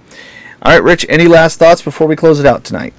all 0.62 0.72
right, 0.72 0.84
Rich. 0.84 1.06
Any 1.10 1.28
last 1.28 1.60
thoughts 1.60 1.82
before 1.82 2.08
we 2.08 2.16
close 2.16 2.40
it 2.40 2.46
out 2.46 2.64
tonight? 2.64 2.94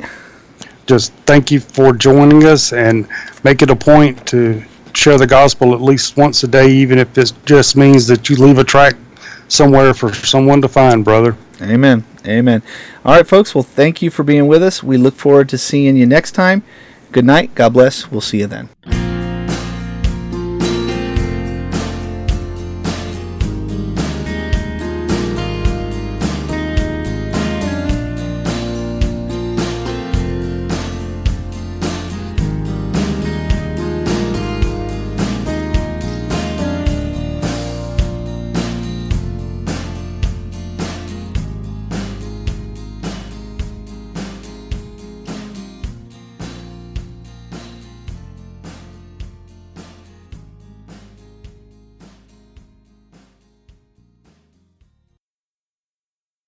Just 0.86 1.12
thank 1.24 1.50
you 1.50 1.60
for 1.60 1.92
joining 1.92 2.44
us, 2.44 2.72
and 2.72 3.08
make 3.42 3.62
it 3.62 3.70
a 3.70 3.76
point 3.76 4.26
to 4.28 4.62
share 4.92 5.18
the 5.18 5.26
gospel 5.26 5.74
at 5.74 5.80
least 5.80 6.16
once 6.16 6.42
a 6.42 6.48
day, 6.48 6.70
even 6.70 6.98
if 6.98 7.16
it 7.18 7.32
just 7.44 7.76
means 7.76 8.06
that 8.06 8.28
you 8.30 8.36
leave 8.36 8.58
a 8.58 8.64
track 8.64 8.94
somewhere 9.48 9.92
for 9.94 10.12
someone 10.14 10.62
to 10.62 10.68
find, 10.68 11.04
brother. 11.04 11.36
Amen. 11.60 12.04
Amen. 12.26 12.62
All 13.04 13.14
right, 13.14 13.26
folks. 13.26 13.54
Well, 13.54 13.64
thank 13.64 14.02
you 14.02 14.10
for 14.10 14.22
being 14.24 14.46
with 14.46 14.62
us. 14.62 14.82
We 14.82 14.96
look 14.96 15.14
forward 15.14 15.48
to 15.50 15.58
seeing 15.58 15.96
you 15.96 16.06
next 16.06 16.32
time. 16.32 16.62
Good 17.12 17.24
night. 17.24 17.54
God 17.54 17.72
bless. 17.72 18.10
We'll 18.10 18.20
see 18.20 18.40
you 18.40 18.46
then. 18.46 19.15